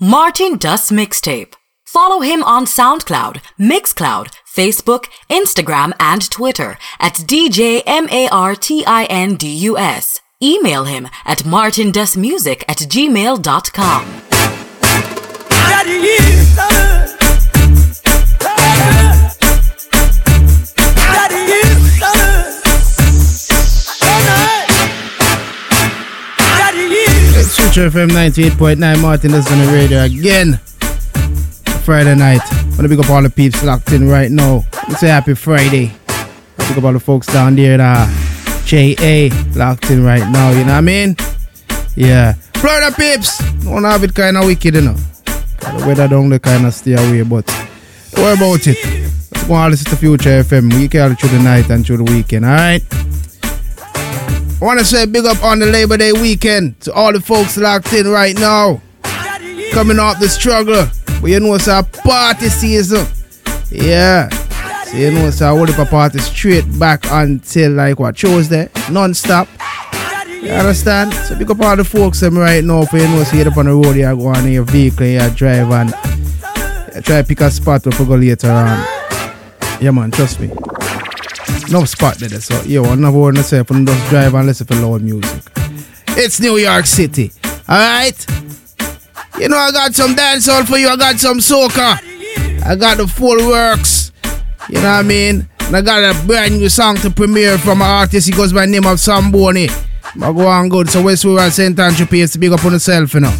Martin 0.00 0.56
Dust 0.58 0.90
Mixtape. 0.90 1.54
Follow 1.84 2.20
him 2.20 2.42
on 2.44 2.64
SoundCloud, 2.64 3.42
Mixcloud, 3.60 4.32
Facebook, 4.56 5.04
Instagram, 5.28 5.92
and 6.00 6.30
Twitter 6.30 6.78
at 6.98 7.14
DJ 7.14 7.82
M-A-R-T-I-N-D-U-S. 7.86 8.60
Email 10.42 10.84
him 10.84 11.08
at 11.24 11.38
martindustmusic 11.40 12.64
at 12.66 12.78
gmail.com. 12.78 14.22
Future 27.72 27.88
FM 27.88 28.10
98.9 28.10 29.00
Martin 29.00 29.32
is 29.32 29.50
on 29.50 29.58
the 29.58 29.72
radio 29.72 30.02
again. 30.02 30.60
Friday 31.84 32.14
night. 32.14 32.42
Wanna 32.76 32.86
big 32.86 32.98
up 32.98 33.08
all 33.08 33.22
the 33.22 33.30
peeps 33.30 33.64
locked 33.64 33.92
in 33.92 34.10
right 34.10 34.30
now. 34.30 34.66
Let's 34.90 35.00
say 35.00 35.08
happy 35.08 35.32
Friday. 35.32 35.90
Big 36.58 36.76
up 36.76 36.84
all 36.84 36.92
the 36.92 37.00
folks 37.00 37.28
down 37.28 37.56
there 37.56 37.78
that 37.78 38.10
JA 38.66 39.34
locked 39.56 39.90
in 39.90 40.04
right 40.04 40.30
now, 40.30 40.50
you 40.50 40.66
know 40.66 40.72
what 40.72 40.72
I 40.72 40.80
mean? 40.82 41.16
Yeah. 41.96 42.34
Florida 42.56 42.94
peeps! 42.94 43.38
Don't 43.64 43.84
have 43.84 44.04
it 44.04 44.14
kinda 44.14 44.44
wicked, 44.44 44.74
you 44.74 44.82
know. 44.82 44.96
The 45.24 45.84
weather 45.86 46.08
don't 46.08 46.28
look 46.28 46.42
kinda 46.42 46.70
stay 46.72 46.92
away, 46.92 47.22
but 47.22 47.46
don't 48.10 48.22
worry 48.22 48.34
about 48.34 48.66
it. 48.66 48.84
Let's 49.32 49.44
go 49.44 49.54
and 49.54 49.70
listen 49.70 49.90
to 49.92 49.96
Future 49.96 50.44
FM. 50.44 50.68
We 50.78 50.88
can 50.88 51.16
through 51.16 51.30
the 51.30 51.38
night 51.38 51.70
and 51.70 51.86
through 51.86 52.04
the 52.04 52.12
weekend, 52.12 52.44
alright? 52.44 52.84
I 54.62 54.64
want 54.64 54.78
to 54.78 54.84
say 54.84 55.06
big 55.06 55.24
up 55.24 55.42
on 55.42 55.58
the 55.58 55.66
Labor 55.66 55.96
Day 55.96 56.12
weekend 56.12 56.80
to 56.82 56.92
all 56.92 57.12
the 57.12 57.20
folks 57.20 57.56
locked 57.56 57.92
in 57.94 58.06
right 58.06 58.38
now. 58.38 58.80
Coming 59.72 59.98
off 59.98 60.20
the 60.20 60.28
struggle. 60.28 60.86
But 61.20 61.30
you 61.30 61.40
know 61.40 61.54
it's 61.54 61.66
a 61.66 61.82
party 61.82 62.48
season. 62.48 63.04
Yeah. 63.72 64.28
So 64.84 64.98
you 64.98 65.10
know 65.10 65.26
it's 65.26 65.40
a 65.40 65.48
whole 65.48 65.68
a 65.68 65.86
party 65.86 66.20
straight 66.20 66.78
back 66.78 67.00
until 67.10 67.72
like 67.72 67.98
what 67.98 68.16
Tuesday. 68.16 68.68
Non-stop. 68.88 69.48
You 70.28 70.52
understand? 70.52 71.12
So 71.12 71.36
big 71.36 71.50
up 71.50 71.60
all 71.60 71.76
the 71.76 71.82
folks 71.82 72.20
them 72.20 72.38
right 72.38 72.62
now 72.62 72.84
for 72.84 72.98
you 72.98 73.08
know 73.08 73.24
so 73.24 73.36
you 73.36 73.42
up 73.42 73.56
on 73.56 73.66
the 73.66 73.72
road 73.72 73.96
you 73.96 74.04
go 74.04 74.28
on 74.28 74.46
in 74.46 74.52
your 74.52 74.64
vehicle 74.64 75.06
you 75.06 75.28
drive 75.30 75.72
and 75.72 75.90
you 76.94 77.02
try 77.02 77.20
to 77.20 77.24
pick 77.26 77.40
a 77.40 77.50
spot 77.50 77.82
to 77.82 77.90
go 77.90 78.14
later 78.14 78.52
on. 78.52 78.78
Yeah 79.80 79.90
man, 79.90 80.12
trust 80.12 80.38
me 80.38 80.52
no 81.70 81.84
spot 81.84 82.16
there. 82.16 82.40
So, 82.40 82.60
yo, 82.62 82.84
I'm 82.84 83.00
not 83.00 83.12
worrying 83.12 83.36
myself 83.36 83.70
and 83.70 83.86
just 83.86 84.10
drive 84.10 84.34
and 84.34 84.46
listen 84.46 84.66
for 84.66 84.74
loud 84.74 85.02
music. 85.02 85.42
It's 86.08 86.40
New 86.40 86.56
York 86.58 86.86
City. 86.86 87.32
Alright? 87.68 88.26
You 89.38 89.48
know, 89.48 89.56
I 89.56 89.72
got 89.72 89.94
some 89.94 90.14
dancehall 90.14 90.66
for 90.66 90.76
you. 90.76 90.88
I 90.88 90.96
got 90.96 91.18
some 91.18 91.38
soca. 91.38 91.98
I 92.64 92.76
got 92.76 92.98
the 92.98 93.06
full 93.06 93.48
works. 93.48 94.12
You 94.68 94.74
know 94.74 94.82
what 94.82 94.88
I 94.88 95.02
mean? 95.02 95.48
And 95.60 95.76
I 95.76 95.80
got 95.80 96.14
a 96.14 96.26
brand 96.26 96.58
new 96.58 96.68
song 96.68 96.96
to 96.96 97.10
premiere 97.10 97.58
from 97.58 97.80
an 97.80 97.88
artist. 97.88 98.28
He 98.28 98.32
goes 98.34 98.52
by 98.52 98.66
name 98.66 98.86
of 98.86 99.00
Samboni. 99.00 99.68
I 99.68 100.32
go 100.32 100.46
on 100.46 100.68
good. 100.68 100.90
So 100.90 101.02
Westwood 101.02 101.40
and 101.40 101.52
St. 101.52 101.78
Andrew 101.78 102.06
Place 102.06 102.32
to 102.32 102.38
big 102.38 102.52
up 102.52 102.64
on 102.64 102.72
yourself, 102.72 103.14
you 103.14 103.20
know. 103.20 103.34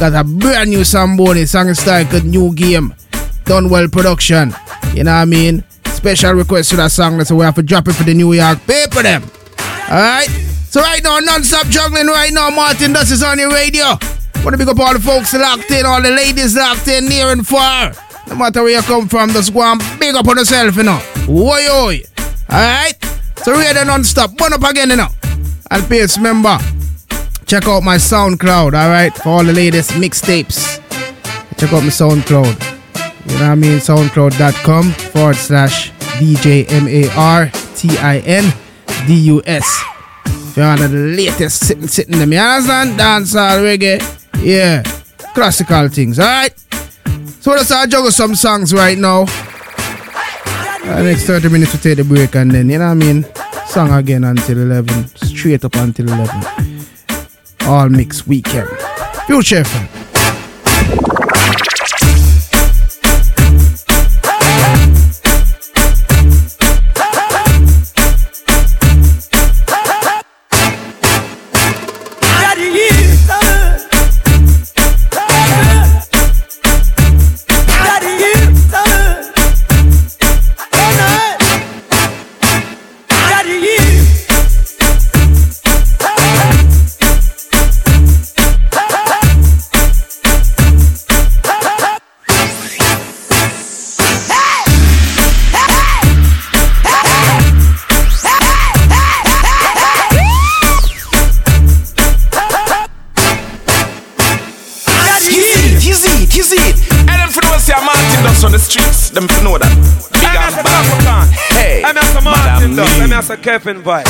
Got 0.00 0.14
a 0.14 0.24
brand 0.24 0.70
new 0.70 0.84
Samboni 0.84 1.46
song 1.46 1.72
style 1.74 2.04
called 2.06 2.24
New 2.24 2.54
Game. 2.54 2.94
Done 3.44 3.70
well 3.70 3.88
production. 3.88 4.52
You 4.94 5.04
know 5.04 5.12
what 5.12 5.18
I 5.18 5.24
mean? 5.26 5.64
Special 5.96 6.34
request 6.34 6.70
to 6.70 6.76
that 6.76 6.92
song, 6.92 7.22
so 7.24 7.34
we 7.34 7.44
have 7.44 7.54
to 7.54 7.62
drop 7.62 7.88
it 7.88 7.94
for 7.94 8.04
the 8.04 8.14
New 8.14 8.32
York 8.32 8.58
paper 8.66 9.02
them. 9.02 9.22
Alright? 9.88 10.28
So 10.68 10.80
right 10.80 11.02
now, 11.02 11.18
non-stop 11.18 11.66
juggling 11.68 12.06
right 12.06 12.32
now, 12.32 12.50
Martin 12.50 12.92
Dust 12.92 13.12
is 13.12 13.22
on 13.22 13.38
your 13.38 13.50
radio. 13.50 13.98
Wanna 14.44 14.58
big 14.58 14.68
up 14.68 14.78
all 14.78 14.92
the 14.92 15.00
folks 15.00 15.32
locked 15.32 15.70
in, 15.70 15.86
all 15.86 16.02
the 16.02 16.10
ladies 16.10 16.54
locked 16.54 16.86
in 16.88 17.06
near 17.06 17.32
and 17.32 17.46
far. 17.46 17.92
No 18.28 18.34
matter 18.34 18.62
where 18.62 18.76
you 18.76 18.82
come 18.82 19.08
from, 19.08 19.30
just 19.30 19.54
go 19.54 19.62
and 19.62 19.82
big 19.98 20.14
up 20.14 20.28
on 20.28 20.36
yourself, 20.36 20.76
you 20.76 20.82
know. 20.82 21.00
Oi, 21.28 21.66
oi. 21.70 22.02
Alright? 22.50 23.02
So 23.38 23.56
radio 23.58 23.84
non-stop, 23.84 24.38
one 24.38 24.52
up 24.52 24.62
again, 24.62 24.90
you 24.90 24.96
know. 24.96 25.08
And 25.70 25.82
please 25.84 26.16
remember, 26.18 26.58
check 27.46 27.66
out 27.66 27.82
my 27.82 27.96
SoundCloud, 27.96 28.74
alright? 28.74 29.14
For 29.14 29.30
all 29.30 29.44
the 29.44 29.52
latest 29.52 29.92
mixtapes. 29.92 30.80
Check 31.56 31.72
out 31.72 31.82
my 31.82 31.88
SoundCloud. 31.88 32.75
You 33.28 33.38
know 33.38 33.48
what 33.48 33.50
I 33.50 33.54
mean? 33.54 33.78
SoundCloud.com 33.78 34.92
forward 35.12 35.36
slash 35.36 35.90
DJ 36.18 36.70
M 36.70 36.88
A 36.88 37.08
R 37.16 37.50
T 37.74 37.96
I 37.98 38.18
N 38.20 38.52
D 39.06 39.14
U 39.32 39.42
S. 39.44 39.66
If 40.26 40.56
you 40.56 40.62
want 40.62 40.80
the 40.80 40.88
latest 40.88 41.66
sitting, 41.66 41.86
sitting 41.86 42.18
them, 42.18 42.32
you 42.32 42.38
understand? 42.38 42.98
Reggae, 42.98 44.00
yeah, 44.42 44.82
classical 45.34 45.88
things, 45.88 46.18
alright? 46.18 46.58
So 47.40 47.50
let's 47.50 47.66
start 47.66 47.90
juggle 47.90 48.10
some 48.10 48.34
songs 48.34 48.72
right 48.72 48.96
now. 48.96 49.26
Next 50.86 51.26
30 51.26 51.48
minutes 51.50 51.72
to 51.72 51.78
take 51.78 51.96
the 51.98 52.04
break 52.04 52.34
and 52.36 52.50
then, 52.52 52.70
you 52.70 52.78
know 52.78 52.86
what 52.86 52.90
I 52.92 52.94
mean? 52.94 53.26
Song 53.66 53.92
again 53.92 54.24
until 54.24 54.58
11, 54.58 55.08
straight 55.16 55.64
up 55.64 55.74
until 55.74 56.08
11. 56.08 56.42
All 57.66 57.88
mixed 57.88 58.26
weekend. 58.26 58.68
Future 59.26 59.62
FM. 59.62 60.05
Ready? 72.56 72.85
Kevin 113.46 113.80
vibe. 113.80 114.05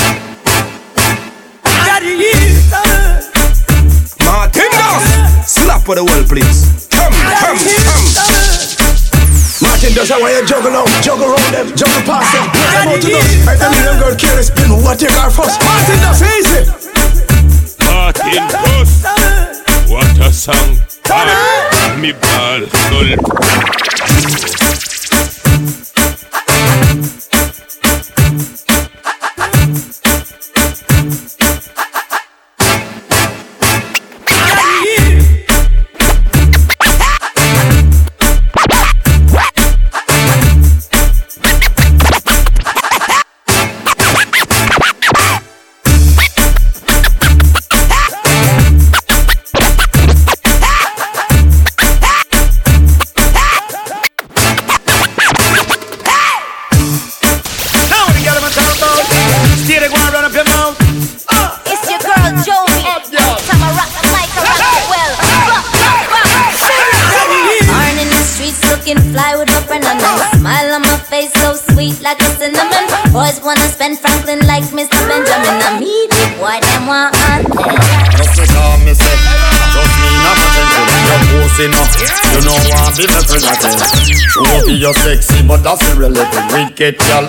That's 85.66 85.82
irrelevant. 85.90 86.46
Wicked 86.52 86.96
girl, 86.98 87.26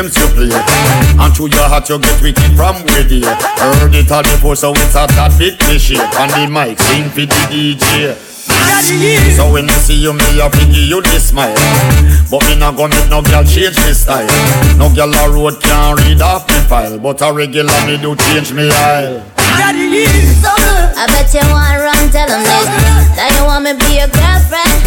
games 0.00 0.16
you 0.16 0.26
play 0.32 0.50
And 1.20 1.34
through 1.34 1.52
your 1.52 1.68
heart 1.68 1.88
you 1.88 1.98
get 1.98 2.22
wicked 2.22 2.52
from 2.56 2.76
where 2.88 3.04
they 3.04 3.20
Heard 3.20 3.94
it 3.94 4.10
all 4.10 4.22
before 4.22 4.56
so 4.56 4.72
it's 4.72 4.94
a 4.96 5.06
tad 5.06 5.36
bit 5.38 5.62
fishy 5.62 5.96
On 5.96 6.28
the 6.28 6.48
mic 6.48 6.78
sing 6.78 7.08
for 7.10 7.26
the 7.28 7.40
DJ 7.52 8.16
so 9.36 9.52
when 9.52 9.68
you 9.68 9.78
see 9.78 9.94
you, 9.94 10.12
me 10.12 10.40
a 10.40 10.50
piggy 10.50 10.80
you 10.88 11.00
this 11.02 11.28
smile. 11.28 11.54
But 12.30 12.42
me 12.48 12.56
not 12.56 12.76
gonna 12.76 12.96
make 12.96 13.08
no 13.10 13.22
girl 13.22 13.44
change 13.44 13.76
me 13.86 13.92
style. 13.92 14.26
No 14.76 14.92
girl 14.92 15.12
a 15.14 15.30
road 15.30 15.60
can't 15.62 16.00
read 16.00 16.20
off 16.20 16.48
me 16.48 16.58
file. 16.66 16.98
But 16.98 17.22
a 17.22 17.32
regular 17.32 17.70
me 17.86 17.98
do 17.98 18.16
change 18.16 18.52
me 18.52 18.68
aisle. 18.68 19.22
I 19.36 21.06
bet 21.06 21.32
you 21.32 21.46
want 21.52 21.78
run, 21.78 22.10
tell 22.10 22.26
them 22.26 22.42
this 22.42 22.66
That 23.14 23.30
you 23.38 23.44
want 23.44 23.64
me 23.64 23.72
be 23.78 24.00
your 24.00 24.08
girlfriend. 24.10 24.80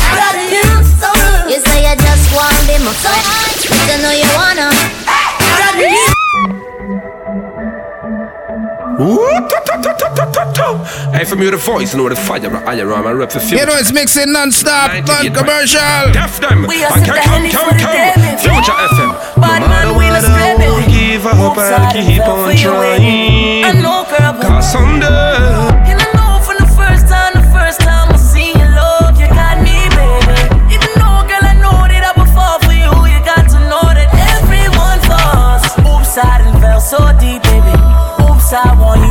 You 1.48 1.60
say 1.62 1.88
you 1.88 1.96
just 1.96 2.26
want 2.36 2.58
be 2.68 2.76
my 2.84 2.92
friend. 3.00 3.24
But 3.70 3.90
I 3.90 4.02
know 4.02 4.12
you 4.12 4.28
wanna 4.36 5.03
Hey, 11.14 11.26
from 11.26 11.42
you 11.42 11.50
the 11.52 11.58
voice, 11.58 11.94
you 11.94 12.00
know 12.02 12.10
the 12.10 12.16
fire, 12.16 12.56
I 12.68 12.76
am 12.76 13.08
a 13.08 13.16
rep 13.16 13.32
for 13.32 13.40
You 13.40 13.66
know 13.66 13.74
it's 13.78 13.92
mixing 13.92 14.32
non-stop, 14.32 14.92
98 14.92 15.34
non-commercial. 15.34 16.12
Deaf 16.14 16.40
them. 16.40 16.68
We 16.68 16.84
are 16.84 16.92
I 16.92 17.00
can 17.02 17.06
some 17.06 17.16
come, 17.16 17.42
Danny 17.42 17.52
come, 17.52 17.70
for 17.70 17.76
the 17.76 17.82
come. 17.82 18.22
David. 18.22 18.40
Future 18.40 18.78
FM. 18.94 19.42
Bad 19.42 19.62
man, 19.70 19.98
we 19.98 20.08
not 20.10 20.22
spray, 20.22 20.58
baby. 20.58 20.92
give 20.92 21.26
up, 21.26 21.34
Oops, 21.34 21.58
I'll 21.58 21.82
I 21.82 21.94
keep 21.94 22.22
fell 22.22 22.38
on 22.38 22.46
for 22.46 22.52
you, 22.54 22.70
trying. 22.70 23.66
I 23.66 23.72
know, 23.82 24.06
girl, 24.06 24.34
but 24.34 24.46
Cause 24.48 24.72
someday. 24.72 25.73
I 38.56 38.80
want 38.80 39.03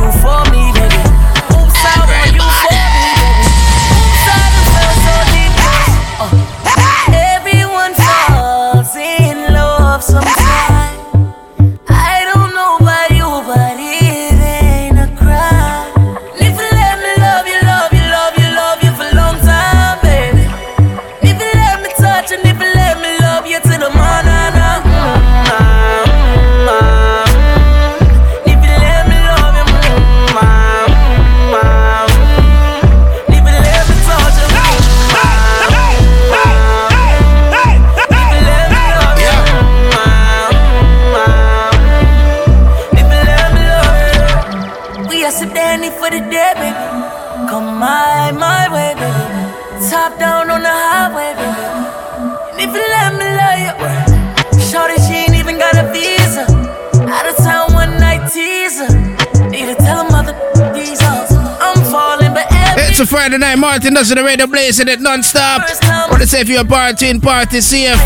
a 63.03 63.05
Friday 63.05 63.37
night, 63.37 63.57
Martin 63.57 63.93
does 63.93 64.09
the 64.09 64.23
radio 64.23 64.47
blazing 64.47 64.87
it 64.87 64.99
non-stop. 65.01 65.67
Time- 65.81 66.09
Wanna 66.11 66.25
say 66.27 66.41
if 66.41 66.49
you're 66.49 66.63
partying, 66.63 67.21
party 67.21 67.61
safe. 67.61 67.97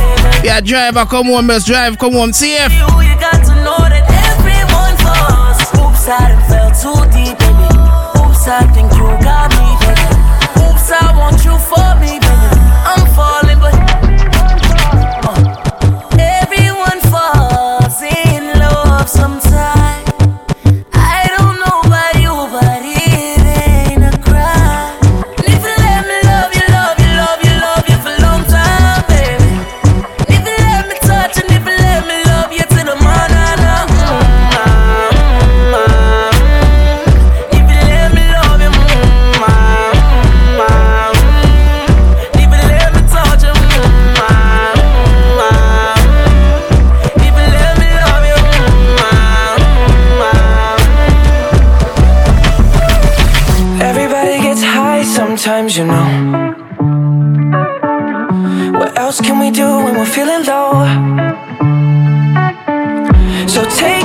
Yeah, 0.43 0.59
driver, 0.61 1.05
come 1.05 1.27
home, 1.27 1.47
best 1.47 1.67
drive, 1.67 1.97
come 1.97 2.13
home 2.13 2.33
safe. 2.33 2.71
you, 2.71 2.85
you 3.01 3.15
got 3.19 3.43
to 3.45 3.53
know 3.63 3.77
that 3.77 4.05
everyone 4.33 4.95
falls. 5.05 5.59
Oops, 5.77 6.07
I 6.09 6.33
fell 6.49 6.71
too 6.73 7.01
deep, 7.13 7.37
baby. 7.37 7.67
Oops, 8.21 8.47
I 8.47 8.63
think 8.73 8.91
you 8.93 9.07
got 9.21 9.49
me, 9.57 9.69
baby. 9.81 10.07
Oops, 10.65 10.91
I 10.91 11.13
want 11.17 11.36
sometimes, 55.69 55.77
you 55.77 55.85
know. 55.85 56.07
What 58.79 58.97
else 58.97 59.21
can 59.21 59.39
we 59.39 59.51
do 59.51 59.77
when 59.83 59.95
we're 59.95 60.05
feeling 60.05 60.45
low? 60.45 60.85
So 63.47 63.63
take 63.75 63.96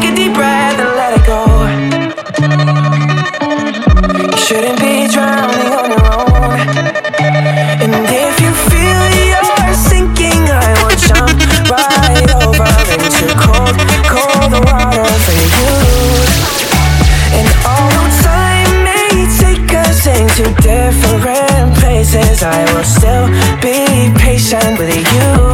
I 22.15 22.65
will 22.75 22.85
still 22.85 23.27
be 23.63 24.13
patient 24.19 24.79
with 24.79 24.97
you. 25.15 25.52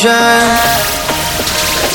Girl 0.00 0.08
child, 0.08 0.80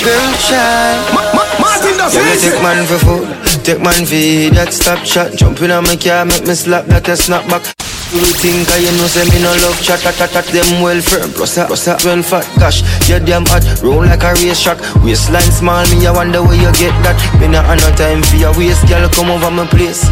girl 0.05 0.33
child. 0.37 1.01
Ma- 1.15 1.33
Ma- 1.33 1.57
Martin, 1.57 1.97
Yeah, 1.97 2.21
me 2.21 2.37
take 2.37 2.61
man 2.61 2.85
for 2.85 2.99
food, 3.01 3.25
take 3.65 3.81
man 3.81 4.05
for 4.05 4.53
that 4.53 4.69
stop 4.73 5.01
chat. 5.03 5.33
Jump 5.33 5.59
in 5.63 5.71
on 5.71 5.85
my 5.85 5.95
car, 5.95 6.23
make 6.23 6.45
me 6.45 6.53
slap 6.53 6.85
that 6.85 7.09
a 7.09 7.17
snap 7.17 7.49
back. 7.49 7.65
Do 8.13 8.21
we 8.21 8.29
think 8.37 8.69
I 8.69 8.77
you 8.77 8.93
know 9.01 9.09
say 9.09 9.25
me 9.25 9.41
no 9.41 9.49
love 9.65 9.81
chat, 9.81 10.05
chat, 10.05 10.13
chat, 10.21 10.29
chat 10.29 10.45
them 10.53 10.85
well 10.85 11.01
firm. 11.01 11.33
Plus 11.33 11.57
a, 11.57 11.65
plus 11.65 11.87
a 11.87 11.97
well 12.05 12.21
fat 12.21 12.45
gosh, 12.61 12.85
you 13.09 13.17
damn 13.17 13.41
hot, 13.49 13.65
roll 13.81 14.05
like 14.05 14.21
a 14.21 14.37
race 14.37 14.61
track. 14.61 14.77
Waistline 15.01 15.49
small, 15.49 15.81
me 15.89 16.05
I 16.05 16.13
wonder 16.13 16.45
where 16.45 16.61
you 16.61 16.69
get 16.77 16.93
that. 17.01 17.17
Me 17.41 17.49
not 17.49 17.65
have 17.65 17.81
no 17.81 17.89
time 17.97 18.21
for 18.21 18.37
your 18.37 18.53
waist, 18.53 18.85
girl, 18.85 19.09
come 19.09 19.33
over 19.33 19.49
my 19.49 19.65
place. 19.65 20.05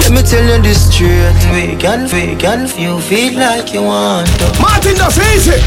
Let 0.00 0.16
me 0.16 0.24
tell 0.24 0.40
you 0.48 0.64
this 0.64 0.88
straight, 0.88 1.36
we 1.52 1.76
can, 1.76 2.08
we 2.08 2.40
can, 2.40 2.72
you 2.80 2.96
feel 3.04 3.36
like 3.36 3.76
you 3.76 3.84
want 3.84 4.32
to. 4.40 4.48
Martin, 4.64 4.96
that's 4.96 5.20
easy. 5.36 5.60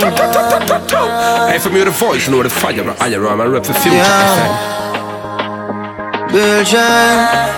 Hey, 0.00 1.58
from 1.58 1.76
you 1.76 1.84
the 1.84 1.90
voice, 1.90 2.26
you 2.26 2.32
know 2.32 2.42
the 2.42 2.48
fire, 2.48 2.96
I 3.00 3.08
am 3.08 3.40
a 3.40 3.48
rep 3.48 3.66
for 3.66 3.74
future. 3.74 3.96
Yeah. 3.96 4.78
Girl 6.32 6.64
child, 6.64 7.52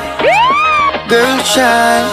girl 1.09 1.39
child. 1.45 2.11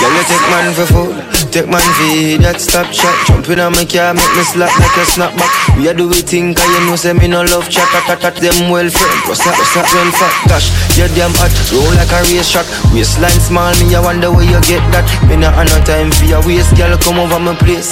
Girl, 0.00 0.12
you 0.12 0.24
take 0.28 0.46
man 0.50 0.74
for 0.74 0.86
food, 0.92 1.16
take 1.52 1.68
man 1.68 1.80
for 1.80 2.42
that 2.42 2.60
stop 2.60 2.92
chat. 2.92 3.14
Jump 3.26 3.48
in 3.48 3.60
on 3.60 3.72
my 3.72 3.86
car, 3.86 4.12
make 4.12 4.36
me 4.36 4.42
slap 4.44 4.68
like 4.78 4.96
a 4.98 5.06
snapback. 5.08 5.63
We 5.76 5.88
are 5.88 5.94
do 5.94 6.06
we 6.08 6.22
think, 6.22 6.56
cause 6.56 6.70
you 6.70 6.86
know 6.86 6.94
say 6.94 7.12
me 7.12 7.26
no 7.26 7.42
love 7.42 7.68
chat, 7.68 7.88
chat, 8.06 8.20
chat 8.20 8.36
them 8.36 8.70
well 8.70 8.86
that, 8.86 9.20
plus 9.26 9.42
that 9.42 9.90
well 9.90 10.12
fat 10.14 10.34
gosh, 10.46 10.70
you 10.94 11.10
damn 11.18 11.34
hot, 11.34 11.50
roll 11.74 11.90
like 11.98 12.14
a 12.14 12.22
race 12.30 12.46
track. 12.46 12.66
Waistline 12.94 13.40
small, 13.42 13.74
me 13.82 13.94
I 13.94 14.00
wonder 14.00 14.30
where 14.30 14.46
you 14.46 14.60
get 14.62 14.84
that. 14.94 15.02
Me 15.26 15.34
not 15.34 15.54
have 15.58 15.66
no 15.66 15.78
time 15.82 16.14
for 16.14 16.30
your 16.30 16.46
waist, 16.46 16.70
girl, 16.78 16.94
come 16.98 17.18
over 17.18 17.42
my 17.42 17.58
place. 17.58 17.90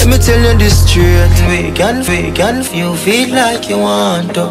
Let 0.00 0.08
me 0.08 0.16
tell 0.16 0.40
you 0.40 0.56
this 0.56 0.80
straight, 0.88 1.28
we 1.44 1.76
can, 1.76 2.00
we 2.08 2.32
can, 2.32 2.64
you 2.72 2.96
feel 2.96 3.36
like 3.36 3.68
you 3.68 3.78
want 3.78 4.32
to. 4.40 4.48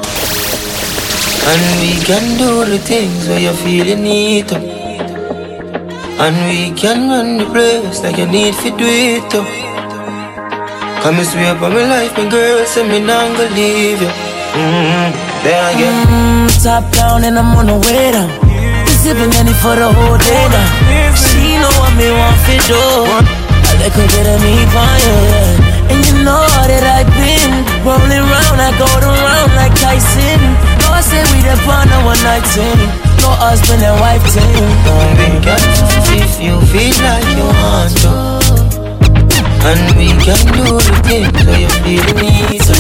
And 1.49 1.61
we 1.81 1.97
can 2.05 2.37
do 2.37 2.69
the 2.69 2.77
things 2.77 3.27
where 3.27 3.39
you 3.39 3.53
feel 3.65 3.87
you 3.87 3.97
need 3.97 4.47
to. 4.49 4.57
And 6.21 6.35
we 6.45 6.77
can 6.77 7.09
run 7.09 7.37
the 7.41 7.45
place 7.49 8.03
like 8.03 8.17
you 8.17 8.27
need 8.27 8.53
to 8.61 8.69
do 8.77 8.85
it 8.85 9.25
too. 9.31 9.58
Come 11.03 11.15
and 11.15 11.27
swear 11.27 11.55
by 11.55 11.69
my 11.69 11.85
life, 11.87 12.11
my 12.17 12.27
girl, 12.27 12.65
say 12.65 12.83
me 12.83 12.99
not 12.99 13.31
gonna 13.37 13.55
leave 13.55 14.01
you. 14.03 14.11
Mm-hmm. 14.51 15.07
Then 15.47 15.63
again. 15.71 15.95
Mm, 16.11 16.47
top 16.59 16.83
down 16.91 17.23
and 17.23 17.39
I'm 17.39 17.55
on 17.55 17.67
the 17.71 17.77
way 17.87 18.11
down. 18.11 18.27
We 18.83 18.91
sipping 18.99 19.31
any 19.39 19.55
for 19.63 19.79
the 19.79 19.87
whole 19.87 20.19
day 20.19 20.45
now. 20.51 21.15
She 21.15 21.55
know 21.55 21.71
what 21.79 21.95
me 21.95 22.11
want 22.11 22.35
to 22.51 22.55
do. 22.67 22.83
A 23.15 23.73
little 23.79 24.07
bit 24.11 24.27
of 24.27 24.43
me 24.43 24.59
for. 24.75 24.91
And 25.87 26.03
you 26.03 26.15
know 26.27 26.43
that 26.67 26.83
I've 26.83 27.07
been 27.15 27.51
rolling 27.87 28.25
round, 28.27 28.59
I 28.59 28.75
go 28.75 28.89
around 28.99 29.55
like 29.55 29.71
Tyson. 29.79 30.39
No, 30.83 30.99
I 30.99 31.01
say 31.01 31.23
we 31.31 31.39
the 31.47 31.55
partner 31.63 32.03
one 32.03 32.19
night 32.27 32.43
team. 32.51 32.75
No 33.23 33.31
husband 33.39 33.81
and 33.87 33.95
wife 34.03 34.25
team. 34.35 34.67
We 35.15 35.39
can 35.47 35.63
if 36.19 36.43
you 36.43 36.59
feel 36.67 36.95
like 37.07 37.27
you 37.39 37.47
want 37.47 37.95
to. 38.03 38.28
And 39.61 39.81
we 39.97 40.07
can 40.23 40.39
do 40.55 40.63
the 40.79 40.95
things 41.05 41.35
where 41.45 41.59
you 41.59 41.69
feel 41.83 42.03
you 42.07 42.15
need 42.21 42.61
to. 42.63 42.75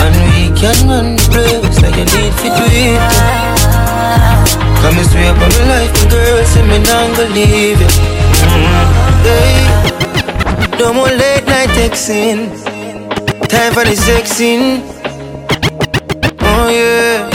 And 0.00 0.14
we 0.32 0.48
can 0.58 0.78
run 0.88 1.16
the 1.16 1.22
place 1.30 1.78
like 1.82 1.96
you 1.96 2.06
need 2.08 2.32
to 2.40 2.48
do 2.56 2.64
it 2.72 3.00
too. 3.12 3.40
Come 4.80 4.96
and 4.96 5.08
swear 5.10 5.32
by 5.34 5.48
my 5.48 5.62
life, 5.68 5.92
my 5.92 6.10
girl, 6.10 6.44
say 6.46 6.62
me 6.66 6.78
not 6.78 7.16
gonna 7.16 7.34
leave 7.34 7.80
you. 7.80 7.90
Hey. 9.22 9.60
No 10.78 10.92
more 10.94 11.08
late 11.08 11.46
night 11.46 11.68
texting. 11.76 12.48
Time 13.48 13.72
for 13.74 13.84
the 13.84 13.94
sexing. 13.94 14.80
Oh 16.40 16.68
yeah. 16.70 17.28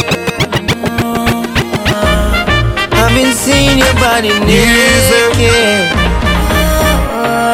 I've 2.97 3.13
been 3.13 3.31
seeing 3.33 3.77
your 3.77 3.93
body 4.01 4.29
naked. 4.39 6.04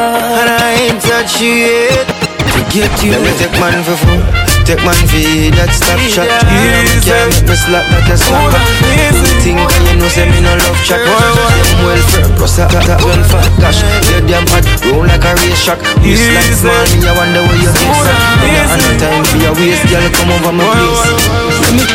And 0.02 0.50
I 0.50 0.90
ain't 0.90 0.98
touch 0.98 1.38
you 1.38 1.70
yet. 1.70 2.10
To 2.58 2.62
get 2.74 2.90
you. 3.06 3.14
Let 3.14 3.22
me 3.22 3.32
take 3.38 3.54
man 3.62 3.86
for 3.86 3.94
food. 4.02 4.18
Take 4.66 4.82
man 4.82 4.98
for 4.98 5.22
that 5.62 5.70
stop 5.78 6.02
shot. 6.10 6.26
You 6.26 7.06
can't 7.06 7.30
make 7.30 7.46
me 7.46 7.54
slap 7.54 7.86
like 7.94 8.10
a 8.10 8.18
slap. 8.18 8.50
You 8.82 9.14
think 9.46 9.62
I 9.62 9.70
you 9.86 10.02
know 10.02 10.10
say 10.10 10.26
me 10.26 10.42
no 10.42 10.58
love 10.58 10.82
chat. 10.82 11.06
Them 11.06 11.86
well 11.86 12.02
firm 12.10 12.34
plus 12.34 12.58
that 12.58 12.74
that 12.74 12.98
well 13.06 13.22
fat. 13.30 13.46
Gosh, 13.62 13.86
you 14.10 14.26
damn 14.26 14.50
hot. 14.50 14.66
Roll 14.90 15.06
like 15.06 15.22
a 15.22 15.38
race 15.38 15.62
track. 15.62 15.78
Waistline 16.02 16.50
small, 16.58 16.82
me 16.98 17.06
I 17.06 17.14
wonder 17.14 17.46
where 17.46 17.62
you 17.62 17.70
get 17.70 17.94
that. 18.02 18.42
Me 18.42 18.50
not 18.58 18.74
have 18.74 18.82
no 18.82 18.98
time 18.98 19.22
for 19.22 19.38
your 19.38 19.54
waist, 19.54 19.86
girl. 19.86 20.02
Come 20.18 20.34
over 20.34 20.50
my 20.50 20.66
place. 20.66 21.14
Let 21.62 21.78
me, 21.78 21.86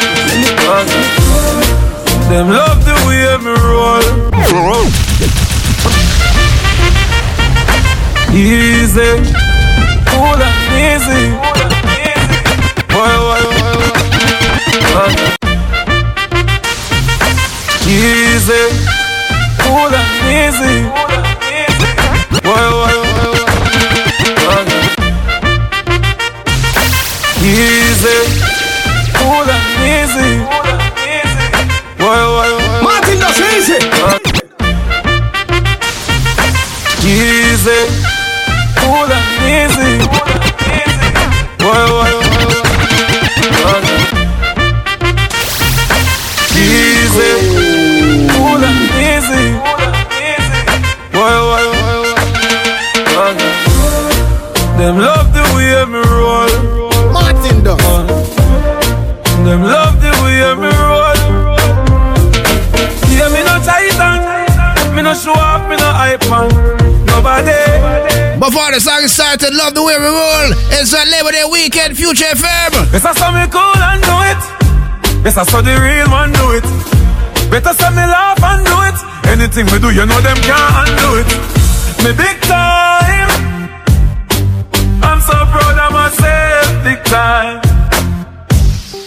let 0.62 0.86
me. 0.94 1.02
Them 2.30 2.54
love 2.54 2.86
the 2.86 2.94
way 3.02 3.34
me 3.42 3.50
roll. 3.66 4.06
Easy, 8.32 9.12
cool 10.10 10.40
and 10.42 10.72
easy. 10.76 11.24
Why, 12.92 13.14
why, 13.26 13.42
why, 13.48 13.72
why? 14.94 15.10
Easy, 17.86 18.62
cool 19.62 19.94
and 19.94 20.12
easy. 20.28 20.76
Why, 22.44 22.64
why, 22.78 22.94
why, 23.02 23.26
why? 24.44 24.62
Easy, 27.42 28.18
cool 29.16 29.48
and 29.56 29.66
easy. 29.96 30.32
Why, 31.98 32.20
why, 32.34 32.48
why? 32.52 32.80
Martin, 32.82 33.18
that's 33.18 33.40
easy. 33.40 33.80
Easy, 37.08 37.80
cool 38.96 39.12
and 39.12 39.28
easy. 39.60 39.94
Why, 41.64 41.82
why, 41.96 42.12
why? 43.62 43.80
Easy, 46.56 47.32
cool 48.32 48.62
and 48.70 48.82
easy. 49.10 49.46
Why, 51.12 51.34
why, 51.48 51.64
why? 53.14 53.32
Them 54.78 54.96
love 54.98 55.28
the 55.36 55.44
way 55.54 55.76
me 55.92 56.00
roll. 56.16 56.54
Martin 57.12 57.62
does. 57.62 57.82
Them 59.44 59.62
love 59.62 60.00
the 60.00 60.12
way 60.22 60.40
me 60.62 60.70
roll. 60.88 61.20
Yeah, 63.12 63.28
me 63.34 63.40
no 63.48 63.54
titan. 63.68 64.18
Me 64.94 65.02
no 65.02 65.12
show 65.12 65.32
off, 65.32 65.68
me 65.68 65.76
no 65.76 65.90
hype 65.92 66.85
Nobody. 67.16 67.56
Before 68.36 68.68
the 68.76 68.80
song 68.80 69.08
started, 69.08 69.56
love 69.56 69.72
the 69.72 69.80
way 69.80 69.96
we 69.96 70.04
roll. 70.04 70.52
It's 70.76 70.92
a 70.92 71.00
Labor 71.08 71.32
Day 71.32 71.48
weekend, 71.48 71.96
Future 71.96 72.28
FM. 72.28 72.92
Better 72.92 73.14
say 73.16 73.30
me 73.32 73.48
cool 73.48 73.80
and 73.88 74.04
do 74.04 74.16
it. 74.28 74.40
Better 75.24 75.44
say 75.48 75.64
the 75.64 75.80
real 75.80 76.12
man 76.12 76.28
do 76.36 76.52
it. 76.52 76.66
Better 77.48 77.72
say 77.72 77.88
me 77.96 78.04
laugh 78.04 78.36
and 78.44 78.60
do 78.68 78.76
it. 78.84 78.98
Anything 79.32 79.64
we 79.72 79.80
do, 79.80 79.88
you 79.96 80.04
know 80.04 80.20
them 80.20 80.36
can't 80.44 80.76
undo 80.84 81.24
it. 81.24 81.30
Me 82.04 82.12
big 82.12 82.36
time. 82.44 83.32
I'm 85.00 85.20
so 85.24 85.32
proud 85.48 85.80
of 85.80 85.92
myself. 85.96 86.68
Big 86.84 87.00
time. 87.08 87.64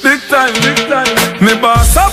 Big 0.01 0.21
time, 0.33 0.53
big 0.65 0.79
time. 0.89 1.13
Me 1.45 1.53
boss 1.61 1.93
up 1.95 2.08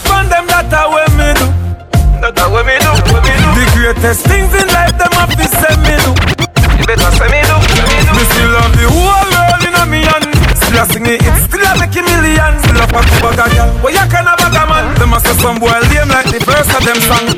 greatest 3.86 4.26
things 4.26 4.50
in 4.50 4.66
life, 4.74 4.98
them 4.98 5.14
have 5.14 5.30
to 5.30 5.46
say 5.46 5.74
me 5.86 5.94
do. 6.02 6.10
You 6.74 6.84
better 6.90 7.06
say 7.14 7.30
me 7.30 7.38
do, 7.46 7.54
me 8.18 8.24
still 8.34 8.50
love 8.50 8.74
the 8.74 8.82
whole 8.90 9.30
world 9.30 9.62
in 9.62 9.78
a 9.78 9.86
me 9.86 10.02
hand. 10.02 10.26
Still 10.58 10.82
a 10.82 10.84
sing 10.90 11.06
it, 11.06 11.22
it 11.22 11.36
still 11.46 11.62
a 11.62 11.70
make 11.78 11.94
a 11.94 12.02
million. 12.02 12.58
Still 12.66 12.82
a 12.82 12.86
pack 12.90 13.06
bag 13.22 13.38
a 13.38 13.46
girl, 13.54 13.70
where 13.86 13.94
you 13.94 14.02
can 14.10 14.26
have 14.26 14.42
a 14.42 14.50
man. 14.66 14.90
Them 14.98 15.14
a 15.14 15.22
say 15.22 15.38
some 15.38 15.62
boy 15.62 15.70
lame 15.70 16.10
like 16.10 16.26
the 16.34 16.42
first 16.42 16.74
of 16.74 16.82
them 16.82 16.98
song. 17.06 17.30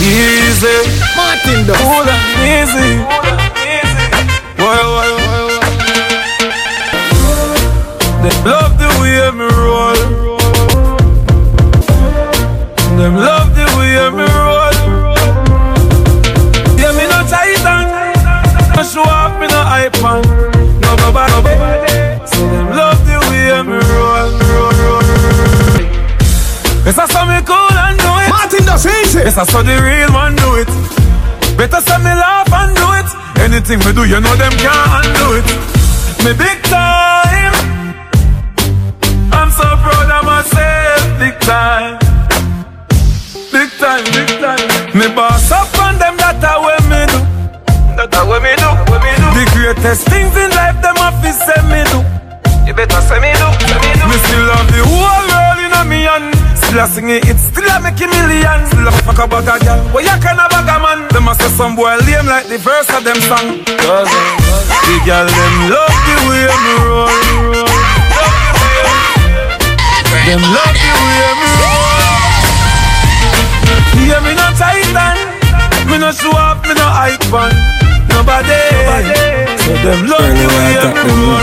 easy. 0.00 0.88
Martin 1.12 1.68
does. 1.68 1.76
Cool 1.84 2.08
and 2.08 2.24
easy. 2.48 2.96
Why, 4.56 4.80
why, 4.88 5.08
why, 5.20 5.40
why? 5.52 5.68
They 8.24 8.32
love 8.48 8.72
the 8.80 8.88
way 9.04 9.20
me 9.36 9.44
roll. 9.52 10.17
Them 12.98 13.14
love 13.14 13.54
the 13.54 13.62
way 13.78 13.94
me 14.10 14.26
roll. 14.26 14.74
Yeah, 16.74 16.90
me 16.98 17.06
no 17.06 17.22
titan. 17.30 17.86
No 18.74 18.82
show 18.82 19.06
off, 19.06 19.38
me 19.38 19.46
no 19.46 19.62
hype 19.62 20.02
on. 20.02 20.22
No 20.82 20.90
nobody, 20.98 21.30
nobody. 21.30 22.26
So 22.26 22.42
them 22.50 22.74
love 22.74 22.98
the 23.06 23.22
way 23.30 23.54
me 23.62 23.78
roll, 23.94 24.30
roll, 24.50 24.74
roll, 24.82 25.06
roll. 25.06 25.86
Yes, 26.84 26.98
I 26.98 27.06
saw 27.06 27.22
me 27.22 27.38
cool 27.46 27.70
and 27.86 27.98
do 28.02 28.10
it. 28.18 28.30
Martin 28.34 28.64
does 28.66 28.84
easy. 28.84 29.20
Yes, 29.20 29.38
I 29.38 29.44
saw 29.44 29.62
the 29.62 29.78
real 29.78 30.10
man 30.10 30.34
do 30.34 30.56
it. 30.58 30.66
Better 31.56 31.80
say 31.80 31.98
me 31.98 32.10
laugh 32.10 32.50
and 32.50 32.74
do 32.74 32.88
it. 32.98 33.08
Anything 33.46 33.78
me 33.86 33.92
do, 33.94 34.10
you 34.10 34.18
know 34.18 34.34
them 34.34 34.50
can't 34.58 35.06
undo 35.06 35.38
it. 35.38 35.46
Me 36.26 36.32
big 36.34 36.62
time. 36.64 37.07
Me 44.98 45.06
boss 45.14 45.46
up 45.54 45.70
on 45.78 45.94
them, 45.94 46.18
that 46.18 46.42
a 46.42 46.58
way 46.58 46.74
me 46.90 47.06
do. 47.06 47.22
That 47.94 48.10
a 48.18 48.26
way 48.26 48.42
me 48.42 48.50
do, 48.58 48.66
way 48.90 48.98
me 48.98 49.14
do. 49.14 49.30
The 49.30 49.46
greatest 49.54 50.10
things 50.10 50.34
in 50.34 50.50
life, 50.58 50.74
them 50.82 50.98
have 50.98 51.14
to 51.22 51.30
say 51.30 51.54
me 51.70 51.86
do. 51.86 52.02
You 52.66 52.74
better 52.74 52.98
say 53.06 53.22
me 53.22 53.30
do, 53.38 53.46
say 53.62 53.78
me 53.78 53.94
do. 53.94 54.10
Me 54.10 54.18
still 54.26 54.50
have 54.50 54.66
the 54.74 54.82
whole 54.82 55.22
world 55.30 55.62
in 55.62 55.70
a 55.70 55.86
me 55.86 56.02
hand. 56.02 56.34
Still 56.58 56.82
a 56.82 56.86
sing 56.90 57.14
it, 57.14 57.30
it 57.30 57.38
still 57.38 57.70
a 57.70 57.78
make 57.78 57.94
a 58.02 58.10
million. 58.10 58.58
Still 58.74 58.90
a 58.90 58.92
fuck 59.06 59.22
a 59.22 59.30
bag 59.30 59.46
a 59.46 59.54
girl, 59.62 59.78
where 59.94 60.02
you 60.02 60.18
can 60.18 60.34
bag 60.34 60.66
a 60.66 60.76
man. 60.82 61.06
Them 61.14 61.30
a 61.30 61.32
say 61.38 61.46
some 61.54 61.78
boy 61.78 61.94
lame 62.02 62.26
like 62.26 62.50
the 62.50 62.58
verse 62.58 62.90
of 62.90 63.06
them 63.06 63.22
song. 63.22 63.62
Cause 63.78 64.10
uh, 64.10 64.18
the 64.82 64.98
girl 65.06 65.30
them 65.30 65.54
love 65.70 65.94
the 66.10 66.16
way 66.26 66.42
me 66.42 66.74
roll, 66.82 67.06
roll. 67.54 67.70
Them 70.26 70.42
love 70.42 70.74
the 70.74 70.90
way 70.90 71.30
me 71.38 71.50
roll. 71.62 71.86
Yeah, 74.08 74.24
me 74.24 74.32
no 74.32 74.48
titan, 74.56 74.77
me 75.98 76.04
no 76.04 76.12
show 76.12 76.30
up, 76.30 76.62
me 76.62 76.74
no 76.74 76.86
hype 76.86 77.32
on. 77.34 77.50
Nobody, 78.06 78.54
Nobody. 78.70 79.10
so 79.58 79.72
them 79.82 80.06
love 80.06 80.30
the 80.38 80.46
way 80.54 80.78
me 80.94 81.10
roll. 81.18 81.42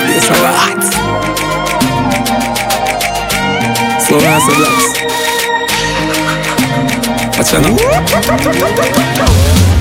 Place 0.00 0.30
of 0.32 0.40
hot. 0.56 0.82
Slow 4.00 4.20
down, 4.20 4.40
so 4.40 4.52
blocks. 4.56 4.86
Watch 7.36 7.52
out. 7.54 7.68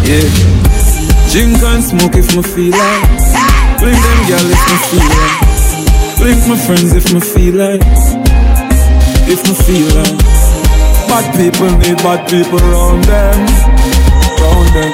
Yeah. 0.04 0.28
Drink 1.32 1.64
and 1.64 1.84
smoke 1.84 2.16
if 2.16 2.36
me 2.36 2.44
feel 2.44 2.72
like. 2.72 3.08
Blink 3.80 4.00
them 4.04 4.20
girl 4.28 4.48
if 4.52 4.64
me 4.68 4.78
feel 4.90 5.08
like. 5.08 5.40
Blink 6.20 6.42
my 6.48 6.58
friends 6.58 6.92
if 6.94 7.14
me 7.14 7.20
feel 7.22 7.56
like. 7.56 7.82
If 9.30 9.40
me 9.48 9.54
feel 9.56 9.88
like. 9.96 10.43
Bad 11.14 11.30
people 11.38 11.70
need 11.78 11.98
bad 11.98 12.26
people 12.28 12.58
around 12.58 13.04
them. 13.04 13.46
Round 14.42 14.70
them. 14.74 14.92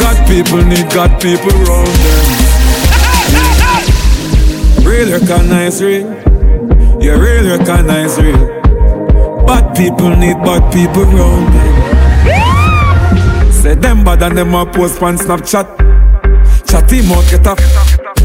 God 0.00 0.16
people 0.26 0.64
need 0.64 0.88
God 0.88 1.20
people 1.20 1.52
around 1.52 1.92
them. 2.00 2.24
Real 4.88 5.12
recognize 5.12 5.82
real. 5.82 6.08
You 7.02 7.12
real 7.20 7.58
recognize 7.58 8.16
real. 8.16 8.40
Bad 9.44 9.76
people 9.76 10.16
need 10.16 10.40
bad 10.40 10.72
people 10.72 11.02
around 11.02 11.52
them. 11.52 13.52
Say 13.52 13.74
them 13.74 14.04
bad 14.04 14.22
and 14.22 14.38
them 14.38 14.54
a 14.54 14.64
post 14.64 15.02
on 15.02 15.18
Snapchat. 15.18 15.66
Chat 16.66 16.90
out, 16.90 17.30
get 17.30 17.46
up. 17.46 17.60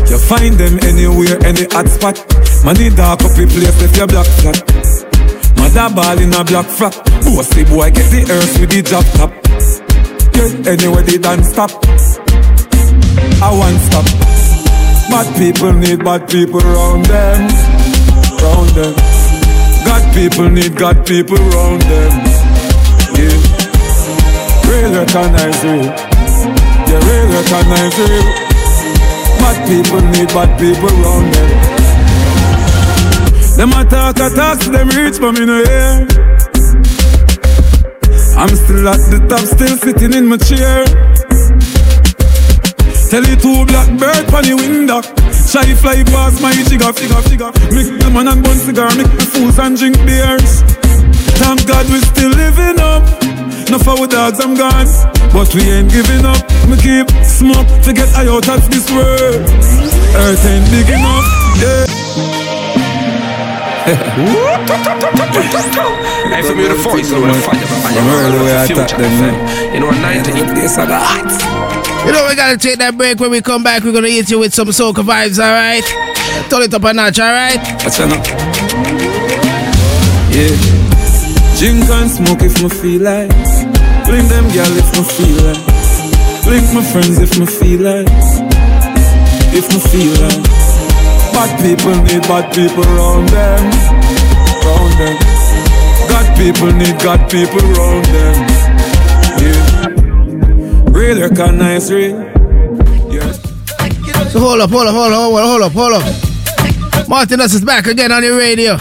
You 0.10 0.18
find 0.18 0.56
them 0.56 0.80
anywhere, 0.84 1.38
any 1.44 1.66
hot 1.66 1.90
spot. 1.90 2.26
Money 2.64 2.90
dark 2.96 3.22
up 3.24 3.36
place 3.36 3.82
if 3.84 3.98
you 3.98 4.08
black 4.08 4.26
flat. 4.40 4.93
Mother 5.74 5.96
ball 5.96 6.20
in 6.22 6.34
a 6.34 6.44
black 6.44 6.68
frock. 6.68 6.94
Bossy 7.26 7.64
boy 7.66 7.90
get 7.90 8.06
the 8.12 8.22
earth 8.30 8.60
with 8.60 8.70
the 8.70 8.84
drop 8.86 9.06
top. 9.18 9.34
Yeah, 10.38 10.70
anywhere 10.70 11.02
they 11.02 11.18
done 11.18 11.44
stop. 11.44 11.72
I 13.42 13.50
want 13.50 13.82
stop. 13.82 14.06
Bad 15.10 15.26
people 15.34 15.74
need 15.74 16.04
bad 16.06 16.30
people 16.30 16.62
around 16.62 17.06
them. 17.10 17.50
Round 18.38 18.70
them. 18.78 18.94
God 19.82 20.04
people 20.14 20.50
need 20.50 20.78
God 20.78 21.08
people 21.08 21.42
around 21.42 21.82
them. 21.82 22.14
Yeah. 23.18 23.34
Real 24.70 24.94
recognize 24.94 25.58
real. 25.66 25.90
Yeah, 26.86 27.02
real 27.02 27.26
recognize 27.34 27.98
real. 27.98 28.30
Bad 29.42 29.58
people 29.66 30.02
need 30.14 30.30
bad 30.38 30.54
people 30.60 30.94
around 31.02 31.34
them. 31.34 31.63
Them 33.56 33.72
a 33.72 33.86
talk 33.86 34.18
a 34.18 34.30
talk, 34.34 34.62
so 34.62 34.72
them 34.72 34.90
reach, 34.90 35.20
but 35.22 35.34
me 35.34 35.46
no 35.46 35.64
hear. 35.64 36.08
I'm 38.34 38.50
still 38.50 38.88
at 38.90 38.98
the 39.14 39.22
top, 39.30 39.46
still 39.46 39.78
sitting 39.78 40.14
in 40.14 40.26
my 40.26 40.38
chair. 40.38 40.84
Tell 43.14 43.22
you 43.22 43.38
two 43.38 43.62
blackbird 43.70 44.26
on 44.34 44.44
the 44.44 44.58
window. 44.58 45.02
Shy 45.30 45.70
fly 45.78 46.02
past 46.10 46.42
my 46.42 46.50
figure, 46.66 46.92
figure, 46.98 47.22
figure. 47.30 47.52
Mix 47.70 47.94
the 47.94 48.10
man 48.10 48.28
and 48.28 48.42
bun 48.44 48.58
cigar, 48.58 48.90
make 48.98 49.14
the 49.14 49.26
fools 49.30 49.60
and 49.60 49.78
drink 49.78 50.02
beers. 50.02 50.66
Thank 51.38 51.68
God 51.70 51.86
we 51.94 52.02
still 52.10 52.34
living 52.34 52.82
up. 52.82 53.06
No 53.70 53.78
our 53.78 54.08
dogs, 54.08 54.42
I'm 54.42 54.58
gone. 54.58 54.90
But 55.30 55.54
we 55.54 55.62
ain't 55.70 55.94
giving 55.94 56.26
up. 56.26 56.42
Me 56.66 56.74
keep 56.82 57.06
smoke 57.22 57.70
to 57.86 57.94
get 57.94 58.10
out 58.18 58.50
of 58.50 58.66
this 58.74 58.90
world. 58.90 59.46
Earth 60.18 60.46
ain't 60.50 60.66
big 60.74 60.90
enough, 60.90 61.26
yeah. 61.62 61.93
Hey, 63.84 64.00
for 66.42 66.56
me 66.56 66.64
the 66.72 66.76
voice, 66.80 67.12
you 67.12 67.20
know 67.20 67.28
the 67.28 67.42
fire, 67.44 67.60
fire, 67.60 68.00
I'm 68.00 68.08
early 68.08 68.40
way 68.46 68.56
I 68.56 68.66
future, 68.66 68.84
attack 68.84 68.98
them, 68.98 69.76
You 69.76 69.80
know, 69.82 69.92
90 69.92 70.32
Yes, 70.56 70.78
I 70.78 70.88
got 70.88 71.04
hot. 71.04 72.08
You 72.08 72.14
know, 72.14 72.26
we 72.30 72.36
gotta 72.36 72.58
take 72.58 72.80
that 72.80 72.96
break. 72.96 73.20
When 73.20 73.30
we 73.30 73.42
come 73.42 73.62
back, 73.62 73.84
we're 73.84 73.92
gonna 73.92 74.08
hit 74.08 74.32
you 74.32 74.40
with 74.40 74.54
some 74.54 74.70
soca 74.70 75.04
vibes, 75.04 75.38
alright? 75.38 75.84
Turn 76.50 76.62
it 76.62 76.74
up 76.74 76.84
a 76.84 76.94
notch, 76.94 77.20
alright? 77.20 77.60
Watch 77.84 78.00
out 78.00 78.08
now. 78.08 78.24
Yeah. 80.32 80.56
Drink 81.60 81.84
and 81.84 82.10
smoke 82.10 82.42
if 82.42 82.64
me 82.64 82.70
feel 82.70 83.02
like. 83.04 83.36
Blink 84.08 84.30
them 84.32 84.48
girl 84.56 84.78
if 84.80 84.96
me 84.96 85.04
feel 85.04 85.44
like. 85.44 85.60
Blink 86.48 86.72
my 86.72 86.84
friends 86.88 87.20
if 87.20 87.38
me 87.38 87.46
feel 87.46 87.82
like. 87.82 88.08
If 89.52 89.68
me 89.76 89.80
feel 89.92 90.16
like. 90.24 90.63
Bad 91.34 91.60
people 91.62 91.96
need 92.04 92.22
bad 92.24 92.54
people 92.54 92.84
around 92.84 93.28
them. 93.30 93.64
Around 94.64 94.94
them. 95.02 95.18
God 96.08 96.38
people 96.38 96.72
need 96.72 96.98
God 97.02 97.30
people 97.30 97.64
around 97.74 98.06
them. 98.06 98.36
Yeah. 99.42 99.88
Real 100.92 101.20
recognize 101.20 101.92
real. 101.92 102.22
Yeah. 103.12 103.32
So 104.30 104.40
hold 104.40 104.62
up, 104.62 104.70
hold 104.70 104.88
up, 104.88 104.94
hold 104.94 105.14
up, 105.14 105.32
hold 105.44 105.62
up, 105.62 105.72
hold 105.72 105.94
up, 105.94 106.04
up. 106.06 107.10
Martinez 107.10 107.54
is 107.54 107.66
back 107.66 107.88
again 107.88 108.12
on 108.12 108.22
the 108.22 108.30
radio. 108.30 108.78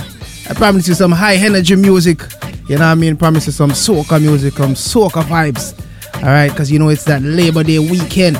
I 0.48 0.54
promise 0.54 0.86
you 0.86 0.94
some 0.94 1.12
high 1.12 1.36
energy 1.36 1.74
music. 1.74 2.20
You 2.68 2.76
know 2.76 2.84
what 2.84 2.92
I 2.92 2.94
mean? 2.94 3.16
Promise 3.16 3.46
you 3.46 3.52
some 3.52 3.70
soca 3.70 4.20
music, 4.20 4.54
some 4.54 4.74
soca 4.74 5.22
vibes. 5.22 5.78
Alright, 6.16 6.50
because 6.50 6.70
you 6.70 6.78
know 6.78 6.90
it's 6.90 7.04
that 7.04 7.22
Labor 7.22 7.64
Day 7.64 7.78
weekend. 7.78 8.36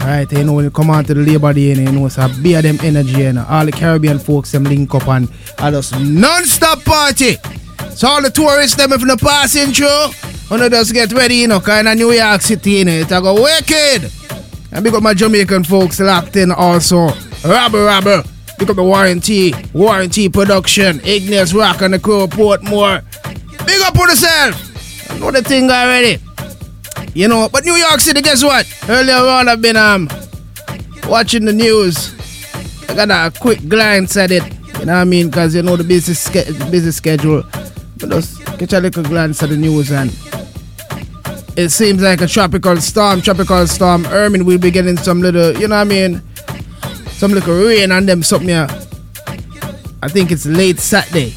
Alright, 0.00 0.32
you 0.32 0.44
know 0.44 0.54
when 0.54 0.64
you 0.64 0.70
come 0.70 0.90
on 0.90 1.04
to 1.04 1.14
the 1.14 1.20
Labor 1.20 1.52
Day, 1.52 1.74
you 1.74 1.92
know 1.92 2.06
it's 2.06 2.16
a 2.16 2.28
beer 2.42 2.62
them 2.62 2.78
energy 2.82 3.24
and 3.24 3.38
all 3.38 3.66
the 3.66 3.72
Caribbean 3.72 4.18
folks 4.18 4.50
them 4.50 4.64
link 4.64 4.94
up 4.94 5.06
and 5.08 5.28
I 5.58 5.70
non-stop 5.70 6.84
party. 6.84 7.36
So 7.90 8.08
all 8.08 8.22
the 8.22 8.30
tourists 8.30 8.76
them 8.76 8.92
if 8.92 9.02
you 9.02 9.16
passing 9.16 9.72
through, 9.72 10.06
wanna 10.50 10.70
just 10.70 10.94
get 10.94 11.12
ready, 11.12 11.36
you 11.36 11.48
know, 11.48 11.60
kind 11.60 11.86
of 11.86 11.96
New 11.96 12.12
York 12.12 12.40
City, 12.40 12.70
you 12.70 12.84
know, 12.86 12.92
it 12.92 13.12
a 13.12 13.20
go 13.20 13.34
wicked. 13.34 14.10
And 14.72 14.84
big 14.84 14.94
up 14.94 15.02
my 15.02 15.14
Jamaican 15.14 15.64
folks 15.64 16.00
locked 16.00 16.36
in 16.36 16.50
also. 16.50 17.08
Rubber 17.44 17.84
rubber. 17.84 18.22
Big 18.58 18.70
up 18.70 18.76
the 18.76 18.84
Warranty. 18.84 19.52
Warranty 19.72 20.28
Production. 20.28 21.00
Ignis 21.04 21.52
Rock 21.52 21.82
and 21.82 21.94
the 21.94 21.98
crew 21.98 22.26
Portmore. 22.26 23.02
Big 23.66 23.80
up 23.82 23.98
on 23.98 24.08
yourself. 24.08 25.10
I 25.10 25.18
know 25.18 25.30
the 25.30 25.42
thing 25.42 25.64
already. 25.70 26.18
You 27.14 27.28
know, 27.28 27.48
but 27.50 27.64
New 27.64 27.74
York 27.74 28.00
City, 28.00 28.22
guess 28.22 28.42
what? 28.44 28.66
Earlier 28.88 29.16
on 29.16 29.48
I've 29.48 29.60
been 29.62 29.76
um 29.76 30.08
watching 31.08 31.44
the 31.44 31.52
news. 31.52 32.14
I 32.88 32.94
got 32.94 33.10
a 33.10 33.36
quick 33.38 33.68
glance 33.68 34.16
at 34.16 34.30
it. 34.30 34.44
You 34.78 34.86
know 34.86 34.94
what 34.94 35.00
I 35.00 35.04
mean? 35.04 35.28
Because 35.28 35.54
you 35.54 35.62
know 35.62 35.76
the 35.76 35.84
busy, 35.84 36.14
ske- 36.14 36.70
busy 36.70 36.90
schedule. 36.92 37.42
But 37.98 38.10
just 38.10 38.44
catch 38.58 38.72
a 38.72 38.80
little 38.80 39.02
glance 39.02 39.42
at 39.42 39.50
the 39.50 39.56
news 39.56 39.90
and 39.90 40.10
it 41.56 41.68
seems 41.70 42.00
like 42.00 42.20
a 42.22 42.26
tropical 42.26 42.76
storm, 42.78 43.20
tropical 43.20 43.66
storm. 43.66 44.04
Hermine 44.04 44.44
will 44.46 44.58
be 44.58 44.70
getting 44.70 44.96
some 44.96 45.20
little, 45.20 45.52
you 45.58 45.68
know 45.68 45.76
what 45.76 45.82
I 45.82 45.84
mean? 45.84 46.22
Some 47.08 47.32
little 47.32 47.54
rain 47.54 47.92
and 47.92 48.08
them 48.08 48.22
something 48.22 48.48
here. 48.48 48.68
I 50.02 50.08
think 50.08 50.30
it's 50.30 50.46
late 50.46 50.78
Saturday, 50.78 51.34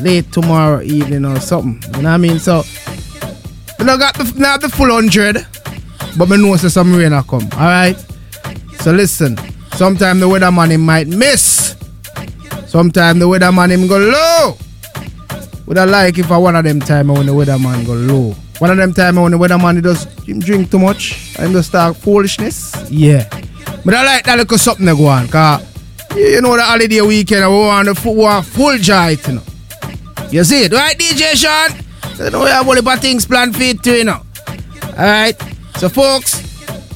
late 0.00 0.32
tomorrow 0.32 0.82
evening 0.82 1.24
or 1.24 1.38
something. 1.38 1.80
You 1.94 2.02
know 2.02 2.08
what 2.08 2.14
I 2.14 2.16
mean? 2.16 2.38
So 2.40 2.64
I 3.82 3.84
don't 3.84 3.98
got 3.98 4.14
the, 4.14 4.32
not 4.38 4.60
the 4.60 4.68
full 4.68 4.92
hundred, 4.92 5.44
but 6.16 6.28
me 6.28 6.36
know 6.36 6.54
say 6.54 6.68
some 6.68 6.94
rain 6.94 7.12
a 7.12 7.20
come. 7.24 7.42
Alright? 7.54 7.98
So 8.78 8.92
listen, 8.92 9.36
sometime 9.72 10.20
the 10.20 10.28
weatherman 10.28 10.70
him 10.70 10.82
might 10.82 11.08
miss. 11.08 11.74
Sometime 12.68 13.18
the 13.18 13.26
weather 13.26 13.46
weatherman 13.46 13.70
him 13.70 13.88
go 13.88 13.98
low. 13.98 14.56
Would 15.66 15.78
I 15.78 15.84
like 15.84 16.16
if 16.16 16.30
I 16.30 16.38
one 16.38 16.54
of 16.54 16.62
them 16.62 16.78
time 16.78 17.08
when 17.08 17.26
the 17.26 17.34
weather 17.34 17.54
weatherman 17.54 17.84
go 17.84 17.94
low. 17.94 18.36
One 18.60 18.70
of 18.70 18.76
them 18.76 18.94
time 18.94 19.16
when 19.16 19.32
the 19.32 19.38
weatherman 19.38 19.74
he 19.74 19.80
does 19.80 20.04
him 20.28 20.38
drink 20.38 20.70
too 20.70 20.78
much 20.78 21.34
and 21.40 21.52
just 21.52 21.70
start 21.70 21.96
foolishness. 21.96 22.88
Yeah. 22.88 23.28
But 23.84 23.94
I 23.94 24.04
like 24.04 24.24
that 24.26 24.38
little 24.38 24.58
something 24.58 24.86
to 24.86 24.94
go 24.94 25.06
on, 25.08 25.26
cause 25.26 25.60
you 26.14 26.40
know 26.40 26.56
the 26.56 26.62
holiday 26.62 27.00
weekend 27.00 27.50
we 27.50 27.58
want 27.58 27.88
the 27.88 27.96
full, 27.96 28.42
full 28.42 28.78
joy, 28.78 29.16
you 29.26 29.32
know. 29.32 29.42
You 30.30 30.44
see 30.44 30.66
it, 30.66 30.72
right, 30.72 30.96
DJ 30.96 31.34
Sean? 31.34 31.91
Know 32.30 32.44
we 32.44 32.50
have 32.50 32.66
all 32.68 32.74
the 32.74 32.98
things 33.00 33.26
planned 33.26 33.56
for 33.56 33.62
it 33.62 33.82
too, 33.82 33.94
you 33.94 34.04
know. 34.04 34.20
Alright. 34.90 35.40
So 35.76 35.88
folks, 35.88 36.42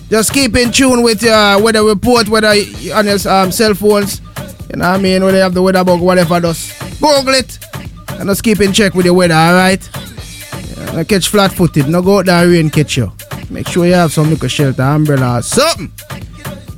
just 0.09 0.33
keep 0.33 0.55
in 0.57 0.71
tune 0.71 1.03
with 1.03 1.23
your 1.23 1.62
weather 1.62 1.83
report, 1.83 2.29
whether 2.29 2.49
on 2.49 3.07
your 3.07 3.29
um, 3.29 3.51
cell 3.51 3.75
phones. 3.75 4.21
You 4.71 4.77
know 4.77 4.91
what 4.91 4.99
I 4.99 5.03
mean? 5.03 5.25
Whether 5.25 5.39
you 5.39 5.43
have 5.43 5.55
the 5.55 5.62
weather 5.62 5.85
bug, 5.85 6.01
whatever, 6.01 6.41
just 6.41 6.79
Google 7.01 7.35
it. 7.35 7.59
And 8.11 8.29
just 8.29 8.43
keep 8.43 8.61
in 8.61 8.73
check 8.73 8.95
with 8.95 9.07
the 9.07 9.15
weather, 9.15 9.35
alright? 9.35 9.89
Yeah, 10.77 11.05
catch 11.05 11.29
flat 11.29 11.53
footed, 11.53 11.89
no 11.89 12.03
go 12.03 12.19
out 12.19 12.27
there 12.27 12.49
rain 12.49 12.71
catch 12.71 12.97
you. 12.97 13.12
Make 13.51 13.69
sure 13.69 13.87
you 13.87 13.95
have 13.95 14.12
some 14.12 14.31
little 14.31 14.49
shelter, 14.49 14.83
umbrella, 14.83 15.39
or 15.39 15.43
something. 15.43 15.93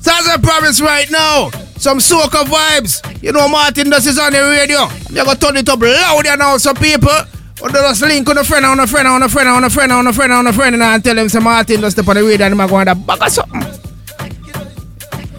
So 0.00 0.12
as 0.12 0.40
promise 0.40 0.80
right 0.80 1.10
now, 1.10 1.50
some 1.76 1.98
soca 1.98 2.44
vibes. 2.44 3.22
You 3.22 3.32
know 3.32 3.48
Martin 3.48 3.90
does 3.90 4.06
is 4.06 4.18
on 4.18 4.32
the 4.32 4.40
radio. 4.40 4.88
You 5.10 5.24
gotta 5.24 5.38
turn 5.38 5.56
it 5.56 5.68
up 5.68 5.80
louder 5.80 6.36
now, 6.36 6.56
some 6.56 6.76
people. 6.76 7.10
Or 7.60 7.70
they 7.70 7.80
just 7.80 8.02
link 8.02 8.28
on 8.28 8.38
a 8.38 8.44
friend, 8.44 8.64
on 8.64 8.78
a 8.78 8.86
friend, 8.86 9.08
on 9.08 9.22
a 9.22 9.28
friend, 9.28 9.48
on 9.48 9.64
a 9.64 9.70
friend, 9.70 9.92
on 9.92 10.06
a 10.06 10.12
friend, 10.12 10.32
on 10.32 10.46
a 10.46 10.52
friend, 10.52 10.76
and 10.76 11.04
tell 11.04 11.14
them 11.14 11.28
some 11.28 11.44
Martin 11.44 11.80
does 11.80 11.92
step 11.92 12.06
on 12.08 12.16
the 12.16 12.22
radio 12.22 12.46
and 12.46 12.60
I'm 12.60 12.68
going 12.68 12.86
to 12.86 12.94
back 12.94 13.20
or 13.20 13.30
something. 13.30 13.62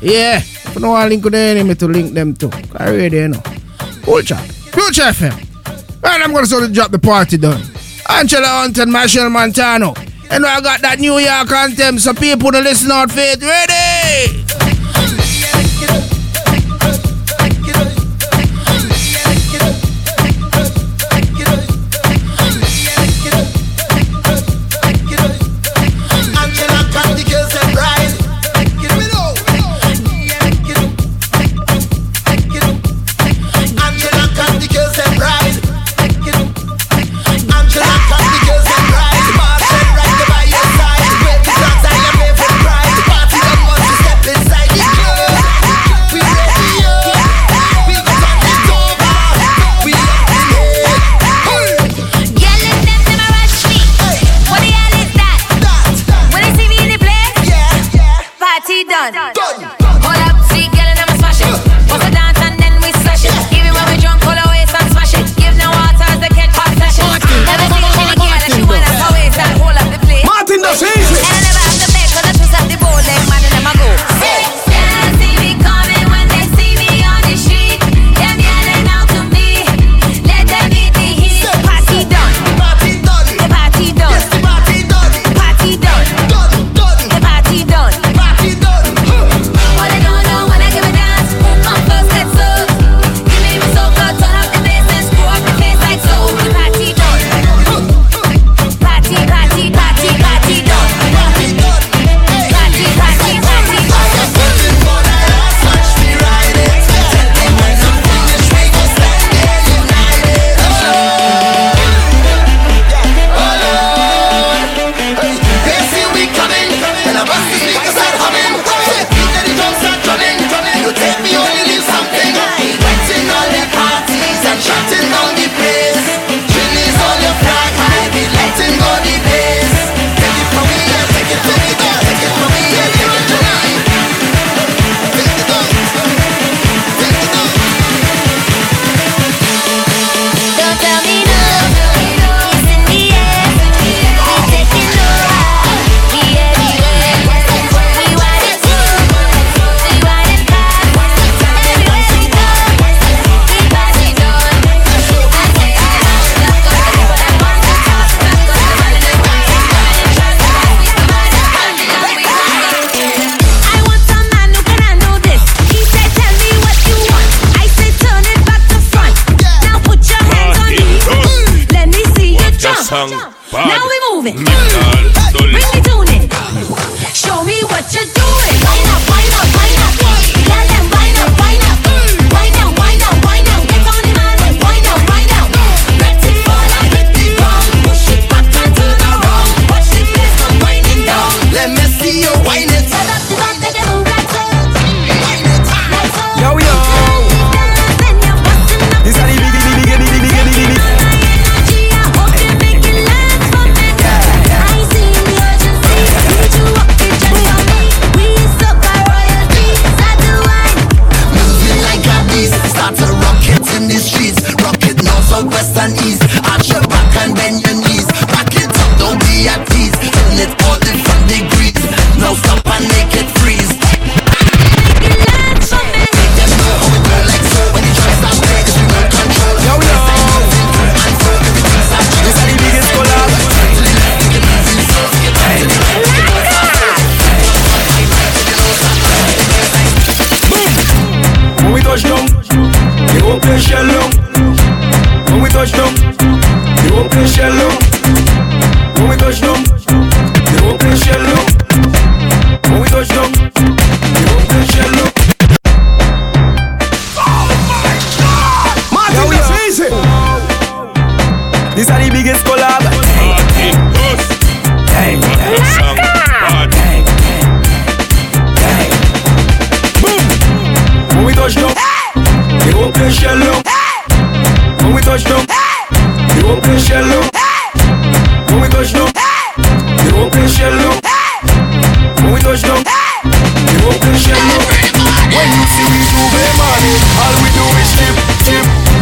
Yeah, 0.01 0.37
if 0.37 0.75
you 0.75 0.81
know 0.81 0.93
I 0.93 1.07
link 1.07 1.23
with 1.23 1.33
the 1.33 1.39
enemy 1.39 1.75
to 1.75 1.87
link 1.87 2.13
them 2.13 2.33
too. 2.33 2.51
I 2.75 2.89
radio, 2.89 3.21
you 3.21 3.27
know. 3.29 3.41
Culture. 4.03 4.35
Future 4.35 5.03
FM. 5.03 6.01
Right, 6.01 6.21
I'm 6.21 6.33
gonna 6.33 6.45
sort 6.45 6.63
of 6.63 6.73
drop 6.73 6.91
the 6.91 6.99
party 6.99 7.37
done. 7.37 7.61
Angela 8.09 8.47
Hunte 8.47 8.81
and 8.83 8.91
Machel 8.91 9.29
Montano. 9.29 9.93
And 10.31 10.45
I 10.45 10.61
got 10.61 10.81
that 10.81 10.99
New 10.99 11.17
York 11.17 11.51
anthem, 11.51 11.99
so 11.99 12.13
people 12.13 12.51
to 12.51 12.59
listen 12.59 12.91
out 12.91 13.11
for 13.11 13.19
it. 13.19 13.41
Ready? 13.41 14.58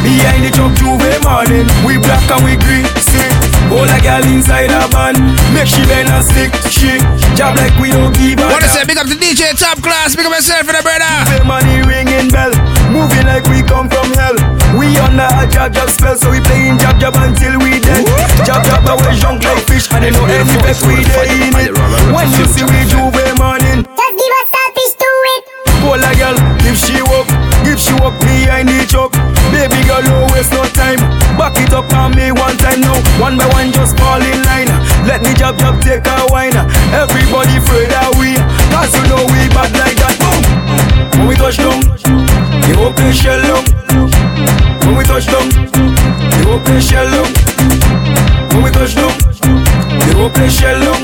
Behind 0.07 0.39
the 0.39 0.51
truck 0.55 0.71
J'ouvert 0.79 1.19
morning, 1.27 1.67
we 1.83 1.99
black 1.99 2.23
and 2.31 2.39
we 2.47 2.55
green, 2.55 2.87
see. 3.03 3.27
Hold 3.67 3.91
a 3.91 3.99
girl 3.99 4.23
inside 4.23 4.71
a 4.71 4.87
van, 4.87 5.19
make 5.51 5.67
she 5.67 5.83
bend 5.83 6.07
and 6.07 6.23
stick, 6.23 6.55
she 6.71 6.95
job 7.35 7.59
like 7.59 7.75
we 7.75 7.91
don't 7.91 8.15
give 8.15 8.39
a 8.39 8.47
Wanna 8.47 8.71
say 8.71 8.87
big 8.87 8.95
up 8.95 9.11
to 9.11 9.19
DJ 9.19 9.51
Top 9.59 9.83
Class, 9.83 10.15
big 10.15 10.23
up 10.23 10.31
yourself 10.31 10.63
for 10.63 10.71
the 10.71 10.79
brother. 10.79 11.03
J'ouvert 11.27 11.43
money 11.43 11.83
ringing 11.83 12.31
bell, 12.31 12.55
moving 12.87 13.27
like 13.27 13.43
we 13.51 13.59
come 13.67 13.91
from 13.91 14.07
hell. 14.15 14.39
We 14.79 14.95
under 15.03 15.27
a 15.27 15.43
jab 15.51 15.75
jab 15.75 15.91
spell, 15.91 16.15
so 16.15 16.31
we 16.31 16.39
playing 16.39 16.79
jab 16.79 17.03
jab 17.03 17.19
until 17.19 17.59
we 17.59 17.83
dead. 17.83 18.07
Jab 18.47 18.63
jab 18.63 18.87
but 18.87 19.03
we 19.03 19.11
junk 19.19 19.43
like 19.43 19.59
fish, 19.67 19.91
and 19.91 20.07
they 20.07 20.11
know 20.15 20.23
any 20.23 20.47
best 20.63 20.87
we 20.87 21.03
dead 21.03 21.27
in 21.35 21.51
it. 21.67 21.75
When 22.15 22.31
you 22.39 22.47
see 22.47 22.63
we 22.63 22.79
J'ouvert 22.87 23.35
morning. 23.35 23.83
Just 23.83 24.15
give 24.15 24.33
us 24.39 24.47
selfish 24.55 24.93
to 25.03 25.09
it. 25.35 25.41
Pull 25.83 25.99
a 25.99 26.11
girl, 26.15 26.37
if 26.63 26.79
she 26.79 26.95
walk, 27.03 27.27
if 27.67 27.75
she 27.75 27.91
walk 27.99 28.15
behind 28.23 28.71
the 28.71 28.87
truck. 28.87 29.11
Baby 29.67 29.83
girl, 29.83 29.99
no 29.99 30.23
waste 30.31 30.53
no 30.55 30.63
time. 30.79 30.95
Back 31.35 31.59
it 31.59 31.73
up 31.73 31.91
on 31.91 32.15
me 32.15 32.31
one 32.31 32.55
time 32.55 32.79
now. 32.79 32.95
One 33.19 33.35
by 33.35 33.43
one, 33.51 33.71
just 33.75 33.99
fall 33.99 34.21
in 34.23 34.39
line. 34.47 34.71
Let 35.03 35.19
me 35.21 35.33
jab 35.35 35.59
jab 35.59 35.81
take 35.83 36.07
a 36.07 36.23
wine. 36.31 36.55
Everybody 36.95 37.59
afraid 37.59 37.91
that 37.91 38.15
we, 38.15 38.39
cause 38.71 38.95
you 38.95 39.03
know 39.11 39.27
we 39.27 39.43
bad 39.51 39.75
like 39.75 39.99
that. 39.99 40.15
Boom. 40.23 40.39
When 41.19 41.27
we 41.27 41.35
touch 41.35 41.59
down, 41.59 41.83
they 42.63 42.79
open 42.79 43.11
shell 43.11 43.43
up. 43.59 43.67
When 44.87 44.95
we 44.95 45.03
touch 45.03 45.27
down, 45.27 45.51
they 45.51 46.47
open 46.47 46.79
shell 46.79 47.11
up. 47.19 47.27
When 48.55 48.63
we 48.63 48.71
touch 48.71 48.95
down, 48.95 49.11
they 49.99 50.15
open 50.15 50.47
shell 50.47 50.79
up. 50.79 50.99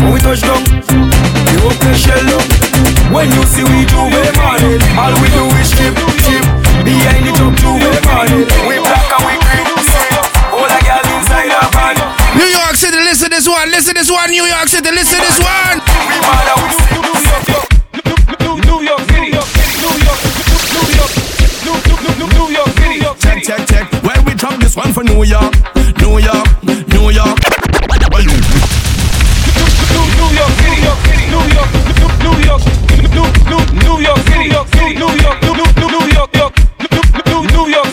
When 0.00 0.16
we 0.16 0.18
touch 0.24 0.40
down, 0.40 0.64
they 0.64 1.58
open 1.60 1.92
shell 1.92 2.24
up. 2.40 2.44
When 3.12 3.28
you 3.36 3.44
see 3.44 3.68
we 3.68 3.84
do 3.84 4.00
we 4.08 4.22
morning, 4.40 4.80
all 4.96 5.12
we 5.20 5.28
do 5.28 5.44
New 14.34 14.46
York 14.46 14.66
City, 14.66 14.90
listen 14.90 15.14
to 15.14 15.22
this 15.22 15.38
one. 15.38 15.78
we 15.78 16.18
mad 16.18 16.50
and 16.50 16.58
we 16.58 16.68
sick. 16.74 16.90
New 18.66 18.82
York 18.82 18.98
City. 19.06 19.30
New 19.30 19.94
York. 20.02 20.18
New 20.74 20.90
York. 20.98 21.14
New 21.62 21.78
New 22.18 22.26
New 22.34 22.50
York 22.50 22.70
City. 22.74 22.98
Check, 23.22 23.46
check, 23.46 23.62
check. 23.68 24.02
Well, 24.02 24.18
we 24.26 24.34
drop 24.34 24.58
this 24.58 24.74
one 24.74 24.92
for 24.92 25.04
New 25.04 25.22
York. 25.22 25.54
New 26.02 26.18
York, 26.18 26.50
New 26.66 27.14
York. 27.14 27.38
New 27.78 27.94
York 27.94 28.18
City. 28.18 28.42
New 31.30 31.46
York. 31.46 31.46
New 31.46 31.46
York. 31.54 31.70
New 32.18 32.34
York 32.42 32.62
New 33.06 33.62
New 33.86 34.02
York 34.02 34.18
City. 34.18 34.98
New 34.98 35.14
York. 35.14 35.38
New 35.46 35.54
New 35.54 35.70
New 35.78 36.10
York. 36.10 36.58
New 37.30 37.46
New 37.54 37.66
York 37.70 37.86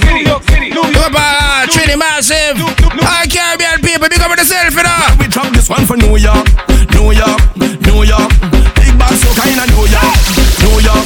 City. 0.49 0.69
New 0.73 0.82
uh, 0.82 1.67
Trinity 1.67 1.97
Massive. 1.97 2.81
Caribbean 3.32 3.80
people, 3.80 4.10
big 4.10 4.20
up 4.20 4.36
yourself, 4.36 4.76
you 4.76 4.84
know. 4.84 5.15
We 5.20 5.28
drop 5.28 5.54
this 5.56 5.70
one 5.70 5.86
for 5.88 5.96
New 5.96 6.17
York, 6.20 6.44
New 6.91 7.15
York, 7.15 7.39
New 7.88 8.04
York. 8.04 8.30
Big 8.76 8.91
bad 9.00 9.15
so 9.15 9.32
kind 9.39 9.56
of 9.56 9.67
New 9.72 9.88
York, 9.88 10.15
New 10.60 10.78
York, 10.84 11.06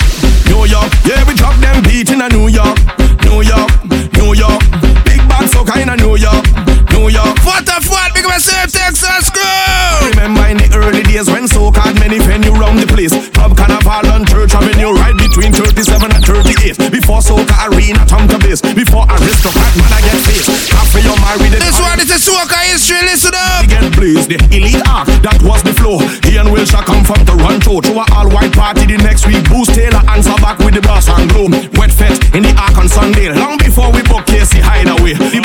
New 0.49 0.63
York. 0.65 0.89
Yeah, 1.05 1.21
we 1.29 1.37
drop 1.37 1.53
them 1.61 1.83
beat 1.85 2.09
in 2.09 2.21
a 2.21 2.29
New 2.29 2.49
York, 2.49 2.81
New 3.29 3.45
York, 3.45 3.69
New 4.17 4.33
York. 4.33 4.61
Big 5.05 5.21
bad 5.29 5.45
so 5.53 5.61
kind 5.63 5.89
of 5.93 6.01
New 6.01 6.17
York, 6.17 6.41
New 6.89 7.13
York. 7.13 7.37
What 7.45 7.61
the 7.61 7.77
fuck, 7.85 8.09
big 8.17 8.25
up 8.25 8.33
yourself, 8.33 8.73
Texas 8.73 9.29
crew. 9.29 10.09
Remember 10.09 10.49
in 10.49 10.57
the 10.57 10.67
early 10.81 11.03
days 11.05 11.29
when 11.29 11.45
soca 11.45 11.77
had 11.85 11.93
many 12.01 12.17
venue 12.17 12.51
round 12.57 12.81
the 12.81 12.89
place. 12.89 13.13
Club 13.37 13.53
Carnival 13.53 14.01
on 14.09 14.25
Church 14.25 14.57
Avenue, 14.57 14.97
right 14.97 15.13
between 15.13 15.53
37 15.53 16.09
and 16.09 16.25
38. 16.25 16.89
Before 16.89 17.21
soca 17.21 17.69
arena, 17.69 18.01
Tom 18.09 18.25
to 18.33 18.41
base. 18.41 18.65
Before 18.73 19.05
aristocrat 19.13 19.73
man 19.77 19.93
I 19.93 20.01
get 20.01 20.17
face. 20.25 20.49
After 20.73 20.99
you're 21.05 21.19
married, 21.21 21.53
This 21.61 21.77
a 22.15 22.17
soca 22.17 22.59
history, 22.71 23.01
listen 23.03 23.35
up. 23.35 23.67
get 23.67 23.83
blazed. 23.91 24.29
The 24.31 24.39
elite 24.55 24.79
arc, 24.87 25.07
that 25.19 25.35
was 25.43 25.59
the 25.63 25.75
flow. 25.75 25.99
Ian 26.31 26.51
Wilshire 26.51 26.83
come 26.87 27.03
from 27.03 27.19
Toronto 27.27 27.81
to 27.83 27.91
a 27.99 28.05
all 28.15 28.31
white 28.31 28.53
party 28.55 28.87
the 28.87 28.97
next 29.03 29.27
week. 29.27 29.43
Boost 29.51 29.75
Taylor 29.75 29.99
answer 30.07 30.35
back 30.39 30.57
with 30.59 30.75
the 30.75 30.81
brass 30.81 31.11
and 31.11 31.27
glow. 31.27 31.51
Wet 31.75 31.91
fest 31.91 32.23
in 32.31 32.43
the 32.43 32.55
arc 32.55 32.77
on 32.79 32.87
Sunday. 32.87 33.27
Long 33.35 33.59
before 33.59 33.91
we 33.91 34.01
book 34.07 34.25
Casey 34.25 34.63
Hideaway. 34.63 35.19
The 35.19 35.43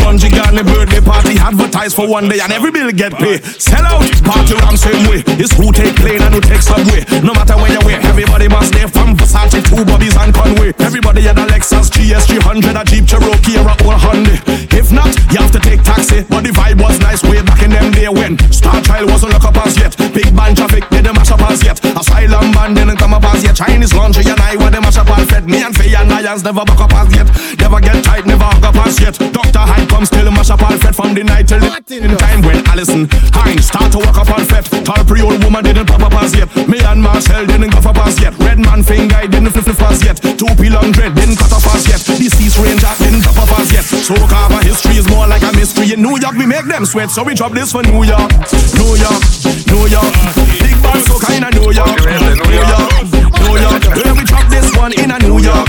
bungee 0.51 0.65
garden 0.65 0.73
birthday 0.73 1.01
party 1.01 1.39
advertised 1.39 1.97
for 1.97 2.09
one 2.09 2.29
day 2.29 2.41
and 2.41 2.53
every 2.53 2.71
bill 2.71 2.91
get 2.91 3.13
paid. 3.15 3.45
Sell 3.45 3.85
out, 3.85 4.03
party 4.23 4.55
ram 4.55 4.77
same 4.77 5.09
way. 5.09 5.23
It's 5.39 5.53
who 5.57 5.73
take 5.73 5.95
plane 5.97 6.23
and 6.23 6.35
who 6.35 6.41
take 6.41 6.63
subway. 6.63 7.05
No 7.23 7.33
matter 7.33 7.57
where 7.57 7.73
you 7.73 7.81
wear, 7.85 8.01
everybody 8.07 8.49
must 8.49 8.73
stay 8.73 8.87
from 8.87 9.17
Versace 9.17 9.63
to 9.63 9.85
Bobby's 9.85 10.17
and 10.17 10.35
Conway. 10.35 10.73
Everybody 10.79 11.23
had 11.23 11.39
a 11.39 11.47
Lexus 11.47 11.91
GS 11.91 12.27
300, 12.27 12.77
a 12.77 12.85
Jeep 12.85 13.07
Cherokee 13.07 13.59
or 13.59 13.69
a 13.69 13.75
old 13.85 14.01
Hyundai. 14.01 14.39
If 14.73 14.93
not, 14.93 15.11
you 15.33 15.39
have 15.39 15.53
to 15.53 15.61
take 15.61 15.83
taxi. 15.83 16.25
But 16.29 16.45
the 16.45 16.51
vibe 16.51 16.81
was 16.83 16.99
nice 17.01 17.23
way 17.23 17.43
back 17.43 17.63
in 17.63 17.71
them 17.71 17.93
day 17.93 18.09
when 18.09 18.39
Star 18.53 18.81
Child 18.83 19.11
wasn't 19.11 19.33
look 19.33 19.45
up 19.45 19.57
as 19.67 19.77
yet. 19.79 19.97
Big 20.15 20.35
band 20.35 20.57
traffic 20.57 20.89
didn't 20.91 21.15
mash 21.15 21.31
up 21.31 21.43
as 21.43 21.63
yet. 21.65 21.79
Asylum 21.85 22.53
band 22.61 22.77
didn't 22.77 22.99
come 22.99 23.15
up 23.15 23.25
as 23.25 23.43
yet. 23.43 23.57
Chinese 23.57 23.95
laundry 23.95 24.25
and 24.29 24.41
I 24.41 24.57
were 24.57 24.71
the 24.71 24.81
mash 24.81 24.99
up 24.99 25.09
all 25.09 25.25
fed. 25.25 25.49
Me 25.49 25.63
and 25.63 25.75
Fay-Ann 25.75 26.09
Lyons 26.09 26.45
never 26.45 26.65
back 26.65 26.81
up 26.81 26.93
as 26.93 27.09
yet. 27.17 27.29
Never 27.59 27.81
get 27.81 28.05
tight, 28.05 28.27
never 28.27 28.45
hug 28.45 28.65
up 28.65 28.77
as 28.87 29.01
yet. 29.01 29.17
Dr. 29.17 29.65
Hyde 29.71 29.89
come 29.89 30.05
still 30.05 30.31
mash 30.31 30.51
up 30.51 30.63
all 30.63 30.77
fed 30.77 30.95
from 30.95 31.15
the 31.15 31.25
night 31.25 31.49
till 31.49 31.61
the 31.61 32.17
time 32.17 32.43
when 32.43 32.59
Alison 32.69 33.09
Hinds 33.33 33.67
start 33.67 33.93
to 33.93 33.99
walk 33.99 34.19
up 34.19 34.31
on 34.31 34.45
fed. 34.45 34.65
Tall 34.85 35.05
pre 35.05 35.23
old 35.23 35.43
woman 35.43 35.65
didn't 35.65 35.87
pop 35.87 36.03
up 36.03 36.15
as 36.21 36.37
yet. 36.37 36.49
Me 36.69 36.79
and 36.81 37.03
Marcel 37.03 37.47
didn't 37.47 37.71
cuff 37.71 37.80
as 38.11 38.21
yet. 38.21 38.35
Red 38.39 38.59
man 38.59 38.83
finger 38.83 39.23
didn't 39.31 39.51
flip 39.51 39.83
as 39.83 40.03
yet. 40.05 40.19
Two 40.39 40.51
P 40.59 40.69
long 40.69 40.91
dread 40.91 41.15
didn't 41.15 41.37
cut 41.37 41.53
off 41.53 41.67
as 41.75 41.87
yet. 41.87 42.03
Deceased 42.19 42.59
ranger 42.59 42.91
didn't 42.99 43.23
top 43.23 43.39
up 43.39 43.53
as 43.59 43.71
yet. 43.73 43.85
So 43.85 44.15
cover 44.27 44.63
history 44.67 44.99
is 44.99 45.07
more 45.09 45.27
like 45.27 45.43
a 45.43 45.53
mystery. 45.55 45.93
In 45.95 46.03
New 46.03 46.19
York 46.19 46.35
we 46.35 46.47
make 46.47 46.67
them 46.67 46.85
sweat, 46.85 47.11
so 47.11 47.23
we 47.23 47.35
drop 47.35 47.53
this 47.53 47.73
for 47.73 47.83
New 47.83 48.03
York, 48.03 48.31
New 48.75 48.93
York, 48.99 49.23
New 49.71 49.85
York. 49.87 50.13
Big 50.59 50.77
band 50.83 51.03
so 51.07 51.17
kinda 51.23 51.51
New 51.55 51.71
York, 51.71 51.95
New 52.03 52.63
York, 52.67 52.99
New 53.39 53.55
York. 53.65 53.83
Where 53.95 54.15
we 54.15 54.25
drop 54.25 54.47
this 54.51 54.69
one 54.77 54.93
in 54.99 55.11
a 55.11 55.19
New 55.19 55.39
York, 55.39 55.69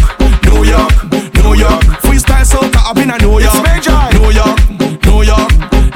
New 0.50 0.64
York, 0.66 0.94
New 1.38 1.54
York. 1.54 1.82
Freestyle 2.02 2.46
soca 2.46 2.82
up 2.90 2.98
in 2.98 3.12
a 3.12 3.18
New 3.22 3.38
York, 3.40 3.62
New 4.18 4.32
York, 4.32 4.58
New 5.06 5.22
York, 5.24 5.50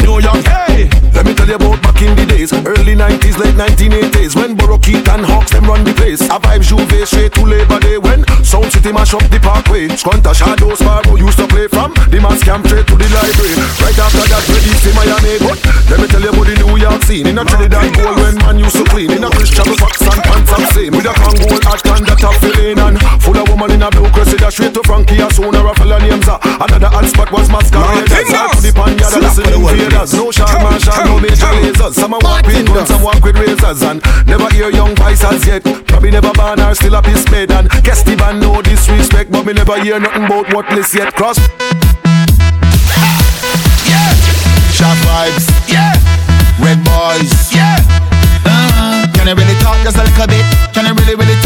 New 0.05 0.17
York. 0.21 0.43
Hey, 0.45 0.89
Let 1.13 1.25
me 1.25 1.33
tell 1.33 1.47
you 1.47 1.55
about 1.55 1.81
back 1.81 2.01
in 2.01 2.15
the 2.15 2.25
days, 2.25 2.51
early 2.53 2.95
90s, 2.95 3.37
late 3.37 3.55
1980s, 3.55 4.35
when 4.35 4.55
Borough 4.55 4.79
Keith 4.79 5.07
and 5.09 5.25
Hawks 5.45 5.53
them 5.53 5.69
run 5.69 5.83
the 5.85 5.93
place. 5.93 6.21
A 6.33 6.41
vibe 6.41 6.65
J'ouvert 6.65 7.05
straight 7.05 7.33
to 7.37 7.45
Labor 7.45 7.77
Day 7.77 7.97
when 8.01 8.25
Sound 8.41 8.71
City 8.73 8.91
mash 8.91 9.13
up 9.13 9.21
the 9.29 9.37
parkway. 9.37 9.85
Squanta 9.93 10.33
Shadows 10.33 10.79
Sparrow 10.81 11.15
used 11.21 11.37
to 11.37 11.45
play 11.45 11.67
from 11.67 11.93
the 12.09 12.17
mass 12.17 12.41
camp 12.41 12.65
straight 12.65 12.87
to 12.89 12.97
the 12.97 13.05
library. 13.13 13.53
Right 13.77 13.93
after 13.93 14.25
that, 14.25 14.41
released 14.49 14.89
in 14.89 14.95
Miami. 14.97 15.37
But 15.45 15.61
let 15.93 16.01
me 16.01 16.07
tell 16.09 16.25
you 16.25 16.33
about 16.33 16.49
the 16.49 16.55
New 16.65 16.73
York 16.81 17.01
scene. 17.05 17.29
In 17.29 17.37
a 17.37 17.45
Trinidad 17.45 17.93
gold 17.93 18.17
when 18.17 18.35
man 18.41 18.57
used 18.57 18.73
to 18.73 18.85
clean. 18.89 19.13
In 19.13 19.21
a 19.21 19.29
Christian 19.29 19.69
Fox 19.77 20.01
and 20.01 20.17
pants 20.25 20.49
up 20.49 20.65
same. 20.73 20.97
With 20.97 21.05
a 21.05 21.13
Congo 21.13 21.45
hat 21.61 21.85
and 21.93 22.05
that 22.09 22.25
a 22.25 22.31
filling 22.41 22.81
and 22.81 22.97
full 23.21 23.37
of 23.37 23.45
woman 23.45 23.69
in 23.69 23.85
a 23.85 23.89
blue 23.93 24.09
cressida 24.09 24.49
straight 24.49 24.73
to 24.73 24.81
Frankie 24.81 25.21
as 25.21 25.37
soon 25.37 25.53
a 25.53 25.61
fella 25.77 26.01
names 26.01 26.25
her. 26.25 26.41
Another 26.57 26.89
hot 26.89 27.05
spot 27.05 27.29
was 27.29 27.53
masqueraders. 27.53 28.54
To 28.75 28.81
the 28.81 28.91
panya, 28.91 29.07
listening 29.21 29.61
invaders. 29.61 30.13
No 30.13 30.31
Sean 30.31 30.63
Marshall, 30.63 31.05
no 31.05 31.19
major 31.19 31.47
lasers. 31.47 31.93
Some 31.93 32.13
a 32.13 32.19
walk 32.19 32.45
with 32.45 32.67
guns, 32.67 32.89
some 32.89 33.01
walk 33.01 33.23
with 33.23 33.37
razors. 33.37 33.81
And 33.81 34.03
never 34.27 34.49
hear 34.49 34.69
young 34.69 34.95
voices 34.95 35.47
yet. 35.47 35.63
Probably 35.87 36.11
never 36.11 36.33
born 36.33 36.59
or 36.59 36.75
still 36.75 36.95
a 36.95 37.01
piss 37.01 37.29
made. 37.31 37.51
And 37.51 37.69
guess 37.83 38.03
the 38.03 38.15
band 38.15 38.41
no 38.41 38.61
disrespect, 38.61 39.31
but 39.31 39.45
me 39.45 39.53
never 39.53 39.79
hear 39.81 39.99
nothing 39.99 40.25
about 40.25 40.53
what 40.53 40.69
list 40.71 40.93
yet. 40.93 41.13
Cross. 41.13 41.39
Sharp 44.75 44.99
vibes. 45.07 45.47
Yeah. 45.71 45.95
Red 46.59 46.83
boys. 46.83 47.31
Yeah. 47.55 47.79
Uh, 48.43 49.07
can 49.15 49.27
I 49.29 49.33
really 49.33 49.55
talk 49.63 49.79
just 49.83 49.95
a 49.95 50.03
little 50.03 50.27
bit? 50.27 50.43
Can 50.75 50.85
I 50.85 50.91
really, 50.91 51.15
really 51.15 51.39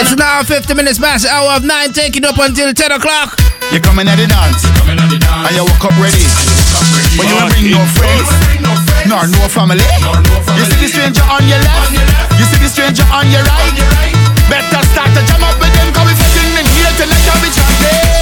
It's 0.00 0.16
now 0.16 0.42
50 0.42 0.74
minutes 0.74 0.98
past 0.98 1.24
the 1.24 1.30
hour 1.30 1.56
of 1.56 1.64
9, 1.64 1.92
taking 1.92 2.24
up 2.24 2.38
until 2.38 2.72
10 2.72 2.92
o'clock. 2.92 3.36
You're 3.70 3.84
coming 3.84 4.08
at 4.08 4.16
the 4.16 4.26
dance. 4.26 4.64
And 4.88 5.52
you 5.52 5.64
woke 5.64 5.84
up 5.84 5.96
ready. 6.00 6.24
But 7.16 7.28
you 7.28 7.36
ain't 7.36 7.52
bring 7.52 7.70
no 7.76 7.84
friends, 7.96 8.28
nor 9.04 9.28
no 9.28 9.48
family. 9.52 9.84
You 10.56 10.64
see 10.64 10.80
the 10.80 10.88
stranger 10.88 11.24
on 11.28 11.44
your 11.44 11.60
left, 11.60 11.92
you 12.40 12.44
see 12.48 12.60
the 12.60 12.70
stranger 12.72 13.04
on 13.12 13.28
your 13.28 13.44
right. 13.44 13.76
Better 14.48 14.80
start 14.92 15.12
to 15.12 15.20
jam 15.28 15.44
up 15.44 15.60
with 15.60 15.72
them, 15.76 15.92
cause 15.92 16.08
we 16.08 16.14
sitting 16.16 16.56
in 16.56 16.66
here 16.72 16.92
tonight 16.96 17.28
and 17.28 17.40
we 17.44 17.48
chanting. 17.52 18.21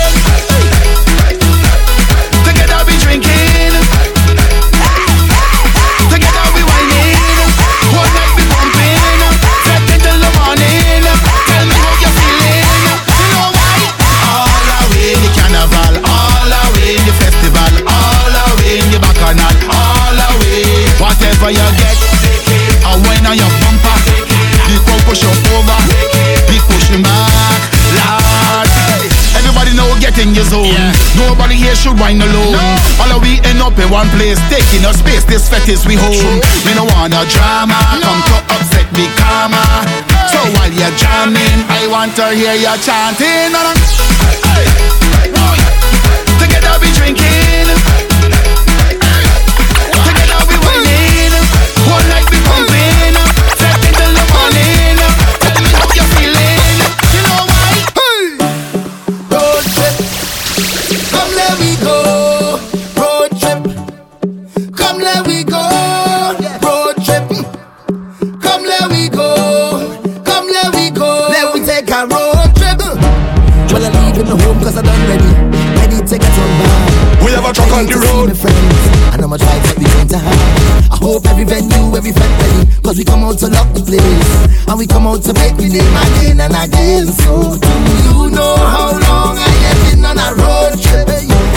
Getting 30.21 30.37
your 30.37 30.45
zone. 30.45 30.77
Nobody 31.17 31.57
here 31.57 31.75
should 31.75 31.97
whine 31.99 32.21
alone. 32.21 32.61
All 33.01 33.09
of 33.17 33.23
we 33.23 33.41
end 33.49 33.65
up 33.65 33.77
in 33.81 33.89
one 33.89 34.09
place, 34.17 34.37
taking 34.53 34.85
up 34.85 34.95
space. 34.95 35.25
This 35.25 35.49
fetish 35.49 35.87
we 35.87 35.97
hold. 35.97 36.45
Me 36.69 36.77
no 36.77 36.85
want 36.85 37.13
no 37.17 37.25
drama, 37.25 37.81
come 38.05 38.21
to 38.29 38.37
upset 38.53 38.89
me 38.93 39.09
karma. 39.17 39.65
So 40.29 40.39
while 40.57 40.69
you're 40.69 40.93
jamming, 41.01 41.65
I 41.73 41.89
want 41.89 42.15
to 42.17 42.29
hear 42.37 42.53
you 42.53 42.77
chanting. 42.85 43.57
Together 46.37 46.77
we 46.81 46.93
drinking. 46.93 47.90
On 77.81 77.87
the 77.89 77.97
road. 78.13 78.29
And 79.15 79.25
I'ma 79.25 79.37
try 79.37 79.57
to 79.57 79.75
be 79.81 79.89
to 80.13 80.19
have. 80.19 80.93
I 80.93 80.97
hope 81.01 81.25
every 81.27 81.45
venue, 81.45 81.97
every 81.97 82.13
ready. 82.13 82.69
Cause 82.85 82.99
we 82.99 83.05
come 83.05 83.25
out 83.25 83.39
to 83.41 83.49
lock 83.49 83.73
the 83.73 83.81
place. 83.81 84.33
And 84.69 84.77
we 84.77 84.87
come 84.87 85.07
out 85.07 85.25
to 85.25 85.33
make 85.41 85.57
we 85.57 85.73
name 85.73 85.97
again 85.97 86.41
and 86.45 86.53
again. 86.53 87.09
So 87.09 87.57
do 87.57 87.73
you 88.05 88.29
know 88.37 88.57
how 88.69 88.93
long 88.93 89.41
I 89.41 89.49
have 89.65 89.81
been 89.89 90.05
on 90.05 90.21
a 90.21 90.29
road 90.37 90.77
trip? 90.77 91.09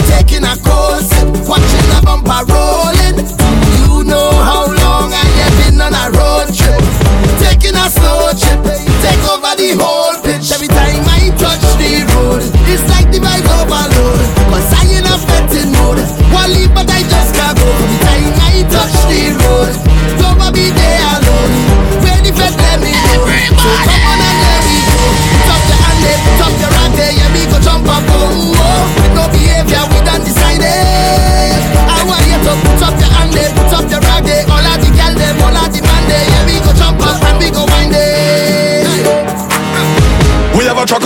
Taking 0.08 0.48
a 0.48 0.56
course, 0.64 1.12
watching 1.44 1.88
a 1.92 2.00
bumper 2.00 2.40
rolling. 2.48 3.20
Do 3.20 3.68
you 3.84 4.08
know 4.08 4.32
how 4.48 4.64
long 4.64 5.12
I 5.12 5.24
have 5.44 5.54
been 5.60 5.76
on 5.76 5.92
a 5.92 6.08
road 6.08 6.48
trip? 6.56 6.80
Taking 7.36 7.76
a 7.76 7.86
slow 7.92 8.23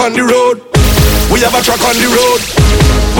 on 0.09 0.15
the 0.17 0.25
road. 0.25 0.57
We 1.29 1.41
have 1.45 1.53
a 1.53 1.61
truck 1.61 1.81
on 1.85 1.93
the 2.01 2.09
road. 2.09 2.41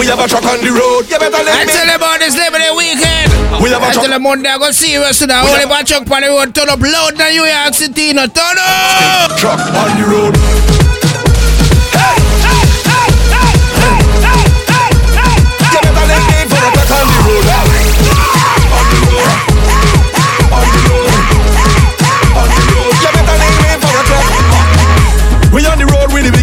We 0.01 0.07
have 0.09 0.21
a 0.21 0.27
truck 0.27 0.45
on 0.49 0.57
the 0.65 0.73
road. 0.73 1.05
You 1.11 1.19
better 1.21 1.45
let 1.45 1.53
I 1.61 1.65
me. 1.69 1.73
tell 1.73 1.85
you 1.87 1.97
about 2.01 2.19
this 2.19 2.33
Labor 2.33 2.57
Day 2.57 2.73
weekend. 2.73 3.29
We 3.61 3.69
have 3.77 3.83
a 3.83 3.87
I 3.87 3.93
truck- 3.93 4.05
tell 4.09 4.13
you 4.17 4.19
Monday 4.21 4.49
I 4.49 4.57
go 4.57 4.71
serious 4.71 5.19
to 5.19 5.27
that. 5.27 5.45
We 5.45 5.51
Only 5.51 5.61
have- 5.61 5.71
one 5.71 5.85
truck 5.85 6.09
on 6.11 6.23
the 6.23 6.29
road. 6.33 6.55
Turn 6.55 6.71
up 6.71 6.81
loud 6.81 7.17
than 7.19 7.29
New 7.37 7.45
York 7.45 7.75
City. 7.75 8.15
No 8.15 8.25
turn 8.27 8.57
up. 8.57 9.37
Truck 9.37 9.61
on 9.61 10.01
the 10.01 10.07
road. 10.09 10.68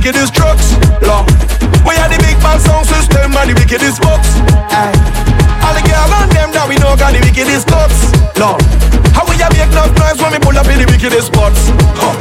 Wickedest 0.06 0.36
trucks. 0.36 0.78
Lord. 1.02 1.26
We 1.82 1.98
are 1.98 2.06
the 2.06 2.22
big 2.22 2.38
band 2.38 2.62
sound 2.62 2.86
system 2.86 3.34
and 3.34 3.50
the 3.50 3.58
wickedest 3.58 3.98
box. 4.06 4.38
Aye. 4.70 4.94
All 5.66 5.74
the 5.74 5.82
girl 5.82 6.14
and 6.22 6.30
them 6.30 6.54
that 6.54 6.70
we 6.70 6.78
know 6.78 6.94
got 6.94 7.18
the 7.18 7.22
wickedest 7.26 7.66
nuts. 7.74 8.14
Lord. 8.38 8.62
How 9.18 9.26
we 9.26 9.34
a 9.42 9.50
make 9.50 9.66
enough 9.66 9.90
noise 9.98 10.22
when 10.22 10.30
we 10.30 10.38
pull 10.38 10.54
up 10.54 10.70
in 10.70 10.78
the 10.78 10.86
wickedest 10.86 11.34
spots? 11.34 11.74
Huh. 11.98 12.14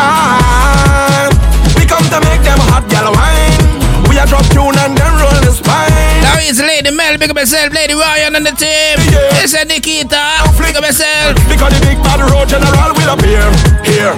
Ah, 0.00 1.28
we 1.76 1.84
come 1.84 2.00
to 2.08 2.18
make 2.24 2.40
them 2.48 2.56
hot 2.72 2.88
gal 2.88 3.12
wine. 3.12 3.60
We 4.08 4.16
a 4.16 4.24
drop 4.24 4.48
tune 4.48 4.80
and 4.80 4.96
then 4.96 5.12
roll 5.20 5.36
the 5.44 5.52
spine. 5.52 6.24
Now 6.24 6.40
it's 6.40 6.64
Lady 6.64 6.96
Mel, 6.96 7.20
big 7.20 7.28
up 7.28 7.36
yourself, 7.36 7.76
Lady 7.76 7.92
Ryan 7.92 8.40
on 8.40 8.48
the 8.48 8.56
team. 8.56 8.96
Yeah. 9.12 9.44
It's 9.44 9.52
a 9.52 9.68
Nikita, 9.68 10.48
big 10.56 10.80
up 10.80 10.80
yourself. 10.80 11.36
Because 11.44 11.76
the 11.76 11.92
big 11.92 12.00
bad 12.00 12.24
road 12.24 12.48
general 12.48 12.96
will 12.96 13.12
appear 13.12 13.44
here. 13.84 14.16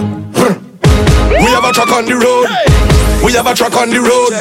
We 1.42 1.51
have 1.51 1.66
a 1.66 1.75
truck 1.75 1.90
on 1.90 2.07
the 2.07 2.14
road. 2.14 2.79
We 3.22 3.37
have 3.37 3.46
a 3.46 3.54
truck 3.54 3.76
on 3.76 3.90
the 3.90 4.00
road. 4.00 4.33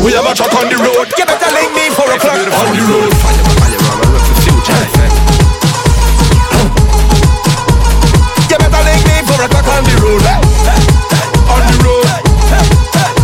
We 0.00 0.12
have 0.16 0.24
a 0.24 0.32
truck 0.32 0.52
on 0.56 0.72
the 0.72 0.80
road. 0.80 1.12
You 1.20 1.24
better 1.28 1.52
link 1.52 1.70
me 1.76 1.92
for 1.92 2.08
a 2.08 2.16
clock 2.16 2.40
on 2.40 2.72
the 2.72 2.80
road. 2.88 3.12
You 8.48 8.56
better 8.56 8.82
link 8.88 9.02
me 9.04 9.16
for 9.28 9.36
a 9.36 9.48
clock 9.52 9.68
on 9.68 9.84
the 9.84 9.94
road. 10.00 10.24
On 11.44 11.60
the 11.60 11.76
road. 11.84 12.08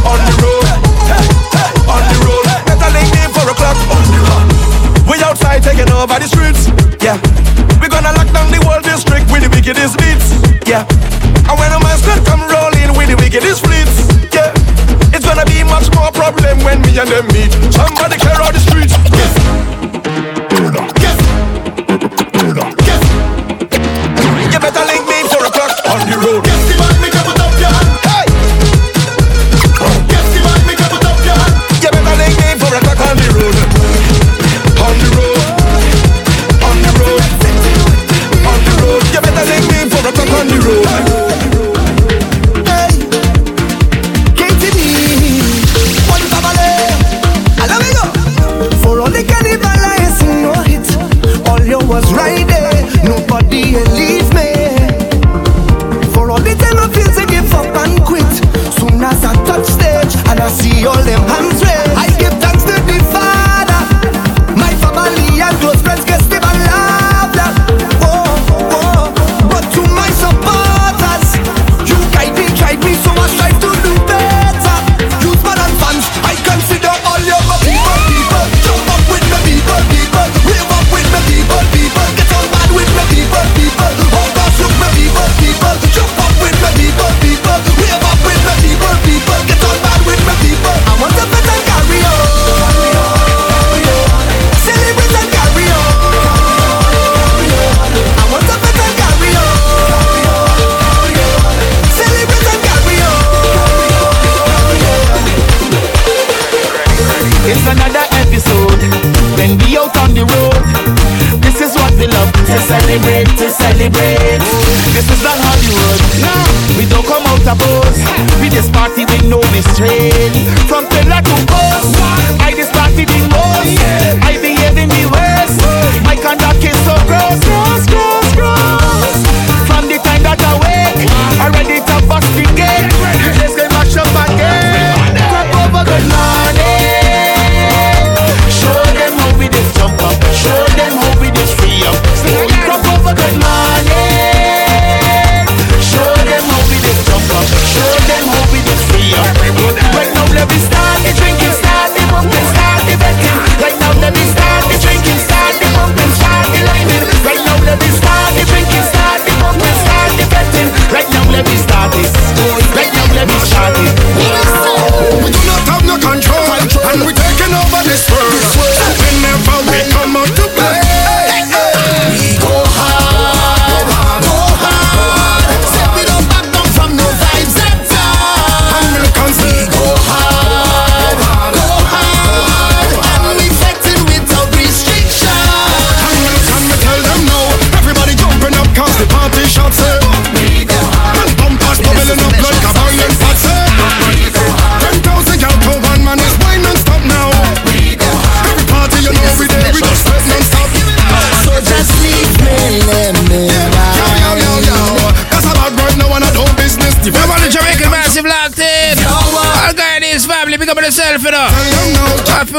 On 0.05 0.19
the 0.21 0.35
road. 0.45 0.69
On 1.89 2.03
the 2.05 2.17
road. 2.29 2.47
Better 2.69 2.91
link 2.93 3.09
me 3.17 3.25
for 3.33 3.49
a 3.49 3.55
clock 3.57 3.81
on 3.97 4.05
the 4.13 4.21
road. 4.29 4.45
We 5.09 5.25
outside 5.25 5.65
taking 5.65 5.89
over 5.89 6.21
the 6.21 6.29
streets. 6.29 6.69
Yeah. 7.01 7.17
We 7.81 7.89
gonna 7.89 8.13
lock 8.13 8.29
down 8.29 8.53
the 8.53 8.61
whole 8.61 8.85
district 8.85 9.33
with 9.33 9.41
the 9.41 9.49
wickedest 9.49 9.97
beats. 9.97 10.37
Yeah. 10.69 10.85
And 11.49 11.57
when 11.57 11.73
a 11.73 11.81
man 11.81 11.97
come 12.29 12.45
rolling 12.45 12.93
with 12.93 13.09
the 13.09 13.17
wickedest 13.17 13.65
fleets. 13.65 14.22
Much 15.83 15.95
more 15.97 16.13
problem 16.13 16.59
when 16.65 16.81
me 16.83 16.99
and 16.99 17.09
them 17.09 17.27
meet. 17.29 17.51
Somebody 17.73 18.17
clear 18.19 18.35
out 18.35 18.53
the 18.53 18.61
streets. 18.61 18.95
Yes. 19.11 19.33
Yes. 21.03 21.19
Yes. 22.87 23.03
You 24.53 24.59
better 24.61 24.85
link 24.87 25.07
me 25.09 25.29
for 25.29 25.45
a 25.45 25.51
clock 25.51 25.73
on 25.91 26.01
the 26.09 26.17
road. 26.25 26.52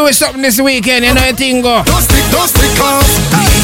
Feel 0.03 0.09
with 0.09 0.19
something 0.19 0.41
this 0.41 0.59
weekend, 0.59 1.05
you 1.05 1.13
know, 1.13 1.23
your 1.23 1.33
thing 1.33 1.61
go. 1.61 1.81
Don't 1.85 2.01
stick, 2.03 2.27
don't 2.27 2.43
stick, 2.43 2.75
go 2.75 2.83
hard, 2.83 3.07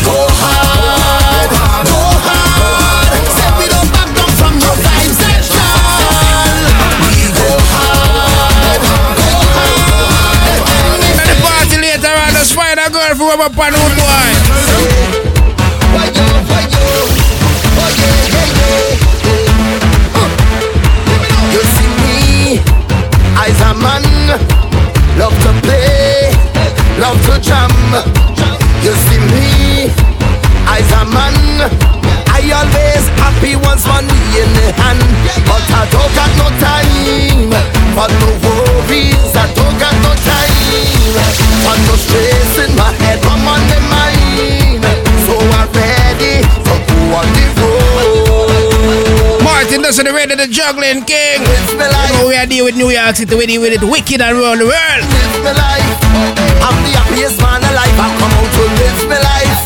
go 0.07 1.99
hard. 2.23 3.11
Say 3.35 3.51
we 3.59 3.67
don't 3.67 3.91
back 3.91 4.07
down 4.15 4.31
from 4.39 4.55
no 4.55 4.71
vibes. 4.71 5.19
We 7.11 7.27
go 7.35 7.51
hard, 7.75 8.79
go 8.87 9.35
hard. 9.51 10.63
And 11.19 11.27
the 11.27 11.35
party 11.43 11.75
later 11.83 12.07
on, 12.07 12.31
just 12.31 12.55
find 12.55 12.79
a 12.79 12.87
girl 12.87 13.19
for 13.19 13.35
rub 13.35 13.43
up 13.43 13.59
on 13.59 13.75
the 13.75 13.83
boy. 13.99 14.31
You 21.51 21.61
see 21.75 21.91
me, 21.99 22.63
I's 23.35 23.59
a 23.59 23.75
man, 23.75 24.07
love 25.19 25.35
to 25.43 25.51
play, 25.67 25.78
love 26.99 27.19
to 27.25 27.39
jam. 27.39 27.71
You 28.83 28.93
see 29.07 29.19
me, 29.31 29.87
I's 30.67 30.91
a 30.91 31.03
man, 31.07 31.67
I 32.27 32.43
always 32.51 33.03
happy 33.19 33.55
once 33.55 33.87
money 33.87 34.19
in 34.35 34.49
the 34.55 34.67
hand, 34.75 34.99
but 35.47 35.63
I 35.71 35.87
don't 35.91 36.11
got 36.15 36.31
no 36.35 36.47
time 36.59 37.51
for 37.95 38.07
no 38.19 38.29
worries. 38.43 39.31
I 39.35 39.47
don't 39.55 39.75
got 39.79 39.95
no 40.03 40.11
time 40.27 40.53
for 41.63 41.75
no 41.87 41.95
stress 41.95 42.67
in 42.67 42.71
my 42.75 42.91
head, 43.03 43.19
I'm 43.23 43.47
on 43.47 43.63
the 43.71 43.79
mind, 43.91 44.83
so 45.23 45.35
I'm 45.59 45.67
ready 45.71 46.43
to 46.43 46.75
go 46.87 46.99
on 47.15 47.27
the 47.35 47.45
road. 47.59 49.43
Martin 49.43 49.81
doesn't 49.81 50.05
ready 50.07 50.35
the 50.35 50.47
juggling 50.47 51.03
king. 51.03 51.43
You 51.71 51.77
know 52.15 52.27
we 52.27 52.35
are 52.35 52.45
dealing 52.45 52.65
with 52.65 52.75
New 52.77 52.89
York 52.89 53.15
City, 53.15 53.35
we 53.35 53.45
deal 53.45 53.61
with 53.61 53.73
it 53.73 53.83
wicked 53.83 54.21
and 54.21 54.37
around 54.37 54.59
the 54.59 54.67
world. 54.67 56.38
Live 56.59 56.67
my 56.67 56.67
life. 56.67 56.67
I'm 56.67 56.77
the 56.83 56.91
happiest 56.97 57.39
man 57.41 57.61
alive. 57.63 57.99
I 57.99 58.07
come 58.19 58.33
out 58.35 58.51
to 58.55 58.63
live 58.79 58.99
my 59.09 59.19
life. 59.19 59.59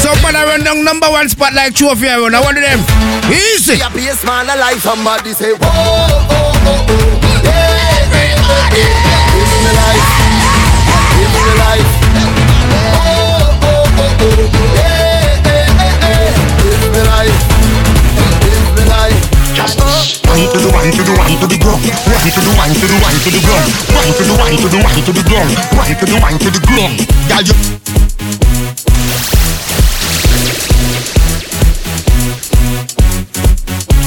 So 0.00 0.10
when 0.24 0.36
I 0.36 0.44
run 0.44 0.62
down 0.64 0.84
number 0.84 1.08
one 1.10 1.28
spot 1.28 1.54
like 1.54 1.74
trophy 1.74 2.06
around, 2.08 2.34
I 2.34 2.40
want 2.40 2.56
them 2.56 2.80
easy. 3.30 3.76
The 3.76 3.84
happiest 3.84 4.24
man 4.24 4.48
alive. 4.50 4.80
Somebody 4.82 5.32
say, 5.32 5.52
whoa, 5.52 5.58
oh, 5.64 6.30
oh, 6.30 6.86
oh. 6.88 7.42
Yeah, 7.44 8.04
everybody. 8.04 8.84
Live 9.34 9.54
my 9.64 9.72
life. 9.80 10.08
Live 11.16 11.34
my 11.34 11.54
life. 11.64 11.90
Oh, 12.74 13.58
oh, 13.62 13.84
oh, 13.98 14.20
oh. 14.20 14.48
Yeah, 14.76 15.48
eh, 15.48 15.84
eh, 15.84 16.10
eh. 16.10 16.30
Live 16.64 16.84
my 16.92 17.02
life. 17.14 17.38
Live 18.44 18.68
my 18.76 18.84
life. 18.92 19.20
Just 19.54 19.78
one 20.34 20.50
to 20.50 20.58
the 20.58 20.70
one 20.74 20.90
to 20.90 21.02
the 21.02 21.14
one 21.14 21.34
to 21.38 21.46
the 21.46 21.58
ground. 21.62 21.84
One 22.10 22.26
to 22.26 22.40
the 22.42 22.52
one 22.58 22.74
to 22.74 22.86
the 22.90 22.98
one 22.98 23.14
to 23.22 23.30
the 23.30 23.40
ground. 23.46 23.70
One 23.94 24.10
to 24.18 24.22
the 24.26 24.34
one 24.34 24.56
to 24.58 24.66
the 24.66 24.80
one 24.82 24.98
to 25.06 25.12
the 25.14 25.22
ground. 25.30 25.54
One 25.78 25.94
to 25.94 26.06
the 26.10 26.18
one 26.18 26.38
to 26.42 26.50
the 26.50 26.60
ground. 26.66 26.98
Girl, 27.30 27.42
you. 27.46 27.54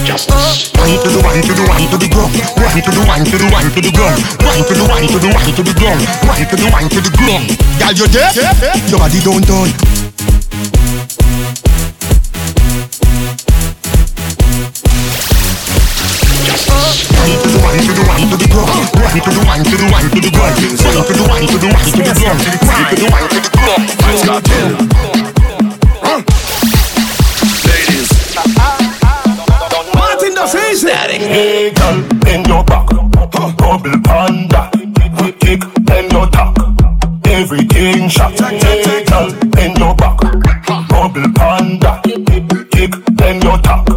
Just 0.03 0.27
one 0.75 0.99
to 0.99 1.07
the 1.07 1.21
one 1.23 1.39
to 1.39 1.53
the 1.55 1.63
one 1.63 1.87
to 1.87 1.97
the 1.97 2.09
ground. 2.11 2.35
One 2.59 2.75
to 2.75 2.91
the 2.91 3.03
one 3.07 3.23
to 3.23 3.37
the 3.39 3.47
one 3.47 3.67
to 3.71 3.79
the 3.79 3.91
ground. 3.95 4.19
One 4.43 4.61
to 4.67 4.73
the 4.75 4.83
one 4.83 5.07
to 5.07 5.19
the 5.23 5.31
one 5.31 5.51
to 5.55 5.63
the 5.63 5.73
ground. 5.79 6.03
One 6.27 6.43
to 6.43 6.55
the 6.59 6.67
one 6.75 6.87
to 6.91 6.99
the 6.99 7.11
ground. 7.15 7.55
Girl, 7.79 7.93
you 7.95 8.07
there? 8.11 8.35
Your 8.91 8.99
body 8.99 9.19
don't 9.23 9.47
turn. 9.47 10.06
Ground. 19.17 19.47
One 19.47 19.63
to 19.63 19.75
the 19.75 19.89
one 19.89 20.03
to 20.09 20.19
the 20.21 20.29
one 20.37 20.53
to 20.53 20.67
the 20.69 20.77
ground. 20.77 20.93
One 20.93 21.01
to 21.05 21.13
the 21.13 21.25
one 21.27 21.41
to 21.47 21.57
the 21.57 21.67
one 21.73 21.89
to 21.89 21.97
the 21.97 22.13
ground. 22.13 22.37
One 22.69 22.85
to 22.87 22.95
the 22.95 23.07
one 23.09 23.25
to 23.27 23.39
the 23.41 23.49
ground. 23.57 23.81
Vybz 23.97 24.21
Kartel. 24.27 24.69
Ladies. 27.65 28.09
Martin 29.95 30.33
the 30.35 30.45
Static. 30.75 31.21
Hey, 31.21 31.71
girl, 31.71 31.97
bend 32.19 32.47
your 32.47 32.63
back. 32.63 32.87
Bubble 33.57 33.99
panda. 34.03 34.69
Kick, 35.39 35.61
bend 35.83 36.11
your 36.11 36.27
tack. 36.27 36.55
Everything 37.25 38.09
shot. 38.09 38.39
Hey, 38.39 39.03
girl, 39.05 39.31
bend 39.49 39.77
your 39.79 39.95
back. 39.95 40.19
Bubble 40.89 41.31
panda. 41.33 42.01
Kick, 42.71 42.93
bend 43.15 43.43
your 43.43 43.57
tack. 43.59 43.87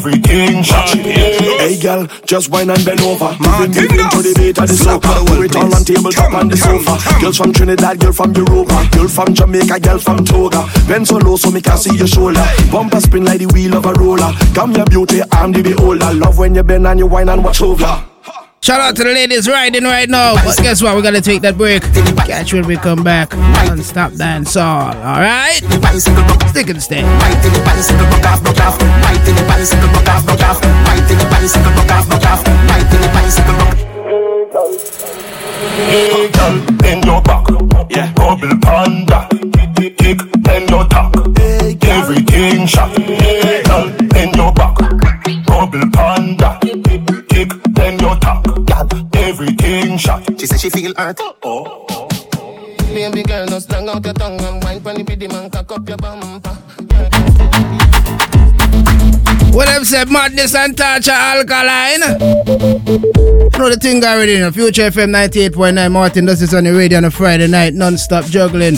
Everything. 0.00 0.64
Hey 0.64 1.78
girl, 1.78 2.06
just 2.24 2.48
wine 2.48 2.70
and 2.70 2.82
bend 2.86 3.02
over. 3.02 3.36
Moving, 3.38 3.68
moving 3.68 4.08
to 4.08 4.22
the 4.24 4.34
beat 4.34 4.56
of 4.56 4.66
the 4.66 4.72
soca. 4.72 5.26
Do 5.26 5.42
it 5.42 5.54
all 5.54 5.74
on 5.74 5.84
tabletop 5.84 6.32
on 6.32 6.48
the 6.48 6.56
sofa. 6.56 7.20
Girls 7.20 7.36
from 7.36 7.52
Trinidad, 7.52 8.00
girl 8.00 8.12
from 8.14 8.32
Europa. 8.32 8.88
Girl 8.92 9.08
from 9.08 9.34
Jamaica, 9.34 9.78
girl 9.78 9.98
from 9.98 10.24
Toga. 10.24 10.64
Bend 10.88 11.06
so 11.06 11.18
low 11.18 11.36
so 11.36 11.50
me 11.50 11.60
can 11.60 11.76
see 11.76 11.94
your 11.98 12.06
shoulder. 12.06 12.42
Bumper 12.72 12.98
spin 12.98 13.26
like 13.26 13.40
the 13.40 13.46
wheel 13.52 13.76
of 13.76 13.84
a 13.84 13.92
roller. 13.92 14.32
Come 14.54 14.72
your 14.72 14.86
beauty, 14.86 15.20
I'm 15.32 15.52
the 15.52 15.62
beholder. 15.62 16.06
I 16.06 16.12
love 16.12 16.38
when 16.38 16.54
you 16.54 16.62
bend 16.62 16.86
and 16.86 16.98
you 16.98 17.06
wine 17.06 17.28
and 17.28 17.44
watch 17.44 17.60
over. 17.60 18.09
Shout 18.62 18.78
out 18.78 18.94
to 18.96 19.04
the 19.04 19.10
ladies 19.10 19.48
riding 19.48 19.84
right 19.84 20.08
now. 20.08 20.34
But 20.44 20.58
guess 20.58 20.82
what? 20.82 20.94
We're 20.94 21.00
gonna 21.02 21.22
take 21.22 21.40
that 21.42 21.56
break. 21.56 21.82
Catch 22.28 22.52
when 22.52 22.66
we 22.66 22.76
come 22.76 23.02
back. 23.02 23.32
Non-stop 23.32 24.12
dance 24.12 24.54
all. 24.54 24.94
Alright? 24.96 25.64
Stick 26.50 26.68
and 26.68 26.82
stay. 26.82 27.00
Hey, 35.88 36.30
girl, 36.30 36.60
bend 36.76 37.04
your 37.06 37.22
back. 37.22 37.46
Yeah. 37.88 38.12
Bubble 38.12 38.58
panda. 38.60 39.26
Kick, 39.96 40.20
bend 40.42 40.68
your 40.68 40.86
tack. 40.88 41.16
Everything 41.82 42.66
shot. 42.66 42.90
Hey, 42.98 43.62
girl, 43.62 43.90
bend 44.10 44.36
your 44.36 44.52
back. 44.52 44.76
Bubble 45.46 45.90
panda. 45.92 46.09
Shot. 50.00 50.24
She 50.40 50.46
said 50.46 50.60
she 50.60 50.70
feel 50.70 50.94
hurt. 50.96 51.20
Baby 52.92 53.22
girl, 53.22 53.46
no 53.46 53.58
strung 53.58 53.88
out 53.88 54.04
your 54.04 54.14
tongue 54.14 54.40
and 54.40 54.64
wine 54.64 54.80
pon 54.80 54.96
the 54.96 55.04
pity 55.04 55.28
man, 55.28 55.50
cock 55.50 55.70
up 55.70 55.88
your 55.88 55.98
bumper. 55.98 56.56
What 59.52 59.66
them 59.66 59.84
say, 59.84 60.04
madness 60.06 60.54
and 60.54 60.76
torture 60.76 61.10
alkaline? 61.10 62.00
You 62.00 63.58
know 63.58 63.68
the 63.68 63.78
thing 63.80 64.02
already, 64.02 64.32
you 64.32 64.40
know, 64.40 64.50
Future 64.50 64.90
FM 64.90 65.10
98.9, 65.10 65.92
Martin 65.92 66.24
does 66.24 66.40
this 66.40 66.54
on 66.54 66.64
the 66.64 66.72
radio 66.72 66.98
on 66.98 67.04
a 67.04 67.10
Friday 67.10 67.46
night, 67.46 67.74
non-stop 67.74 68.24
juggling. 68.24 68.76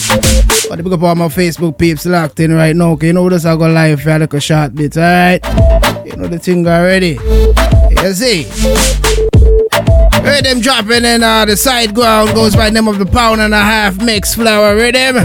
But 0.68 0.76
the 0.76 0.82
big 0.82 0.92
up 0.92 1.02
all 1.02 1.14
my 1.14 1.28
Facebook 1.28 1.78
peeps 1.78 2.04
locked 2.04 2.40
in 2.40 2.52
right 2.52 2.74
now, 2.74 2.92
okay, 2.92 3.08
you 3.08 3.12
know 3.12 3.28
this 3.28 3.44
I 3.44 3.54
go 3.56 3.68
live 3.68 4.00
for 4.00 4.18
like 4.18 4.32
a 4.32 4.40
short 4.40 4.74
bit, 4.74 4.96
alright? 4.96 5.44
You 6.04 6.16
know 6.16 6.26
the 6.26 6.38
thing 6.38 6.66
already. 6.66 7.18
You 8.02 8.12
see? 8.12 9.11
Rhythm 10.32 10.60
dropping 10.60 11.04
in 11.04 11.22
uh, 11.22 11.44
the 11.44 11.58
side 11.58 11.94
ground 11.94 12.30
goes 12.34 12.56
by 12.56 12.70
name 12.70 12.88
of 12.88 12.98
the 12.98 13.04
pound 13.04 13.42
and 13.42 13.52
a 13.52 13.58
half 13.58 14.00
mix 14.02 14.34
flour 14.34 14.74
rhythm. 14.74 15.16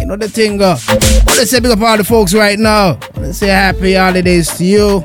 You 0.00 0.06
know 0.06 0.16
the 0.16 0.26
thing 0.26 0.56
go. 0.56 0.76
Well, 0.88 1.36
let's 1.36 1.50
say 1.50 1.60
big 1.60 1.70
up 1.70 1.82
all 1.82 1.98
the 1.98 2.04
folks 2.04 2.32
right 2.32 2.58
now. 2.58 2.98
Let's 3.16 3.36
say 3.36 3.48
happy 3.48 3.92
holidays 3.92 4.56
to 4.56 4.64
you. 4.64 5.04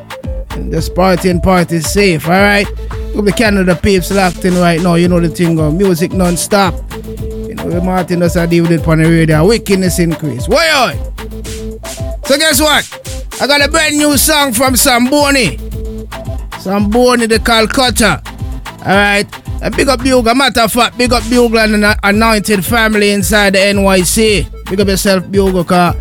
And 0.51 0.71
just 0.71 0.95
party 0.95 1.29
and 1.29 1.43
party 1.43 1.81
safe, 1.81 2.25
alright? 2.25 2.67
We'll 3.13 3.23
be 3.23 3.33
Canada 3.33 3.75
peeps 3.75 4.11
locked 4.11 4.45
in 4.45 4.55
right 4.55 4.79
now. 4.81 4.95
You 4.95 5.09
know 5.09 5.19
the 5.19 5.27
thing 5.27 5.57
go. 5.57 5.69
Music 5.71 6.13
non-stop. 6.13 6.73
You 6.95 7.55
know, 7.55 7.81
Martin 7.81 8.19
does 8.19 8.37
a 8.37 8.47
deal 8.47 8.63
with 8.63 8.71
it 8.71 8.87
on 8.87 8.99
the 8.99 9.09
radio. 9.09 9.45
Wickedness 9.45 9.99
increase. 9.99 10.47
Why, 10.47 10.93
So 12.23 12.37
guess 12.37 12.61
what? 12.61 12.87
I 13.41 13.45
got 13.47 13.61
a 13.61 13.69
brand 13.69 13.97
new 13.97 14.15
song 14.17 14.53
from 14.53 14.77
Samboni. 14.77 15.57
Samboni 16.59 17.25
the 17.25 17.41
Calcutta. 17.43 18.21
Alright. 18.85 19.27
And 19.63 19.75
big 19.75 19.87
up 19.87 20.03
Bugle. 20.03 20.35
Matter 20.35 20.61
of 20.61 20.71
fact, 20.71 20.97
big 20.97 21.11
up 21.11 21.23
Bugle 21.29 21.57
and 21.59 21.83
an 21.83 21.95
anointed 22.03 22.63
family 22.63 23.11
inside 23.11 23.53
the 23.53 23.59
NYC. 23.59 24.69
Big 24.69 24.79
up 24.79 24.87
yourself, 24.87 25.29
Bugle, 25.31 25.63
cause 25.63 25.95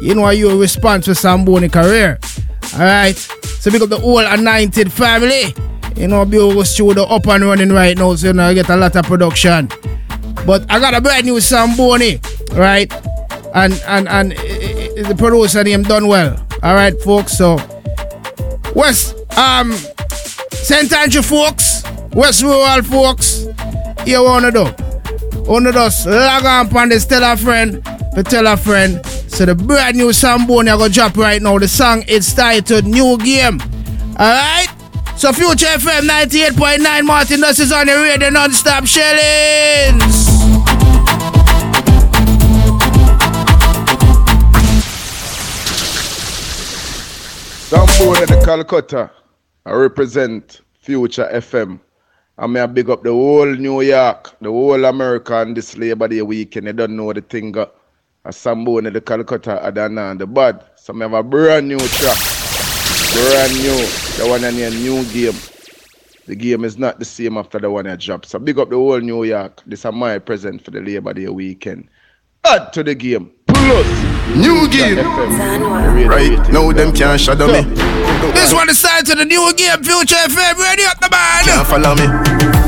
you 0.00 0.14
know 0.14 0.30
you 0.30 0.60
response 0.60 1.06
for 1.06 1.14
Samboni 1.14 1.68
career. 1.68 2.18
Alright. 2.74 3.16
So 3.16 3.70
big 3.70 3.82
up 3.82 3.88
the 3.88 3.98
whole 3.98 4.18
anointed 4.24 4.92
family. 4.92 5.54
You 5.96 6.08
know, 6.08 6.24
Bugle 6.24 6.64
studio 6.64 7.04
up 7.04 7.26
and 7.26 7.44
running 7.44 7.70
right 7.70 7.96
now, 7.96 8.14
so 8.14 8.28
you 8.28 8.32
know 8.32 8.44
I 8.44 8.54
get 8.54 8.68
a 8.68 8.76
lot 8.76 8.94
of 8.96 9.04
production. 9.06 9.68
But 10.46 10.70
I 10.70 10.78
got 10.78 10.94
a 10.94 11.00
brand 11.00 11.26
new 11.26 11.40
Samboni, 11.40 12.20
right? 12.52 12.92
And 13.54 13.74
and 13.86 14.08
and 14.08 14.32
uh, 14.34 15.08
the 15.08 15.14
producer 15.16 15.64
done 15.64 16.06
well. 16.06 16.44
Alright, 16.62 17.00
folks. 17.00 17.38
So 17.38 17.58
West 18.74 19.16
um 19.38 19.72
St. 20.64 20.92
Andrew 20.94 21.22
folks, 21.22 21.82
West 22.14 22.42
Rural 22.42 22.82
folks, 22.82 23.46
you 24.06 24.22
wanna 24.22 24.52
do? 24.52 24.66
Wanna 25.46 25.72
just 25.72 26.06
log 26.06 26.44
on 26.44 26.88
this, 26.88 27.04
tell 27.06 27.24
a 27.24 27.36
friend, 27.36 27.84
to 28.14 28.22
tell 28.22 28.46
a 28.46 28.56
friend. 28.56 29.04
So 29.28 29.44
the 29.44 29.54
brand 29.56 29.96
new 29.96 30.12
Samboni 30.12 30.70
I 30.70 30.76
go 30.76 30.88
drop 30.88 31.16
right 31.16 31.42
now. 31.42 31.58
The 31.58 31.66
song 31.66 32.04
is 32.06 32.32
titled 32.32 32.84
New 32.84 33.18
Game. 33.18 33.60
Alright? 34.12 34.68
So 35.16 35.32
Future 35.32 35.66
FM 35.66 36.02
98.9 36.02 37.04
Martin 37.04 37.40
Dust 37.40 37.58
is 37.58 37.72
on 37.72 37.86
the 37.86 37.94
radio 37.94 38.30
non-stop 38.30 38.86
shellings. 38.86 40.14
Samboni 47.68 48.26
the 48.26 48.40
Calcutta. 48.44 49.10
I 49.66 49.72
represent 49.72 50.60
Future 50.80 51.28
FM. 51.32 51.80
I 52.36 52.48
may 52.48 52.60
I 52.60 52.66
big 52.66 52.90
up 52.90 53.04
the 53.04 53.12
whole 53.12 53.46
New 53.46 53.80
York, 53.80 54.34
the 54.40 54.50
whole 54.50 54.84
America 54.84 55.36
on 55.36 55.54
this 55.54 55.76
Labor 55.76 56.08
Day 56.08 56.20
weekend. 56.20 56.66
You 56.66 56.72
don't 56.72 56.96
know 56.96 57.12
the 57.12 57.20
thing. 57.20 57.56
Uh, 57.56 57.66
Got 57.66 57.76
a 58.24 58.32
Samboni 58.32 58.90
the 58.90 59.00
Calcutta 59.00 59.64
Adana 59.64 60.10
and 60.10 60.20
the 60.20 60.26
bad. 60.26 60.64
So 60.74 60.92
I 60.96 60.98
have 61.02 61.12
a 61.12 61.22
brand 61.22 61.68
new 61.68 61.78
track. 61.78 62.18
Brand 63.12 63.52
new. 63.54 63.86
The 64.18 64.26
one 64.28 64.42
in 64.42 64.58
a 64.58 64.70
new 64.70 65.04
game. 65.12 65.38
The 66.26 66.34
game 66.34 66.64
is 66.64 66.76
not 66.76 66.98
the 66.98 67.04
same 67.04 67.36
after 67.36 67.60
the 67.60 67.70
one 67.70 67.86
I 67.86 67.94
dropped. 67.94 68.26
So 68.26 68.40
big 68.40 68.58
up 68.58 68.70
the 68.70 68.76
whole 68.76 68.98
New 68.98 69.22
York. 69.22 69.62
This 69.66 69.84
is 69.84 69.92
my 69.92 70.18
present 70.18 70.64
for 70.64 70.72
the 70.72 70.80
Labor 70.80 71.12
Day 71.12 71.28
weekend. 71.28 71.88
Add 72.44 72.72
to 72.72 72.82
the 72.82 72.96
game. 72.96 73.30
Plus 73.64 74.14
New 74.36 74.68
game. 74.68 74.98
Right 76.08 76.36
now 76.50 76.72
them 76.72 76.92
can't 76.92 77.20
shadow 77.20 77.46
me. 77.46 77.62
This 78.34 78.52
one 78.52 78.68
is 78.68 78.78
signed 78.78 79.06
to 79.06 79.14
the 79.14 79.24
new 79.24 79.52
game, 79.54 79.80
Future 79.82 80.16
FM. 80.26 80.58
Ready 80.58 80.82
up 80.84 80.98
the 80.98 81.08
man. 81.08 81.44
Can't 81.44 81.66
follow 81.66 81.94
me. 81.94 82.06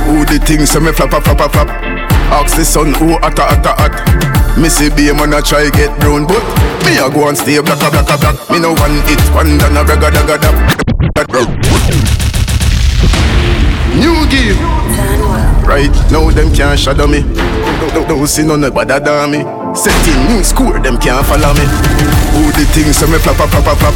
Who 0.07 0.25
the 0.25 0.39
things 0.47 0.71
say 0.71 0.79
me 0.79 0.93
flap 0.93 1.11
flap 1.11 1.25
flap 1.25 1.53
flap. 1.53 1.69
Ask 2.31 2.57
the 2.57 2.65
sun 2.65 2.95
who 2.95 3.19
atta 3.19 3.43
atta 3.43 3.75
at. 3.83 3.95
See 4.71 4.91
be 4.91 5.13
man 5.13 5.35
a 5.35 5.43
try 5.43 5.69
get 5.71 5.91
brown, 5.99 6.27
but 6.27 6.43
me 6.87 6.99
a 6.99 7.11
go 7.11 7.29
and 7.29 7.37
stay 7.37 7.61
black 7.61 7.79
black 7.79 8.07
black. 8.07 8.37
Me 8.49 8.61
no 8.61 8.71
one 8.73 9.03
it 9.11 9.21
one 9.35 9.59
done 9.59 9.77
a 9.77 9.83
ragga 9.83 10.09
dagga 10.15 10.39
dab. 10.39 10.57
New 13.99 14.23
game. 14.31 14.59
Right 15.67 15.91
now 16.13 16.31
them 16.31 16.55
can't 16.55 16.79
shadow 16.79 17.09
me. 17.09 17.23
Don't, 17.23 17.93
don't, 17.93 18.09
don't 18.09 18.27
see 18.29 18.47
none 18.47 18.71
bother 18.73 19.01
than 19.01 19.31
me. 19.33 19.66
Setting 19.77 20.27
new 20.29 20.43
score, 20.43 20.79
them 20.81 20.97
can't 20.99 21.25
follow 21.27 21.53
me. 21.53 21.61
Who 22.33 22.51
the 22.53 22.65
things 22.73 22.97
say 22.97 23.07
me 23.13 23.19
flap 23.19 23.37
flap 23.37 23.51
flap 23.51 23.77
flap. 23.77 23.95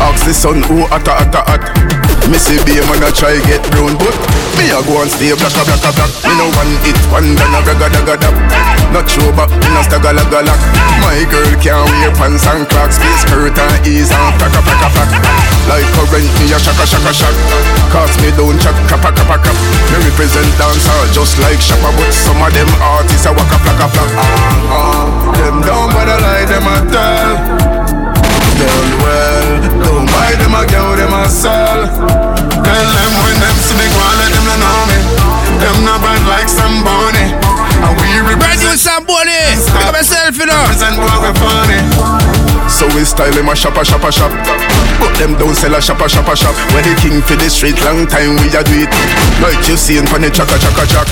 Ask 0.00 0.24
the 0.24 0.32
sun 0.32 0.62
who 0.62 0.84
atta 0.94 1.10
atta 1.10 1.50
at. 1.50 2.07
See 2.38 2.54
be 2.62 2.78
man 2.86 3.02
a 3.02 3.10
try 3.10 3.34
get 3.50 3.60
brown, 3.74 3.98
but 3.98 4.14
me 4.54 4.70
a 4.70 4.78
go 4.86 5.02
and 5.02 5.10
stay 5.10 5.34
black 5.34 5.52
a 5.58 5.62
black 5.66 5.82
a 5.82 5.90
black. 5.90 6.06
Me 6.22 6.32
no 6.38 6.46
one 6.54 6.70
it 6.86 6.94
one 7.10 7.34
done 7.34 7.50
a 7.50 7.60
ragga 7.66 7.90
dagga 7.90 8.14
dab. 8.14 8.34
Not 8.94 9.10
sure 9.10 9.34
but 9.34 9.50
me 9.50 9.68
no 9.74 9.82
stagga 9.82 10.14
lagga 10.14 10.46
lack. 10.46 10.60
My 11.02 11.18
girl 11.26 11.50
can't 11.58 11.82
wear 11.98 12.14
pants 12.14 12.46
and 12.46 12.62
clocks, 12.70 12.94
face 12.96 13.26
skirt 13.26 13.58
and 13.58 13.76
ease 13.82 14.14
and 14.14 14.32
plack 14.38 14.54
a 14.54 14.60
plack 14.62 14.86
a 14.86 14.88
plack. 14.94 15.10
Like 15.66 15.84
current 15.98 16.30
me 16.38 16.54
a 16.54 16.58
shaka 16.62 16.86
shaka 16.86 17.10
shock. 17.10 17.34
Cause 17.90 18.14
me 18.22 18.30
don't 18.38 18.54
chat 18.62 18.78
kappa 18.86 19.10
kappa 19.12 19.42
kap. 19.42 19.56
Me 19.90 19.98
represent 20.06 20.46
dancehall 20.56 21.10
just 21.10 21.42
like 21.42 21.58
Shabba, 21.58 21.90
but 21.90 22.14
some 22.14 22.38
of 22.38 22.54
them 22.54 22.70
artists 22.78 23.26
a 23.26 23.34
waka 23.34 23.58
plack 23.66 23.82
a 23.82 23.86
plack. 23.90 24.10
Ah, 24.14 24.30
ah. 24.72 25.04
Them 25.42 25.58
don't 25.66 25.90
bother 25.90 26.22
like 26.22 26.46
them 26.46 26.70
a 26.70 26.76
tell. 26.86 27.77
Done 28.58 28.92
well, 29.00 29.50
don't 29.86 30.06
buy 30.10 30.34
them 30.36 30.54
a 30.58 30.62
girl, 30.66 30.92
them 30.98 31.14
a 31.14 31.24
sell. 31.30 31.86
Tell 31.86 32.88
them 32.98 33.12
when 33.22 33.36
them 33.38 33.56
see 33.62 33.78
me 33.78 33.86
go 33.86 34.00
and 34.02 34.16
let 34.18 34.30
them 34.34 34.46
know 34.58 34.80
me. 34.90 34.98
Them 35.62 35.76
not 35.86 36.02
bad 36.02 36.22
like 36.26 36.50
somebody. 36.50 37.24
And 37.78 37.94
we 38.02 38.34
Brand 38.36 38.58
new 38.58 38.74
Samboni. 38.74 39.38
Pick 39.70 39.86
up 39.86 39.94
yourself, 39.94 40.34
you 40.34 40.46
know. 40.46 40.62
Represent 40.66 40.98
what 40.98 41.18
we 41.22 41.30
funny. 41.38 41.80
So 42.66 42.86
we 42.94 43.02
style 43.06 43.32
them 43.32 43.48
a 43.48 43.56
shopper 43.56 43.84
shopper 43.84 44.12
shop. 44.12 44.30
But 44.98 45.14
them 45.18 45.38
don't 45.38 45.54
sell 45.54 45.74
a 45.74 45.80
shopper 45.80 46.08
shopper 46.08 46.36
shop. 46.36 46.54
When 46.74 46.82
the 46.82 46.94
king 47.00 47.22
for 47.22 47.34
the 47.34 47.48
street, 47.48 47.78
long 47.86 48.06
time 48.06 48.36
we 48.42 48.50
a 48.50 48.62
do 48.62 48.86
it. 48.86 48.92
Like 49.42 49.62
you 49.66 49.76
see 49.76 49.98
in 49.98 50.04
the 50.04 50.30
chaka 50.30 50.58
chaka 50.58 50.84
chak. 50.86 51.08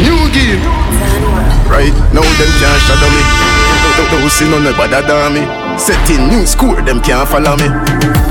New 0.00 0.28
game. 0.32 0.62
Right 1.68 1.92
now 2.12 2.24
them 2.24 2.50
can't 2.60 2.80
shadow 2.84 3.10
me. 3.12 3.22
Don't, 3.96 4.20
don't 4.20 4.30
see 4.30 4.48
none 4.48 4.68
bother 4.76 5.02
than 5.02 5.34
me. 5.34 5.67
Setting 5.78 6.26
new 6.28 6.44
score, 6.44 6.82
them 6.82 7.00
can't 7.00 7.28
follow 7.28 7.56
me. 7.56 7.68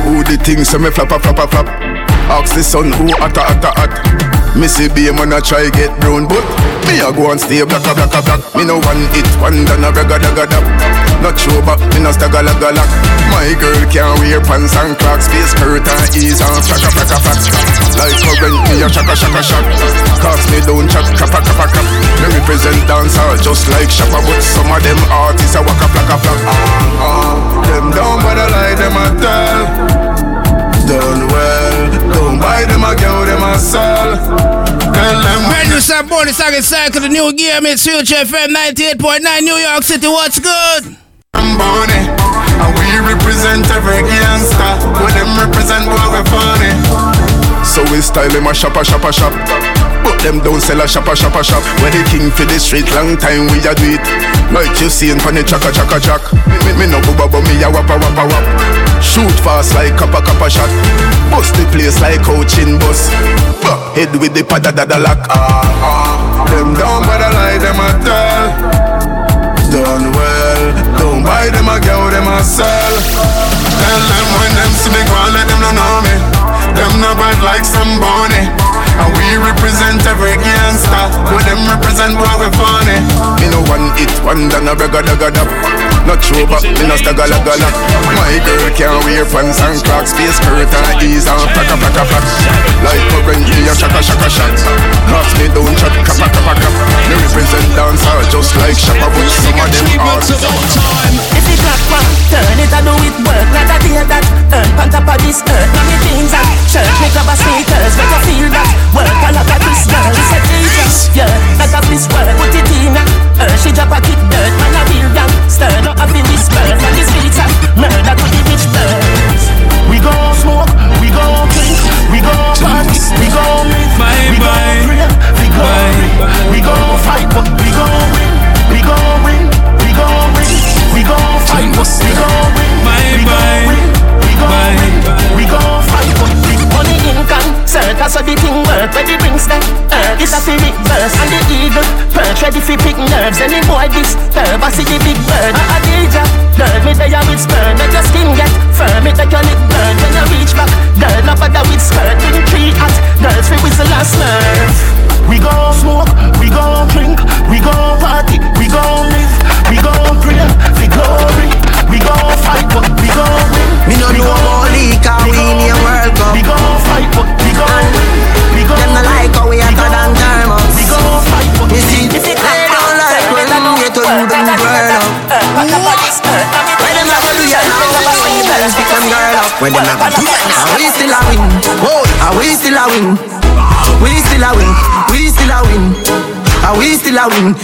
Who 0.04 0.24
the 0.24 0.38
things 0.44 0.70
say 0.70 0.78
me 0.78 0.92
flap 0.92 1.12
a 1.12 1.20
flap 1.20 1.50
flap. 1.50 1.68
Ask 2.30 2.54
the 2.54 2.64
sun 2.64 2.92
who 2.92 3.10
atta 3.24 3.42
atta 3.42 3.72
at. 3.80 4.37
See 4.68 4.92
be 4.92 5.08
man 5.16 5.32
a 5.32 5.40
try 5.40 5.72
get 5.72 5.96
brown, 6.04 6.28
but 6.28 6.44
me 6.86 7.00
a 7.00 7.08
go 7.16 7.32
and 7.32 7.40
stay 7.40 7.64
black 7.64 7.88
a 7.88 7.96
black 7.96 8.12
a 8.12 8.20
black. 8.20 8.44
Me 8.52 8.68
no 8.68 8.84
one 8.84 9.00
it 9.16 9.24
one 9.40 9.64
done 9.64 9.80
a 9.80 9.90
ragga 9.96 10.20
dagga 10.20 10.44
dab. 10.44 10.66
Not 11.24 11.40
sure 11.40 11.64
but 11.64 11.80
me 11.96 12.04
no 12.04 12.12
stagga 12.12 12.44
lagga 12.44 12.76
lack. 12.76 12.92
My 13.32 13.56
girl 13.64 13.80
can't 13.88 14.20
wear 14.20 14.44
pants 14.44 14.76
and 14.76 14.92
clocks, 15.00 15.32
face 15.32 15.56
skirt 15.56 15.88
and 15.88 16.04
ease 16.20 16.44
and 16.44 16.60
frack 16.68 16.84
a 16.84 16.90
frack 16.92 17.10
a 17.10 17.18
frack. 17.24 17.40
Like 17.96 18.20
current 18.20 18.60
me 18.68 18.84
a 18.84 18.88
shaka 18.92 19.16
shaka 19.16 19.40
shock. 19.40 19.66
Cause 20.20 20.44
me 20.52 20.60
don't 20.68 20.92
chat 20.92 21.08
kappa 21.16 21.40
kappa 21.48 21.66
kap. 21.72 21.88
Me 22.20 22.28
represent 22.36 22.84
dancehall 22.92 23.40
just 23.40 23.72
like 23.72 23.88
Shabba, 23.88 24.20
but 24.20 24.44
some 24.44 24.68
of 24.68 24.84
them 24.84 25.00
artists 25.08 25.56
a 25.56 25.64
waka 25.64 25.88
plack 25.96 26.12
a. 26.12 26.18
Ah, 26.20 26.60
ah. 27.02 27.34
Them 27.72 27.88
don't 27.96 28.20
bother 28.20 28.52
like 28.52 28.76
them 28.76 29.00
a 29.00 29.06
tell. 29.16 29.64
Done 30.92 31.24
well, 31.32 31.67
don't 32.38 32.46
buy 32.46 32.66
them 32.66 32.84
a 32.84 32.96
girl, 32.96 33.26
them 33.26 33.42
a 33.42 33.58
sell. 33.58 34.16
Tell 34.94 35.18
them 35.22 35.42
Brand 35.50 35.70
new 35.70 35.80
Samboni 35.80 36.32
song 36.32 36.54
is 36.54 36.68
signed 36.68 36.94
to 36.94 37.00
the 37.00 37.10
new 37.10 37.34
game. 37.34 37.66
It's 37.66 37.84
Future 37.86 38.26
FM 38.26 38.54
98.9 38.54 39.42
New 39.42 39.56
York 39.56 39.84
City. 39.84 40.08
What's 40.08 40.40
good? 40.40 40.98
I'm 41.34 41.58
Samboni, 41.58 42.02
and 42.62 42.72
we 42.78 42.88
represent 43.14 43.66
every 43.72 44.02
gangster. 44.06 44.74
When 45.02 45.14
them 45.14 45.32
represent 45.38 45.86
what 45.88 46.08
we 46.14 46.22
funny. 46.30 46.74
So 47.66 47.84
we 47.92 48.02
style 48.02 48.30
them 48.30 48.48
a 48.48 48.54
shop, 48.54 48.74
shopper 48.86 49.12
shop. 49.12 49.34
But 49.34 49.77
them 50.24 50.40
don't 50.40 50.62
sell 50.62 50.82
a 50.82 50.88
shopper 50.88 51.16
shopper 51.16 51.44
shop. 51.44 51.62
A 51.62 51.66
shop. 51.70 51.82
When 51.84 51.92
the 51.94 52.02
king 52.10 52.32
for 52.32 52.46
the 52.46 52.58
street, 52.58 52.90
long 52.98 53.18
time 53.18 53.46
we 53.54 53.62
a 53.62 53.74
do 53.78 53.94
it. 53.94 54.06
Like 54.50 54.74
you 54.82 54.90
see 54.90 55.12
in 55.12 55.18
the 55.20 55.44
chaka 55.46 55.70
chaka 55.70 56.00
chak. 56.00 56.24
Me, 56.66 56.72
me 56.80 56.86
no 56.90 56.98
booba 57.04 57.30
but 57.30 57.44
me 57.46 57.60
a 57.62 57.70
wappa 57.70 58.00
wappa 58.00 58.24
wap. 58.26 58.46
Shoot 59.04 59.30
fast 59.46 59.76
like 59.76 59.94
kappa 59.98 60.22
kappa 60.26 60.50
shot. 60.50 60.72
Bust 61.30 61.54
the 61.56 61.66
place 61.70 62.00
like 62.02 62.24
coaching 62.24 62.80
bus. 62.80 63.12
But 63.62 63.78
head 63.94 64.14
with 64.18 64.34
the 64.34 64.42
pada 64.42 64.74
da 64.74 64.86
da 64.86 64.98
lock. 64.98 65.22
Ah 65.30 65.62
ah. 65.84 66.46
Them 66.50 66.74
don't 66.74 67.04
bother 67.06 67.32
like 67.38 67.62
them 67.62 67.78
a 67.78 67.90
tell. 68.02 68.46
Done 69.70 70.10
well. 70.16 70.64
Don't 70.98 71.22
buy 71.22 71.52
them 71.52 71.68
a 71.68 71.78
girl, 71.84 72.10
them 72.10 72.26
a 72.26 72.42
sell. 72.42 72.94
Tell 73.78 74.02
them 74.10 74.28
when 74.40 74.52
them 74.56 74.72
see 74.74 74.90
me 74.90 75.02
go 75.06 75.18
let 75.36 75.46
them 75.46 75.62
know 75.76 76.02
me. 76.02 76.16
Them 76.74 76.94
no 77.04 77.14
bad 77.20 77.42
like 77.44 77.66
some 77.66 78.00
bunny. 78.00 78.77
And 78.98 79.10
we 79.14 79.28
represent 79.38 80.02
every 80.10 80.36
gangster. 80.42 81.06
But 81.30 81.44
them 81.46 81.62
represent 81.70 82.18
what 82.18 82.38
we 82.42 82.48
funny. 82.58 82.98
Me 83.42 83.48
no 83.54 83.62
one 83.70 83.94
hit 83.98 84.12
wonder 84.26 84.62
no 84.62 84.74
bragga 84.74 85.02
dagga. 85.06 85.44
Not 86.08 86.24
true 86.24 86.48
but 86.48 86.64
me 86.64 86.84
no 86.88 86.96
stagga 86.96 87.28
gala 87.28 87.70
My 88.16 88.40
girl 88.46 88.66
can't 88.74 88.98
wear 89.04 89.26
pants 89.28 89.60
and 89.62 89.78
clocks. 89.84 90.14
Face 90.14 90.38
skirt 90.40 90.72
and 90.72 91.04
ease 91.04 91.28
and 91.28 91.48
praka 91.54 91.76
praka 91.78 92.04
prack. 92.08 92.26
Like 92.86 93.04
current 93.12 93.46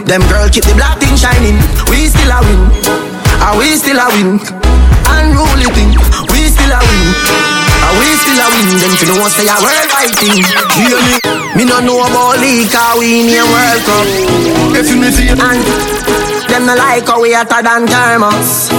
Them 0.05 0.21
girl 0.27 0.49
keep 0.51 0.67
the 0.67 0.75
black 0.75 0.99
thing 0.99 1.15
shining. 1.15 1.55
We 1.87 2.11
still 2.11 2.31
a 2.31 2.39
win. 2.43 2.61
Are 3.39 3.55
we 3.55 3.71
still 3.79 3.97
a 3.97 4.07
win? 4.11 4.35
Unruly 5.07 5.67
thing. 5.71 5.95
We 6.27 6.51
still 6.51 6.75
a 6.75 6.79
win. 6.83 7.03
Are 7.87 7.95
we 7.95 8.07
still 8.19 8.39
a 8.43 8.47
win? 8.51 8.67
Them 8.83 8.93
you 8.99 9.07
know 9.15 9.27
say 9.31 9.47
a 9.47 9.55
worldwide 9.63 10.15
thing. 10.19 10.43
Hear 10.75 10.99
me? 11.07 11.15
Me 11.55 11.63
no 11.63 11.79
know 11.79 12.03
about 12.03 12.39
league, 12.43 12.71
how 12.71 12.99
we 12.99 13.23
in 13.23 13.31
a 13.31 13.43
World 13.47 13.81
Cup. 13.87 14.07
If 14.75 14.91
you 14.91 14.99
me 14.99 15.09
see. 15.09 15.31
And 15.31 15.63
them 16.51 16.67
no 16.67 16.75
like 16.75 17.07
how 17.07 17.21
we 17.21 17.33
hotter 17.33 17.63
than 17.63 17.87
thermos. 17.87 18.69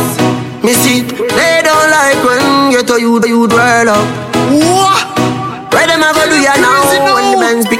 Me 0.63 0.73
see, 0.73 1.03
they 1.03 1.61
don't 1.65 1.91
like 1.91 2.21
when 2.25 2.73
you 2.73 2.83
to 2.83 3.01
you, 3.01 3.21
you 3.25 3.49
twirl 3.49 3.89
up. 3.89 4.24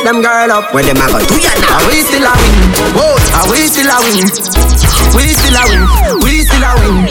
Them 0.05 0.21
girl 0.23 0.51
up, 0.53 0.73
where 0.75 0.85
them 0.85 1.01
a 1.01 1.07
go 1.09 1.19
do 1.25 1.37
ya 1.41 1.53
now? 1.65 1.81
Are 1.81 1.85
we 1.89 2.05
still 2.05 2.25
a 2.25 2.33
win? 2.37 2.57
Whoa, 2.93 3.17
are 3.41 3.49
we 3.51 3.65
still 3.67 3.89
a 3.89 3.97
win? 4.05 4.29
We 5.17 5.25
still 5.33 5.57
a 5.57 5.63
win. 5.65 5.83
We 6.21 6.45
still 6.45 6.65
a 6.65 6.73
win. 6.81 7.09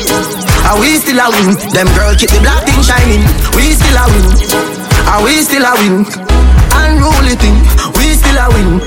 Are 0.70 0.78
we 0.80 0.98
still 1.02 1.20
a 1.20 1.28
win? 1.34 1.58
Them 1.74 1.90
girl 1.98 2.14
keep 2.16 2.30
the 2.30 2.40
black 2.46 2.64
thing 2.70 2.82
shining. 2.86 3.24
We 3.58 3.74
still 3.74 3.98
a 3.98 4.06
win. 4.08 4.26
Are 5.10 5.22
we 5.26 5.42
still 5.42 5.66
a 5.66 5.74
win? 5.82 6.06
Unruly 6.78 7.36
thing. 7.36 7.58
We 7.98 8.14
still 8.14 8.38
a 8.38 8.48
win. 8.54 8.80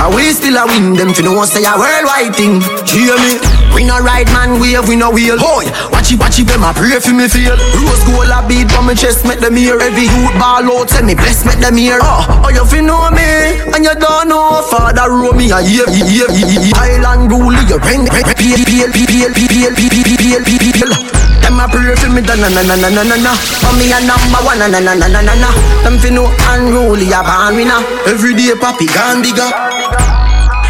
Are 0.00 0.10
we 0.12 0.32
still 0.34 0.56
a 0.58 0.64
win? 0.66 0.96
Them 0.96 1.12
you 1.14 1.22
know 1.22 1.44
say 1.44 1.64
a 1.64 1.74
worldwide 1.76 2.34
thing. 2.34 2.60
Hear 2.88 3.14
me? 3.20 3.38
We 3.74 3.82
no 3.84 3.98
ride 3.98 4.30
man 4.30 4.60
wave, 4.60 4.86
we 4.88 4.94
no 4.96 5.10
wheel. 5.10 5.36
Boy, 5.38 5.66
watch 6.04 6.12
it, 6.12 6.20
watch 6.20 6.38
it, 6.38 6.46
them 6.46 6.64
a 6.64 6.72
pray 6.76 7.00
for 7.00 7.16
me 7.16 7.28
feel. 7.28 7.56
Rose 7.80 8.04
gold 8.04 8.28
a 8.28 8.44
beat 8.44 8.68
from 8.68 8.86
my 8.86 8.94
chest, 8.94 9.24
make 9.24 9.40
them 9.40 9.56
hear. 9.56 9.80
Every 9.80 10.04
youth 10.04 10.36
ball 10.36 10.60
out, 10.60 10.90
say 10.90 11.00
me 11.00 11.14
bless, 11.14 11.44
make 11.48 11.60
them 11.60 11.76
hear. 11.76 11.98
Oh, 12.02 12.44
oh 12.44 12.50
you 12.52 12.64
fi 12.68 12.84
know 12.84 13.08
me, 13.08 13.24
and 13.72 13.80
you 13.80 13.94
don't 13.96 14.28
know 14.28 14.60
Father 14.68 15.08
row 15.08 15.32
me 15.32 15.48
a 15.48 15.64
year, 15.64 15.88
year, 15.88 16.28
year, 16.28 16.60
year. 16.60 16.76
Island 16.76 17.32
rule, 17.32 17.56
you 17.56 17.80
ring, 17.88 18.04
ring, 18.12 18.28
peel, 18.36 18.60
peel, 18.68 18.88
peel, 18.92 19.08
peel, 19.08 19.32
peel, 19.32 19.72
peel, 19.72 19.72
peel, 19.72 20.16
peel, 20.20 20.40
peel, 20.44 20.72
peel. 20.76 20.92
Them 21.40 21.60
a 21.60 21.64
pray 21.72 21.96
for 21.96 22.12
me, 22.12 22.20
da 22.20 22.36
na 22.36 22.52
na 22.52 22.60
na 22.60 22.76
na 22.76 22.88
na 22.92 23.02
na 23.08 23.16
na. 23.16 23.32
For 23.64 23.72
me 23.80 23.88
a 23.88 23.98
number 24.04 24.40
one, 24.44 24.60
na 24.60 24.68
na 24.68 24.80
na 24.84 24.92
na 24.92 25.08
na 25.08 25.20
na 25.24 25.34
na. 25.40 25.48
Them 25.88 25.96
fi 25.96 26.12
know 26.12 26.28
unruly 26.52 27.08
a 27.16 27.24
born 27.24 27.56
winner. 27.56 27.80
Every 28.04 28.36
day 28.36 28.52
papi 28.52 28.92
gone 28.92 29.24
bigger. 29.24 29.48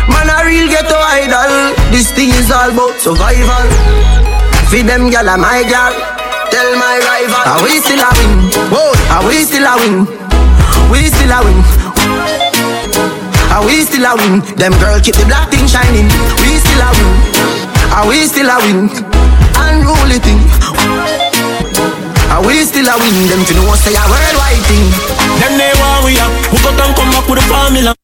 Man 0.06 0.30
a 0.30 0.44
real 0.44 0.68
ghetto 0.68 1.00
idol 1.16 1.72
This 1.90 2.12
thing 2.12 2.28
is 2.28 2.50
all 2.50 2.70
about 2.70 3.00
survival 3.00 4.23
Feed 4.70 4.86
them 4.86 5.10
gal 5.10 5.28
a 5.28 5.36
my 5.36 5.62
gal 5.68 5.92
Tell 6.50 6.70
my 6.76 6.98
rival 7.02 7.44
Are 7.46 7.62
we 7.62 7.78
still 7.80 8.00
a 8.00 8.10
win? 8.18 8.32
Whoa, 8.72 8.92
are 9.10 9.22
ah, 9.22 9.26
we 9.26 9.42
still 9.44 9.66
a 9.66 9.74
win? 9.80 10.06
We 10.90 11.08
still 11.10 11.32
a 11.34 11.38
win 11.44 11.58
Are 13.54 13.64
we 13.64 13.82
still 13.86 14.06
a 14.06 14.12
win? 14.16 14.40
Them 14.56 14.74
girl 14.82 14.98
keep 15.00 15.16
the 15.16 15.26
black 15.26 15.50
thing 15.50 15.66
shining 15.66 16.08
We 16.42 16.58
still 16.58 16.82
a 16.82 16.90
win 16.94 17.10
Are 17.94 18.06
we 18.08 18.26
still 18.26 18.50
a 18.50 18.56
win? 18.62 18.90
Unruly 19.58 20.18
thing 20.22 20.40
Are 22.30 22.42
we 22.44 22.62
still 22.66 22.86
a 22.86 22.94
win? 22.98 23.16
Them 23.30 23.42
to 23.46 23.52
know 23.58 23.74
say 23.78 23.94
a 23.94 24.04
worldwide 24.06 24.62
thing 24.70 24.86
Them 25.42 25.54
they 25.58 25.72
want 25.78 26.04
we 26.04 26.18
up. 26.18 26.32
Who 26.50 26.56
got 26.62 26.78
and 26.78 26.94
come 26.96 27.10
back 27.10 27.26
with 27.28 27.38
a 27.38 27.46
formula? 27.48 28.03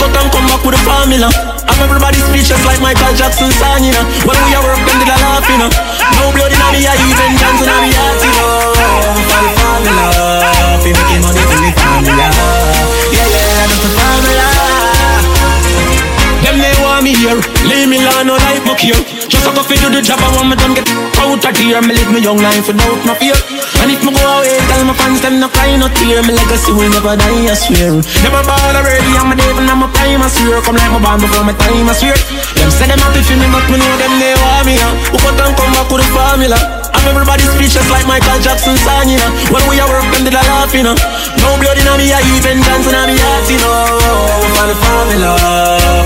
Cut 0.00 0.16
and 0.16 0.32
come 0.32 0.48
back 0.48 0.64
with 0.64 0.80
a 0.80 0.80
formula. 0.80 1.28
I'm 1.68 1.76
everybody's 1.84 2.24
speeches 2.24 2.64
like 2.64 2.80
Michael 2.80 3.12
Jackson 3.12 3.52
song, 3.52 3.84
you 3.84 3.92
know. 3.92 4.08
When 4.24 4.38
we 4.48 4.56
are 4.56 4.64
working, 4.64 4.96
they 4.96 5.12
are 5.12 5.20
laughing, 5.20 5.60
you 5.60 5.68
know. 5.68 5.70
No 6.16 6.32
blood 6.32 6.48
in 6.48 6.64
me, 6.72 6.88
I 6.88 6.96
even 6.96 7.36
dance 7.36 7.60
in 7.60 7.76
me, 7.84 7.92
I 7.92 8.16
you 8.16 8.32
know. 8.32 8.72
for 9.28 9.40
the 9.44 9.52
in. 9.60 10.80
We 10.80 10.96
making 10.96 11.20
money, 11.20 11.44
for 11.44 11.60
the 11.60 11.72
family. 11.76 12.89
Me 17.10 17.18
here, 17.26 17.40
leave 17.66 17.88
me 17.90 17.98
alone, 17.98 18.26
no 18.30 18.34
life 18.46 18.62
book 18.62 18.78
here. 18.78 18.94
Just 19.26 19.46
a 19.46 19.50
coffee 19.50 19.78
do 19.82 19.90
the 19.90 19.98
job, 20.02 20.22
I 20.22 20.30
want 20.38 20.46
me 20.50 20.54
done 20.54 20.74
get 20.74 20.86
out 21.18 21.42
of 21.42 21.56
here. 21.58 21.82
Me 21.82 21.92
live 21.98 22.10
my 22.14 22.22
young 22.22 22.38
life 22.38 22.66
without 22.70 23.02
no 23.02 23.14
fear. 23.18 23.34
And 23.82 23.90
if 23.90 24.02
me 24.06 24.14
go 24.14 24.22
away, 24.22 24.58
tell 24.70 24.82
my 24.86 24.94
fans 24.94 25.18
them 25.18 25.42
no 25.42 25.48
cry, 25.50 25.74
no 25.74 25.90
tear. 25.90 26.22
My 26.22 26.30
legacy 26.30 26.70
will 26.70 26.90
never 26.90 27.18
die, 27.18 27.50
I 27.50 27.54
swear. 27.58 27.98
Never 28.22 28.42
ball 28.46 28.74
already, 28.78 29.10
I'm 29.18 29.32
a 29.32 29.34
devil, 29.34 29.66
I'm 29.66 29.82
a 29.82 29.88
prime, 29.90 30.22
I 30.22 30.28
swear. 30.30 30.62
Come 30.62 30.78
like 30.78 30.92
my 30.94 31.02
band 31.02 31.22
before 31.22 31.42
my 31.42 31.54
time, 31.58 31.90
I 31.90 31.94
swear. 31.98 32.14
Them 32.54 32.70
say 32.70 32.86
them 32.86 33.00
happy 33.02 33.22
for 33.26 33.34
me, 33.34 33.46
but 33.50 33.66
me 33.66 33.76
know 33.82 33.94
them 33.98 34.12
they 34.22 34.34
want 34.38 34.64
me. 34.66 34.76
Who 35.10 35.18
cut 35.18 35.40
and 35.40 35.54
come 35.58 35.72
back 35.74 35.90
with 35.90 36.06
the 36.06 36.08
formula? 36.14 36.79
I'm 36.94 37.04
everybody 37.06 37.44
speechless 37.46 37.88
like 37.90 38.06
Michael 38.06 38.38
Jackson 38.42 38.76
song, 38.82 39.08
you 39.08 39.18
know. 39.18 39.30
When 39.54 39.62
we 39.70 39.78
are 39.80 39.88
work, 39.88 40.06
them 40.12 40.24
did 40.26 40.34
a 40.34 40.42
laugh, 40.42 40.72
you 40.74 40.82
know. 40.82 40.96
No 41.42 41.56
blood 41.58 41.78
in 41.78 41.88
me, 41.98 42.12
I 42.12 42.20
even 42.36 42.58
dancing 42.62 42.94
on 42.94 43.06
me 43.08 43.16
heart, 43.18 43.46
you 43.50 43.58
know. 43.62 44.00
For 44.56 44.66
the 44.66 44.76
formula, 44.76 45.32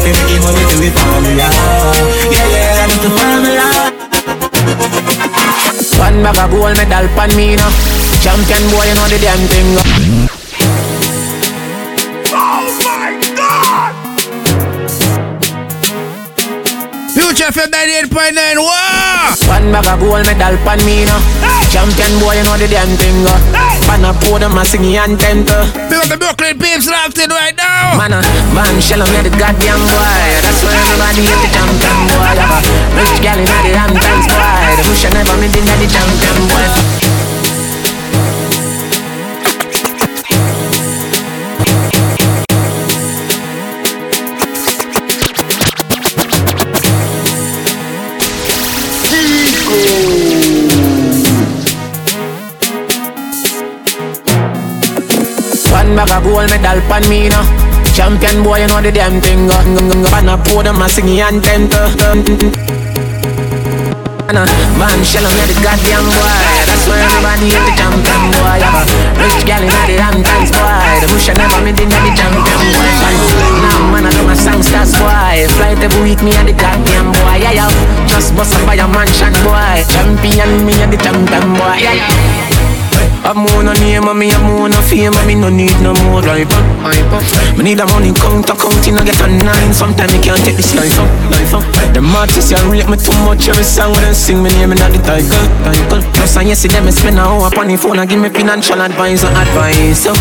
fi 0.04 0.10
making 0.12 0.42
money 0.44 0.64
to 0.68 0.76
the 0.78 0.90
formula. 0.92 1.48
Yeah, 2.28 2.46
yeah, 2.52 2.76
that's 2.78 2.96
the 3.00 3.10
formula. 3.10 3.68
One 5.98 6.22
bag 6.22 6.38
of 6.38 6.50
gold 6.50 6.76
medal 6.76 7.06
pan 7.16 7.30
me 7.36 7.56
now. 7.56 7.70
Champion 8.22 8.62
boy, 8.70 8.84
you 8.84 8.94
know 8.94 9.08
the 9.08 9.18
damn 9.18 9.42
thing. 9.48 10.43
Future 17.34 17.50
FM 17.50 17.74
98.9. 18.14 18.62
Wow! 18.62 19.34
One 19.50 19.74
bag 19.74 19.90
of 19.90 19.98
gold 19.98 20.22
medal 20.22 20.54
pan 20.62 20.78
me 20.86 21.02
now. 21.02 21.18
Champion 21.66 22.14
boy, 22.22 22.38
you 22.38 22.46
know 22.46 22.54
the 22.54 22.70
damn 22.70 22.86
thing. 22.94 23.26
Uh. 23.26 23.34
A 23.90 24.14
podium, 24.22 24.54
I 24.54 24.62
sing 24.62 24.86
anthem 24.94 25.42
to. 25.42 25.66
Big 25.90 25.98
up 25.98 26.06
the 26.06 26.16
Brooklyn 26.16 26.54
peeps 26.62 26.86
locked 26.86 27.18
in 27.18 27.30
right 27.30 27.56
now. 27.58 27.98
Man, 27.98 28.14
uh, 28.14 28.22
man, 28.54 28.78
shell 28.78 29.02
me 29.02 29.18
the 29.26 29.34
goddamn 29.34 29.82
boy. 29.82 30.14
That's 30.46 30.62
why 30.62 30.78
everybody 30.78 31.26
hit 31.26 31.40
the 31.42 31.50
champion 31.50 31.98
boy. 32.06 32.38
Have 32.38 32.54
a 32.54 33.02
rich 33.02 33.18
gal 33.18 33.38
in 33.42 33.50
the 33.50 33.74
Hamptons 33.82 34.26
boy. 34.30 34.70
The 34.78 34.82
bush 34.86 35.02
never 35.10 35.34
me 35.42 35.50
did 35.50 35.66
the 35.66 35.86
champion 35.90 36.38
boy. 36.46 37.03
Bag 56.04 56.20
of 56.20 56.24
gold 56.28 56.50
medal 56.52 56.80
pan 56.84 57.00
me 57.08 57.32
now. 57.32 57.48
Champion 57.96 58.44
boy, 58.44 58.60
you 58.60 58.68
know 58.68 58.82
the 58.84 58.92
damn 58.92 59.24
thing. 59.24 59.48
Pan 59.48 60.28
a 60.28 60.36
podium, 60.36 60.82
I 60.82 60.86
sing 60.88 61.08
anthem. 61.16 61.72
Man, 64.76 65.00
shell 65.00 65.24
on 65.24 65.32
the 65.48 65.56
goddamn 65.64 66.04
boy. 66.04 66.44
That's 66.68 66.84
why 66.84 67.00
everybody 67.00 67.56
hit 67.56 67.64
the 67.64 67.72
champion 67.72 68.22
boy. 68.36 68.60
Rich 69.16 69.48
gal 69.48 69.64
in 69.64 69.72
the 69.88 69.96
Hamptons 69.96 70.52
boy. 70.52 71.00
The 71.00 71.08
bush 71.08 71.32
never 71.32 71.64
me 71.64 71.72
did 71.72 71.88
the 71.88 72.12
champion 72.12 72.60
boy. 72.68 72.90
Now 73.64 73.88
man, 73.88 74.04
I 74.04 74.12
do 74.12 74.28
my 74.28 74.36
song 74.36 74.60
stars 74.60 74.92
boy. 75.00 75.48
Flight 75.56 75.80
every 75.80 76.02
week 76.04 76.20
me 76.20 76.36
and 76.36 76.48
the 76.48 76.52
goddamn 76.52 77.16
boy. 77.16 77.40
Yeah, 77.40 77.64
yeah. 77.64 77.72
Just 78.12 78.36
bust 78.36 78.52
up 78.52 78.66
by 78.68 78.76
a 78.76 78.84
mansion 78.84 79.32
boy. 79.40 79.80
Champion 79.88 80.68
me 80.68 80.76
and 80.84 80.92
the 80.92 81.00
champion 81.00 81.56
boy. 81.56 81.80
Yeah, 81.80 81.96
yeah. 81.96 82.53
I'm 83.24 83.40
on 83.56 83.68
a 83.68 83.74
name 83.80 84.04
and 84.04 84.18
me 84.18 84.28
I'm 84.30 84.44
more 84.44 84.68
no 84.68 84.76
fame 84.84 85.16
and 85.16 85.26
me 85.26 85.34
no 85.34 85.48
need 85.48 85.72
no 85.80 85.96
more 86.04 86.20
life 86.20 86.52
up. 86.52 87.56
Me 87.56 87.64
need 87.64 87.80
a 87.80 87.86
money 87.88 88.12
count, 88.12 88.44
a 88.50 88.54
counting, 88.54 89.00
I 89.00 89.04
get 89.04 89.16
a 89.24 89.26
nine. 89.26 89.72
Sometimes 89.72 90.12
me 90.12 90.20
can't 90.20 90.36
take 90.44 90.56
this 90.60 90.76
life 90.76 90.92
up, 91.00 91.08
life 91.32 91.54
up. 91.56 91.64
The 91.96 92.04
artists 92.04 92.52
you 92.52 92.60
rate 92.68 92.84
me 92.84 93.00
too 93.00 93.16
much 93.24 93.48
every 93.48 93.64
song 93.64 93.92
when 93.96 94.04
they 94.04 94.12
sing 94.12 94.42
me 94.42 94.50
name 94.60 94.72
in 94.72 94.78
the 94.78 95.00
title, 95.00 95.40
title. 95.64 96.04
Plus 96.12 96.36
I 96.36 96.52
see 96.52 96.68
them 96.68 96.90
spend 96.92 97.16
a 97.16 97.22
hour 97.22 97.48
upon 97.48 97.68
the 97.68 97.76
phone 97.76 97.98
and 97.98 98.08
give 98.08 98.20
me 98.20 98.28
financial 98.28 98.80
advice 98.80 99.24
and 99.24 99.32
advice. 99.32 100.04
So, 100.04 100.12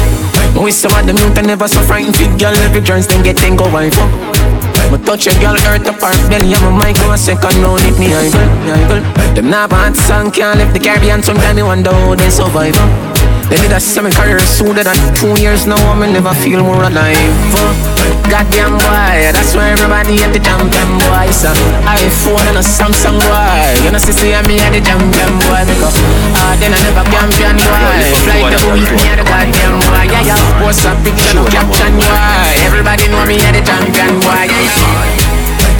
we 0.55 0.71
some 0.71 0.95
of 0.95 1.05
them 1.05 1.17
youth 1.19 1.35
never 1.43 1.67
so 1.67 1.83
frightened 1.83 2.15
fit 2.15 2.39
girl 2.39 2.55
every 2.63 2.79
joints 2.79 3.07
then 3.07 3.21
get 3.21 3.35
ten 3.35 3.57
go 3.57 3.67
wife 3.67 3.99
up. 3.99 4.42
Me 4.91 4.97
touch 5.05 5.27
a 5.27 5.33
girl 5.39 5.57
earth 5.69 5.87
apart 5.87 6.17
belly 6.29 6.53
and 6.53 6.63
my 6.63 6.85
mic 6.85 6.95
go 6.97 7.11
a 7.11 7.17
second 7.17 7.61
round 7.61 7.81
hit 7.81 7.97
me 7.99 8.13
idle. 8.13 9.01
Them 9.35 9.49
not 9.49 9.69
bad 9.69 9.95
song 9.95 10.31
can't 10.31 10.59
lift 10.59 10.73
the 10.73 10.79
Caribbean 10.79 11.23
sometimes 11.23 11.55
me 11.55 11.63
wonder 11.63 11.91
how 11.91 12.15
they 12.15 12.29
survive. 12.29 13.12
Uh. 13.43 13.49
They 13.49 13.59
need 13.61 13.71
a 13.71 13.79
semi 13.79 14.09
career 14.11 14.39
sooner 14.39 14.83
than 14.83 14.95
two 15.15 15.35
years 15.41 15.65
now. 15.67 15.79
I 15.91 15.95
me 15.99 16.11
never 16.11 16.33
feel 16.33 16.63
more 16.63 16.83
alive. 16.83 17.53
uh. 17.55 17.93
Goddamn 18.29 18.79
boy, 18.79 19.29
that's 19.35 19.53
why 19.53 19.69
everybody 19.71 20.23
at 20.23 20.31
the 20.31 20.39
champion 20.39 20.89
boy. 21.05 21.27
So 21.31 21.51
iPhone 21.85 22.41
and 22.49 22.57
a 22.57 22.63
Samsung 22.63 23.19
boy. 23.19 23.83
You 23.83 23.91
know, 23.91 23.99
see, 23.99 24.15
see 24.15 24.31
me 24.47 24.59
at 24.63 24.71
the 24.71 24.81
champion 24.81 25.33
boy. 25.43 25.61
Because 25.67 25.97
ah, 26.39 26.55
then 26.57 26.71
I 26.73 26.79
never 26.87 27.03
champion 27.11 27.55
boy. 27.59 27.99
Fly 28.23 28.41
the 28.47 28.59
week 28.71 28.89
me 28.95 29.03
at 29.11 29.19
the 29.19 29.25
goddamn 29.27 29.75
boy. 29.85 30.03
Yeah, 30.07 30.33
yeah. 30.33 30.59
Post 30.63 30.87
a 30.87 30.95
picture, 31.03 31.35
no 31.35 31.43
caption 31.51 31.93
boy. 31.99 32.51
Everybody 32.63 33.07
know 33.11 33.23
me 33.27 33.37
at 33.43 33.53
the 33.53 33.61
champion 33.61 34.19
boy. 34.23 34.47
Yeah, 34.47 34.67
yeah. 34.71 35.32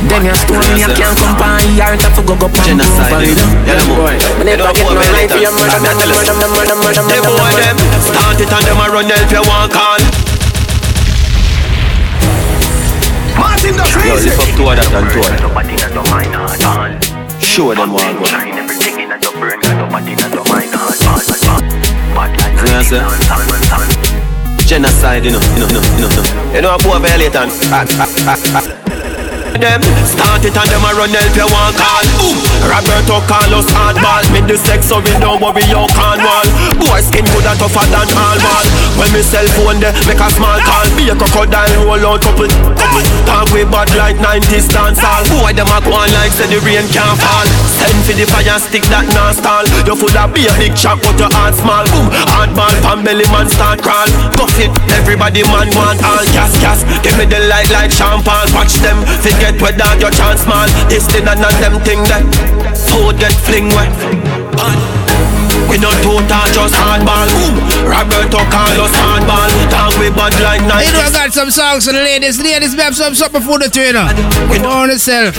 Then 0.09 0.25
you 0.27 0.33
stone 0.35 0.59
me, 0.75 0.83
I 0.83 0.91
can't 0.91 1.15
come 1.15 1.31
by 1.39 1.63
Yard 1.79 1.95
to 2.03 2.11
go 2.27 2.35
go 2.35 2.51
pump 2.51 2.67
Genocide, 2.67 3.39
yeah, 3.63 3.79
boy. 3.87 4.11
Me 4.37 4.43
never 4.43 4.67
get 4.75 4.83
no 4.83 4.99
life 4.99 5.31
for 5.31 5.39
your 5.39 5.55
murder, 5.55 5.79
murder, 5.79 6.03
murder, 6.11 6.35
murder, 6.43 6.75
murder, 6.75 7.03
Them 7.07 7.23
boy 7.23 7.55
them 7.55 7.79
start 8.03 8.35
it 8.39 8.51
and 8.51 8.65
them 8.67 8.79
a 8.83 8.91
run 8.91 9.07
help 9.07 9.31
you 9.31 9.39
want 9.47 9.71
call. 9.71 9.95
Martin 13.39 13.79
the 13.79 13.83
Yo, 13.87 13.95
crazy. 13.95 14.27
lift 14.29 14.43
up 14.43 14.51
two 14.53 14.67
of 14.67 14.75
that 14.75 14.91
and 14.91 15.07
two 15.09 15.23
of 15.23 15.31
that. 15.31 15.39
Show 17.41 17.73
them 17.73 17.93
what 17.93 18.03
I 18.03 18.11
got. 18.13 18.27
See 18.27 18.43
what 22.13 22.29
I 22.69 22.83
say? 22.83 22.99
Genocide, 24.67 25.23
you 25.25 25.31
know, 25.31 25.39
you 25.39 25.47
know, 25.59 25.67
you 25.67 25.73
know, 25.73 25.81
you 25.81 26.01
know, 26.01 26.09
you 26.09 26.15
know. 26.15 26.23
You 26.53 26.61
know, 26.61 26.75
a 26.75 26.77
boy 26.77 26.99
violate 26.99 27.35
Them. 29.53 29.81
Start 30.03 30.43
it 30.43 30.57
and 30.57 30.69
them 30.69 30.81
a 30.81 30.91
run 30.97 31.13
help 31.13 31.35
you 31.37 31.47
want 31.47 31.77
call. 31.77 32.05
Boom. 32.17 32.37
Roberto 32.65 33.21
Carlos 33.29 33.69
hardball. 33.69 34.25
Me 34.33 34.41
the 34.41 34.57
sex 34.57 34.89
so 34.89 34.97
we 34.97 35.13
don't 35.21 35.39
worry 35.39 35.61
your 35.69 35.85
Cornwall 35.93 36.47
Boy 36.81 36.99
skin 37.05 37.23
good 37.29 37.45
and 37.45 37.57
tougher 37.61 37.85
than 37.93 38.09
all 38.17 38.37
ball. 38.41 38.65
When 38.97 39.09
me 39.13 39.21
cell 39.21 39.45
phone 39.53 39.77
there 39.77 39.93
make 40.09 40.19
a 40.19 40.29
small 40.33 40.57
call. 40.65 40.87
Be 40.97 41.09
a 41.09 41.15
crocodile 41.15 41.85
roll 41.85 42.17
out 42.17 42.25
couple 42.25 42.49
couple. 42.49 43.05
Talk 43.29 43.47
way 43.53 43.63
bad 43.63 43.93
like 43.93 44.17
90s 44.17 44.67
dance 44.73 44.99
all 45.05 45.23
Boy 45.29 45.53
them 45.53 45.69
a 45.69 45.77
go 45.85 45.93
on 45.95 46.09
like 46.17 46.33
say 46.33 46.49
the 46.49 46.57
rain 46.65 46.89
can't 46.89 47.17
fall 47.21 47.47
Send 47.79 47.99
for 48.05 48.13
the 48.13 48.25
fire 48.29 48.59
stick 48.59 48.85
that 48.93 49.07
non 49.13 49.33
stall. 49.33 49.65
You 49.87 49.95
full 49.97 50.13
of 50.13 50.29
be 50.33 50.45
a 50.45 50.53
big 50.59 50.75
chop 50.77 51.01
but 51.01 51.17
your 51.17 51.31
heart 51.33 51.55
small. 51.57 51.85
Boom 51.89 52.07
hardball 52.29 52.75
pan 52.85 53.01
belly 53.01 53.27
man 53.33 53.49
start 53.49 53.81
crawl. 53.81 54.07
Puff 54.37 54.55
it 54.61 54.71
everybody 54.93 55.43
man 55.49 55.69
want 55.73 56.01
all. 56.03 56.25
Gas 56.35 56.53
gas 56.61 56.85
Give 57.01 57.15
me 57.17 57.25
the 57.25 57.41
light 57.49 57.69
like 57.73 57.91
champagne. 57.91 58.49
Watch 58.53 58.79
them 58.79 59.01
forget 59.21 59.59
whether 59.61 59.89
your 59.99 60.11
chance 60.11 60.45
man 60.47 60.69
This 60.89 61.07
thing 61.07 61.27
and 61.27 61.39
none 61.41 61.59
them 61.61 61.79
thing 61.83 62.03
that 62.11 62.23
Food 62.89 63.19
get 63.19 63.33
fling 63.33 63.67
wet 63.69 65.02
we 65.69 65.77
no 65.77 65.91
total, 66.03 66.45
just 66.51 66.75
hardball. 66.75 67.27
Boom. 67.31 67.55
Roberto 67.87 68.39
Carlos 68.49 68.93
hardball. 68.95 69.49
Talk 69.69 69.93
we 69.99 70.09
bad 70.11 70.33
like 70.41 70.61
night. 70.67 70.87
You 70.87 70.93
know 70.93 71.07
I 71.07 71.11
got 71.11 71.33
some 71.33 71.51
songs 71.51 71.85
for 71.85 71.93
the 71.93 72.03
ladies. 72.03 72.39
Ladies, 72.41 72.75
we 72.75 72.81
have 72.81 72.95
some 72.95 73.15
something 73.15 73.41
for 73.41 73.59
the 73.59 73.69
trainer. 73.69 74.07
Go 74.49 74.69
on 74.69 74.89
yourself. 74.89 75.35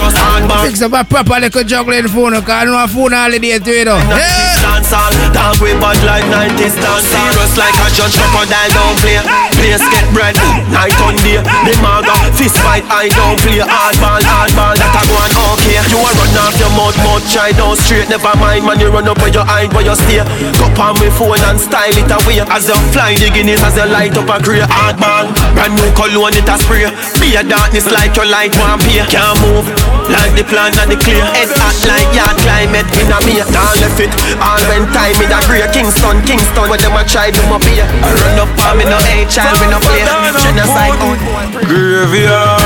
Fix 0.65 0.83
up 0.83 0.93
a 0.93 1.05
proper 1.05 1.41
little 1.41 1.65
juggling 1.65 2.09
phone. 2.09 2.35
I 2.35 2.65
know 2.65 2.77
a 2.83 2.89
phone 2.89 3.13
holiday 3.13 3.59
trainer. 3.59 3.99
Yeah. 4.11 4.55
Dance 4.65 4.93
all, 4.97 5.13
talk 5.37 5.61
we 5.61 5.77
bad 5.77 6.01
like 6.09 6.25
90s 6.33 6.73
dance 6.81 7.05
Serious 7.05 7.53
like 7.61 7.77
a 7.85 7.89
judge, 7.93 8.17
crocodile 8.17 8.73
don't 8.73 8.97
play 9.05 9.21
Place 9.61 9.85
get 9.93 10.09
bread, 10.17 10.33
night 10.73 10.97
on 11.05 11.17
day 11.21 11.37
The 11.69 11.77
maga, 11.85 12.17
fist 12.33 12.57
fight, 12.65 12.85
I 12.89 13.13
don't 13.13 13.37
play 13.45 13.61
Hardball, 13.61 14.25
hardball, 14.25 14.77
go 15.09 15.15
on 15.17 15.31
okay 15.55 15.79
You 15.93 16.01
a 16.01 16.11
run 16.17 16.37
off 16.41 16.57
your 16.59 16.73
mouth, 16.75 16.97
mouth 17.05 17.25
try 17.31 17.53
down 17.53 17.77
straight. 17.77 18.09
Never 18.09 18.35
mind 18.37 18.65
man, 18.67 18.81
you 18.81 18.91
run 18.91 19.09
up 19.09 19.19
where 19.19 19.33
you 19.33 19.45
hide, 19.45 19.73
where 19.73 19.85
you 19.85 19.95
stay. 19.95 20.23
Go 20.59 20.67
on 20.81 20.97
my 21.01 21.09
phone 21.13 21.41
and 21.45 21.59
style 21.61 21.95
it 21.95 22.11
away. 22.11 22.41
As 22.51 22.69
you 22.69 22.77
fly 22.93 23.15
the 23.17 23.29
Guinness, 23.31 23.63
as 23.63 23.77
you 23.77 23.87
light 23.89 24.17
up 24.17 24.29
a 24.29 24.37
grey 24.43 24.65
Hardball, 24.65 25.33
brand 25.55 25.75
new 25.77 25.91
cologne 25.95 26.37
it 26.37 26.49
a 26.49 26.57
spray. 26.59 26.89
Be 27.21 27.37
a 27.37 27.43
darkness 27.45 27.89
like 27.91 28.17
your 28.17 28.27
light 28.29 28.55
one 28.57 28.81
pay. 28.85 29.05
Can't 29.09 29.37
move, 29.45 29.67
like 30.11 30.33
the 30.37 30.45
plan 30.45 30.73
and 30.81 30.91
the 30.91 30.99
clear. 30.99 31.25
Head 31.35 31.51
hot 31.59 31.77
like 31.89 32.09
yard 32.17 32.37
climate 32.45 32.89
in 32.99 33.11
a 33.11 33.19
me 33.27 33.41
Can't 33.41 33.77
left 33.81 34.01
it, 34.01 34.13
all 34.41 34.63
when 34.69 34.85
time 34.93 35.17
in 35.21 35.33
a 35.33 35.39
grey. 35.49 35.65
Kingston, 35.73 36.21
Kingston, 36.29 36.67
where 36.69 36.81
them 36.81 36.97
a 36.97 37.03
try 37.05 37.31
do 37.31 37.41
my 37.49 37.59
beer. 37.63 37.85
I 37.85 38.11
run 38.13 38.39
up 38.45 38.51
on 38.69 38.79
me 38.79 38.85
no 38.85 38.99
A 39.01 39.25
child, 39.27 39.59
me 39.61 39.67
no 39.71 39.79
play. 39.81 40.03
Genocide 40.43 40.99
out. 41.01 41.19
Graveyard, 41.67 42.61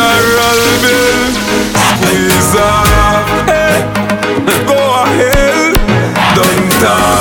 funeral 0.00 0.60
bill, 0.82 1.32
squeeze 1.98 2.54
up. 2.56 3.26
Hey, 3.48 3.84
go 4.66 4.78
ahead, 5.04 5.74
don't 6.34 6.72
talk. 6.80 7.19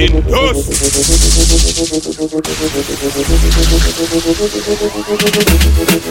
Martin 0.00 0.24
does. 0.24 0.64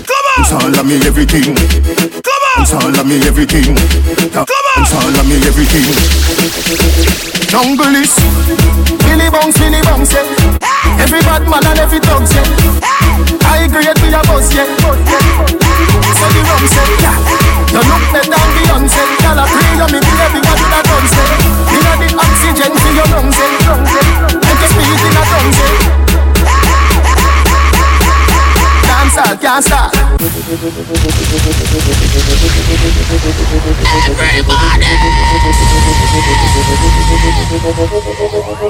Come 0.06 0.26
on! 0.30 0.38
It's 0.38 0.54
all 0.54 0.70
of 0.70 0.86
me 0.86 0.96
everything. 1.08 1.56
Come 2.22 2.44
on! 2.54 2.62
It's 2.62 2.74
all 2.74 2.86
of 2.86 3.08
me 3.08 3.18
everything. 3.26 3.76
Come 4.30 4.46
on! 4.46 4.84
It's 4.84 4.94
all 4.94 5.10
of 5.10 5.26
me 5.26 5.38
everything. 5.42 5.90
Jungle 7.50 7.96
is 7.98 8.14
Billy 9.10 9.30
Bounce, 9.32 9.58
Billy 9.58 9.82
Bounce, 9.82 10.14
yeah. 10.14 11.02
Every 11.02 11.22
bad 11.22 11.50
man 11.50 11.66
and 11.66 11.80
every 11.80 12.00
dog, 12.00 12.30
yeah. 12.30 12.46
I 13.50 13.66
agree 13.66 13.90
with 13.90 14.14
a 14.14 14.22
boss, 14.28 14.54
yeah. 14.54 14.70
So 16.14 16.28
the 16.30 16.42
rum 16.46 16.64
yeah. 17.02 17.18
You 17.74 17.82
look 17.90 18.06
better 18.14 18.30
than 18.30 18.50
Beyonce. 18.54 19.02
I 19.26 19.50
pray 19.50 19.74
you 19.74 19.88
me 19.90 20.00
baby, 20.00 20.40
did 20.46 20.74
I 20.74 20.82
done 20.86 21.08
say? 21.08 21.68
You 21.80 21.86
know 21.86 21.96
the 21.96 22.12
oxygen 22.20 22.76
for 22.76 22.92
your 22.92 23.08
lungs, 23.08 23.38
yeah. 23.40 23.72
Eh. 23.72 24.04
Make 24.44 24.60
you 24.60 24.68
speak 24.68 25.00
in 25.00 25.16
a 25.16 25.24
tongue, 25.32 25.56
yeah. 25.56 25.80
Dancehall 28.84 29.40
can't 29.40 29.64
stop. 29.64 31.00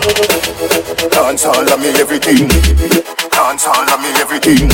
Dance 0.10 1.46
all 1.46 1.70
of 1.72 1.80
me 1.80 1.90
everything. 2.00 2.48
Dance 3.30 3.68
all 3.68 3.90
of 3.90 4.02
me 4.02 4.10
everything. 4.20 4.68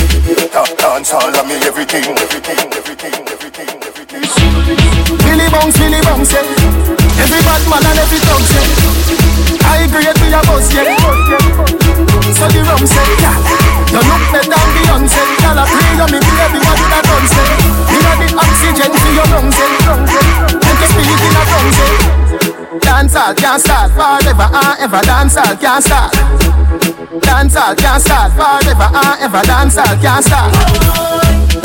Da- 0.53 0.75
Dance 0.77 1.13
all 1.13 1.35
of 1.35 1.45
me 1.47 1.55
everything. 1.67 2.03
Everything, 2.05 2.71
everything, 2.71 3.27
everything, 3.27 3.83
everything. 3.83 5.17
Billy 5.17 5.49
bounce, 5.51 5.77
Billy 5.77 6.01
bounce, 6.01 6.31
yeah. 6.31 6.74
Every 7.17 7.41
bad 7.41 7.63
man 7.69 7.81
and 7.85 7.97
every 7.99 8.19
dog, 8.21 8.43
yeah. 8.53 9.65
I 9.65 9.85
agree 9.89 10.05
with 10.05 10.37
a 10.37 10.41
boss, 10.45 10.69
yeah. 10.73 10.93
So 12.37 12.45
the 12.51 12.61
rum 12.67 12.83
say, 12.85 13.09
yeah. 13.23 13.37
You 13.89 14.01
look 14.05 14.23
better 14.29 14.49
than 14.53 14.67
Beyonce. 14.75 15.21
Girl, 15.41 15.57
I 15.57 15.65
pray 15.65 15.91
you 15.97 16.07
me 16.13 16.19
baby, 16.21 16.59
what 16.61 16.75
did 16.77 16.93
I 16.93 16.99
done 17.01 17.25
say? 17.31 17.49
You 17.89 17.99
know 18.03 18.13
the 18.21 18.27
oxygen 18.37 18.91
for 18.93 19.11
your 19.17 19.27
lungs, 19.33 19.57
yeah. 19.57 19.97
Make 20.61 20.81
you 20.83 20.87
speak 20.93 21.09
in 21.09 21.33
a 21.33 21.43
tongue, 21.49 21.73
yeah. 21.79 22.15
Dancehall 22.85 23.33
can't 23.37 23.61
start 23.61 23.89
forever 23.95 24.47
and 24.51 24.75
ever. 24.83 25.01
Dancehall 25.07 25.55
can't 25.59 25.83
start. 25.83 26.11
Dancehall 27.23 27.73
can't 27.77 28.01
start 28.03 28.31
forever 28.35 28.89
and 28.93 29.21
ever. 29.25 29.41
Dancehall 29.47 29.95
can't 30.01 30.23
start. 30.25 30.53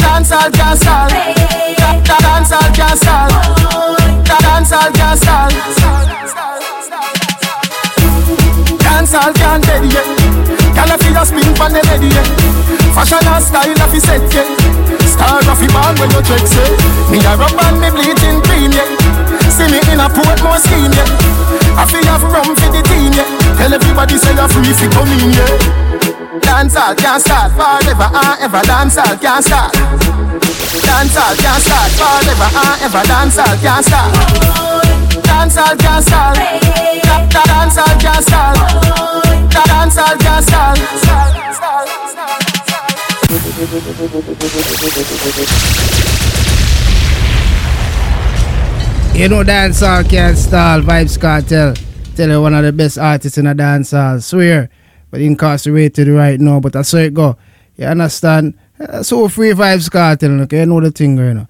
Dancehall 0.00 0.52
can't 0.54 0.78
start. 0.80 1.10
Da- 1.10 2.00
da- 2.06 2.20
Dancehall 2.24 2.74
can't 2.74 2.98
start. 2.98 3.99
Da- 4.30 4.38
Dancehall 4.46 4.92
can't 4.94 5.18
start. 5.18 5.50
Dancehall 8.78 9.32
can't 9.34 9.62
dead 9.66 9.84
yet. 9.90 10.06
Gyal 10.74 10.94
a 10.94 10.96
fi 11.02 11.10
a 11.18 11.22
spin 11.26 11.50
pon 11.58 11.72
the. 11.74 11.82
Fashion 12.94 13.26
and 13.26 13.42
style 13.42 13.74
a 13.74 13.86
fi 13.90 13.98
set 13.98 14.22
yeah. 14.30 14.46
Star 15.02 15.42
a 15.42 15.54
fi 15.58 15.66
ball 15.74 15.94
when 15.98 16.10
you 16.14 16.22
check 16.22 16.46
say. 16.46 16.70
Me 17.10 17.18
a 17.26 17.34
rub 17.34 17.58
and 17.58 17.80
me 17.82 17.90
bleaching 17.90 18.38
green 18.46 18.70
yeah. 18.70 18.86
See 19.50 19.66
me 19.66 19.82
in 19.90 19.98
a 19.98 20.06
Portmore 20.06 20.62
scheme 20.62 20.94
yeah. 20.94 21.74
I 21.74 21.82
fi 21.90 21.98
have 22.06 22.22
rum 22.22 22.54
for 22.54 22.70
the 22.70 22.82
team 22.86 23.10
yeah. 23.18 23.26
Tell 23.58 23.74
everybody 23.74 24.16
say 24.16 24.34
you're 24.38 24.46
free 24.46 24.70
fi 24.78 24.86
come 24.94 25.10
in 25.10 25.34
yeah. 25.34 26.38
Dancehall 26.46 26.94
can't 26.96 27.20
start 27.20 27.50
forever 27.58 28.06
and 28.14 28.38
ever. 28.46 28.62
Dancehall 28.62 29.20
can't 29.20 29.44
start. 29.44 29.74
Dancehall 30.30 31.34
can't 31.42 31.60
start 31.62 31.90
forever 31.98 32.48
and 32.54 32.82
ever. 32.86 33.02
Dancehall 33.10 33.54
can't 33.60 33.84
start. 33.84 34.14
Dancehall 35.26 35.74
can't 35.78 36.04
start. 36.06 36.36
Da- 36.36 37.26
da- 37.26 37.46
Dancehall 37.50 38.00
can't 38.00 38.24
start. 38.24 38.56
Da- 39.50 39.64
Dancehall 39.64 40.18
can't 40.20 40.44
start. 40.46 41.80
You 49.14 49.28
know 49.28 49.42
dancehall 49.42 50.08
can't 50.08 50.38
stall. 50.38 50.80
Vybz 50.80 51.18
Kartel. 51.18 51.74
Tell 52.16 52.28
you 52.30 52.40
one 52.40 52.54
of 52.54 52.64
the 52.64 52.72
best 52.72 52.96
artists 52.96 53.36
in 53.36 53.46
a 53.46 53.54
dancehall. 53.54 54.22
Swear. 54.22 54.70
But 55.10 55.20
incarcerated 55.20 56.08
right 56.08 56.40
now. 56.40 56.60
But 56.60 56.76
I 56.76 56.82
saw 56.82 56.98
it 56.98 57.12
go. 57.12 57.36
You 57.76 57.86
understand? 57.86 58.54
Uh, 58.80 59.02
so 59.02 59.28
free 59.28 59.50
Vybz 59.50 59.90
Kartel. 59.90 60.40
Okay, 60.42 60.60
you 60.60 60.66
know 60.66 60.80
the 60.80 60.90
thing, 60.90 61.16
you 61.18 61.34
know. 61.34 61.46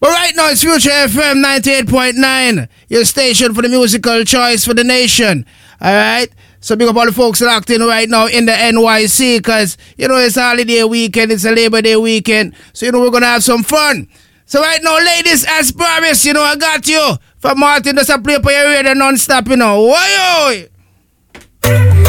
But 0.00 0.10
right 0.10 0.32
now 0.36 0.48
it's 0.48 0.62
Future 0.62 0.90
FM 0.90 1.42
98.9. 1.44 2.68
Your 2.88 3.04
station 3.04 3.52
for 3.52 3.62
the 3.62 3.68
musical 3.68 4.22
choice 4.24 4.64
for 4.64 4.74
the 4.74 4.84
nation. 4.84 5.44
Alright? 5.82 6.32
So 6.60 6.76
big 6.76 6.88
up 6.88 6.96
all 6.96 7.06
the 7.06 7.12
folks 7.12 7.40
locked 7.40 7.70
in 7.70 7.82
right 7.82 8.08
now 8.08 8.26
in 8.26 8.46
the 8.46 8.52
NYC 8.52 9.38
because, 9.38 9.76
you 9.96 10.06
know, 10.06 10.16
it's 10.16 10.36
holiday 10.36 10.84
weekend, 10.84 11.32
it's 11.32 11.44
a 11.44 11.50
Labor 11.50 11.82
Day 11.82 11.96
weekend. 11.96 12.54
So, 12.72 12.86
you 12.86 12.92
know, 12.92 13.00
we're 13.00 13.10
to 13.20 13.26
have 13.26 13.42
some 13.42 13.64
fun. 13.64 14.08
So 14.46 14.60
right 14.60 14.80
now, 14.82 14.98
ladies, 14.98 15.44
as 15.48 15.72
promised, 15.72 16.24
you 16.24 16.32
know, 16.32 16.42
I 16.42 16.56
got 16.56 16.86
you. 16.86 17.16
From 17.38 17.60
Martin, 17.60 17.96
just 17.96 18.10
a 18.10 18.18
play 18.18 18.40
for 18.40 18.50
your 18.50 18.66
radio 18.70 18.94
non-stop, 18.94 19.48
you 19.48 19.56
know. 19.56 19.82
Why, 19.82 20.68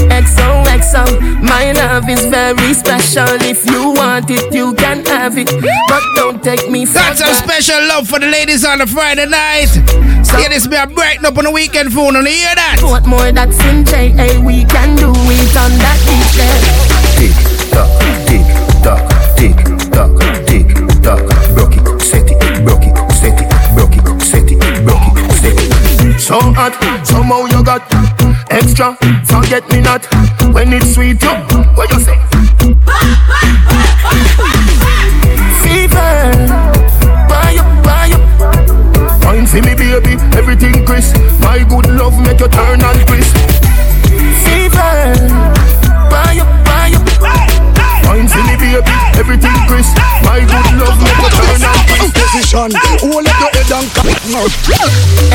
XOXO, 0.07 1.41
my 1.41 1.71
love 1.73 2.07
is 2.09 2.25
very 2.25 2.73
special. 2.73 3.27
If 3.41 3.65
you 3.65 3.91
want 3.91 4.29
it, 4.29 4.53
you 4.53 4.73
can 4.75 5.05
have 5.05 5.37
it. 5.37 5.51
But 5.87 6.03
don't 6.15 6.43
take 6.43 6.69
me 6.69 6.85
for 6.85 6.99
Got 6.99 7.17
some 7.17 7.33
special 7.33 7.79
love 7.87 8.07
for 8.07 8.19
the 8.19 8.27
ladies 8.27 8.63
on 8.65 8.81
a 8.81 8.87
Friday 8.87 9.25
night. 9.25 9.69
Yeah, 10.37 10.49
this 10.49 10.67
be 10.67 10.75
a 10.75 10.85
breaking 10.87 11.25
up 11.25 11.37
on 11.37 11.45
the 11.45 11.51
weekend 11.51 11.91
phone, 11.93 12.15
and 12.15 12.25
you 12.27 12.33
hear 12.33 12.55
that? 12.55 12.79
What 12.83 13.05
more 13.05 13.31
that's 13.31 13.59
in 13.65 13.83
JA, 13.85 14.39
we 14.39 14.63
can 14.65 14.95
do 14.95 15.11
it 15.11 15.55
on 15.57 15.71
that 15.81 15.99
beach 16.05 16.33
there. 16.37 16.59
Tick 17.17 17.33
tock, 17.73 17.89
tick 18.29 18.45
tock, 18.83 19.01
tick 19.35 19.57
tock, 19.89 20.13
tick 20.45 20.67
tock. 21.01 21.21
Broke 21.55 21.75
it, 21.75 22.01
set 22.01 22.29
it, 22.29 22.39
broke 22.63 22.85
it, 22.85 22.95
set 23.11 23.41
it, 23.41 23.49
broke 23.73 23.95
it, 23.97 24.21
set 24.21 24.51
it, 24.51 24.59
broke 24.85 25.01
it, 25.09 25.17
set 25.41 25.57
it. 25.57 26.19
So 26.19 26.39
hot, 26.39 26.77
somehow 27.05 27.45
you 27.45 27.63
got 27.63 27.89
extra. 28.49 28.97
Forget 29.25 29.69
me 29.71 29.81
not 29.81 30.05
when 30.53 30.73
it's 30.73 30.93
sweet. 30.93 31.21
You, 31.21 31.29
what 31.75 31.89
you 31.91 31.99
say? 31.99 32.17
Fever, 35.61 36.31
buy 37.29 37.57
up, 37.59 37.83
buy 37.83 38.11
up. 38.13 39.23
Wine 39.23 39.45
for 39.45 39.61
me, 39.61 39.75
baby, 39.75 40.17
everything 40.37 40.85
crisp. 40.85 41.15
My 41.41 41.63
good 41.63 41.87
love 41.89 42.17
make 42.21 42.39
you 42.39 42.47
turn 42.47 42.81
and 42.81 43.07
crisp. 43.07 43.35
Fever, 44.43 45.58
Wine 48.39 48.55
baby, 48.55 48.79
everything 49.19 49.51
crisp. 49.67 49.95
My 50.23 50.39
good 50.39 50.79
love 50.79 50.95
make 51.03 51.19
you 51.19 51.29
turn 51.35 51.59
and 51.59 51.81
crisp. 51.91 52.15
Position, 52.15 52.71
hold 53.03 53.27
up 53.27 53.35
your 53.35 53.51
head 53.51 53.71
and 53.75 53.87
come 53.91 54.15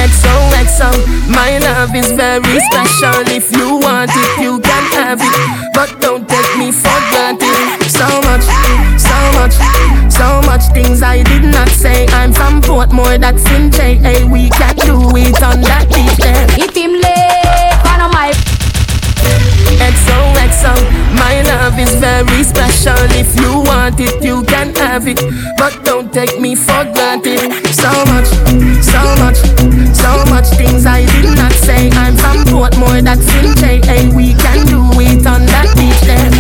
XOXO, 0.01 0.89
my 1.29 1.59
love 1.59 1.95
is 1.95 2.11
very 2.13 2.61
special. 2.73 3.29
If 3.29 3.53
you 3.53 3.77
want 3.77 4.11
it, 4.15 4.41
you 4.41 4.61
can 4.61 4.85
have 4.97 5.21
it. 5.21 5.75
But 5.75 6.01
don't 6.01 6.27
take 6.29 6.57
me 6.57 6.73
for 6.73 6.97
granted. 7.11 7.93
So 7.93 8.09
much, 8.25 8.45
so 8.97 9.19
much, 9.37 9.55
so 10.11 10.41
much 10.49 10.65
things 10.73 11.03
I 11.03 11.23
did 11.23 11.45
not 11.45 11.69
say. 11.69 12.07
I'm 12.09 12.33
from 12.33 12.63
Portmore, 12.63 13.21
that's 13.21 13.45
in 13.51 13.71
JA. 13.71 14.25
We 14.27 14.49
can 14.49 14.77
do 14.77 14.97
it 15.17 15.43
on 15.43 15.61
that 15.61 15.89
beach 15.93 16.17
there. 16.25 16.47
If 16.57 16.75
him 16.75 16.93
late, 16.93 17.05
one 17.05 17.05
of 17.05 17.13
my 17.13 17.14
XOXO, 19.79 20.75
my 21.19 21.43
love 21.43 21.79
is 21.79 21.95
very 21.97 22.43
special. 22.43 22.99
If 23.15 23.35
you 23.41 23.61
want 23.67 24.01
it, 24.01 24.23
you 24.23 24.43
can 24.45 24.75
have 24.77 25.07
it. 25.09 25.21
But 25.59 25.85
don't 25.85 26.13
take 26.13 26.41
me 26.41 26.55
for 26.55 26.85
granted. 26.95 27.53
So 27.73 27.91
much, 28.11 28.29
so 28.83 29.03
much, 29.23 29.39
so 29.95 30.13
much 30.31 30.49
things 30.57 30.87
I 30.87 31.07
did 31.07 31.37
not 31.37 31.53
say. 31.53 31.91
I'm 31.93 32.17
from 32.17 32.45
Portmore, 32.51 33.03
that's 33.03 33.27
in 33.41 33.55
JA. 33.57 34.15
We 34.15 34.35
can 34.35 34.67
do 34.67 34.81
it 35.01 35.27
on 35.27 35.47
that 35.47 35.69
beach 35.77 36.01
there. 36.07 36.31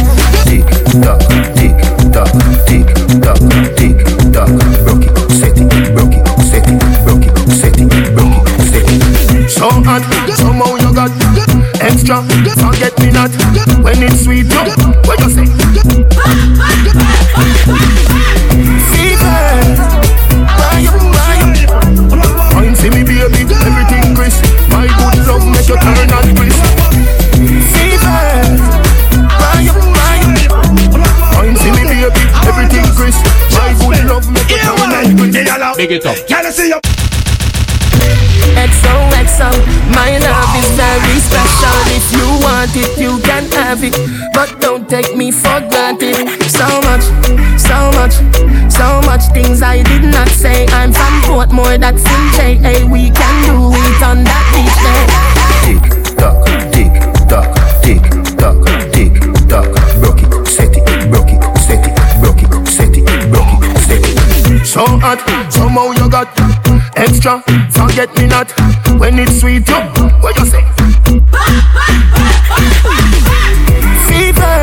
Tick 0.45 0.67
tock, 1.03 1.21
tick 1.57 1.77
tock, 2.13 2.31
tick 2.67 2.87
tock, 3.23 3.41
tick 3.77 3.99
tock. 4.33 4.51
Broke 4.85 5.07
it, 5.07 5.15
set 5.33 5.57
it, 5.59 5.95
broke 5.95 6.15
it, 6.15 6.27
set 6.45 6.69
it, 6.69 6.79
broke 7.05 7.27
it, 7.27 7.35
set 7.51 7.79
it, 7.81 7.89
broke 8.15 8.37
it, 8.37 8.61
set 8.71 8.89
it. 8.91 9.51
So 9.51 9.71
hot, 9.71 10.03
somehow 10.37 10.77
you 10.77 10.95
got 10.95 11.11
extra. 11.85 12.25
Just 12.45 12.61
forget 12.65 12.93
me 13.01 13.13
not 13.13 13.31
when 13.85 14.03
it's 14.03 14.25
sweet. 14.25 14.47
No, 14.49 14.65
what 15.05 15.21
you 15.21 15.31
say? 15.31 15.47
See 18.91 19.15
see 22.75 22.91
me 22.91 23.03
baby, 23.05 23.45
crisp. 24.17 24.45
My 24.73 24.89
good 24.89 25.19
love 25.29 25.45
make 25.45 25.69
turn 25.69 25.99
and 26.01 26.37
crisp. 26.37 26.65
See 27.73 27.97
see 31.61 31.73
me 31.73 31.85
baby, 31.85 32.23
crisp. 32.97 33.23
My 33.53 33.73
good 33.79 34.01
love 34.09 34.27
make 34.33 34.49
turn 34.49 34.93
and 34.93 35.19
crisp. 35.19 35.35
It 35.79 36.07
up. 36.07 36.17
Can 36.27 36.47
I 36.47 36.51
see 36.51 36.69
you? 36.69 37.14
XOXO, 38.55 39.51
my 39.95 40.19
love 40.19 40.53
is 40.57 40.71
very 40.79 41.19
special. 41.21 41.77
If 41.91 42.07
you 42.15 42.27
want 42.43 42.75
it, 42.77 42.97
you 42.99 43.19
can 43.23 43.45
have 43.53 43.83
it. 43.83 43.95
But 44.33 44.61
don't 44.61 44.89
take 44.89 45.17
me 45.17 45.31
for 45.31 45.61
granted. 45.71 46.17
So 46.49 46.67
much, 46.87 47.05
so 47.59 47.91
much, 47.99 48.15
so 48.71 49.01
much 49.03 49.23
things 49.33 49.63
I 49.63 49.83
did 49.83 50.05
not 50.05 50.29
say. 50.29 50.67
I'm 50.69 50.93
from 50.93 51.15
Portmore, 51.23 51.79
that's 51.79 52.05
in 52.05 52.25
J. 52.37 52.57
Hey, 52.57 52.85
we 52.85 53.11
can 53.11 53.35
do 53.47 53.71
it 53.73 54.03
on 54.03 54.25
that 54.25 54.45
beach 54.53 54.79
there. 54.85 55.07
Tick 55.65 55.83
tock, 56.17 56.45
tick 56.73 56.95
tock, 57.29 57.51
tick 57.83 58.03
tock, 58.39 58.59
tick 58.93 59.15
tock. 59.49 59.71
Broke 60.01 60.23
it, 60.23 60.47
set 60.47 60.77
it, 60.77 60.85
broke 61.11 61.31
it, 61.31 61.43
set 61.59 61.87
it, 61.87 61.95
broke 62.21 62.43
it, 62.43 62.69
set 62.69 62.97
it, 62.97 63.05
broke 63.31 63.63
it. 63.63 64.67
So 64.67 64.85
hot, 64.87 65.21
somehow 65.53 65.93
you 65.93 66.11
got 66.11 66.35
extra. 67.05 67.43
Forget 67.71 68.09
me 68.17 68.27
not 68.27 68.51
when 68.99 69.19
it's 69.19 69.41
sweet. 69.41 69.69
You, 69.69 69.81
what 70.25 70.37
you 70.39 70.47
say? 70.47 70.63
Fever, 74.09 74.57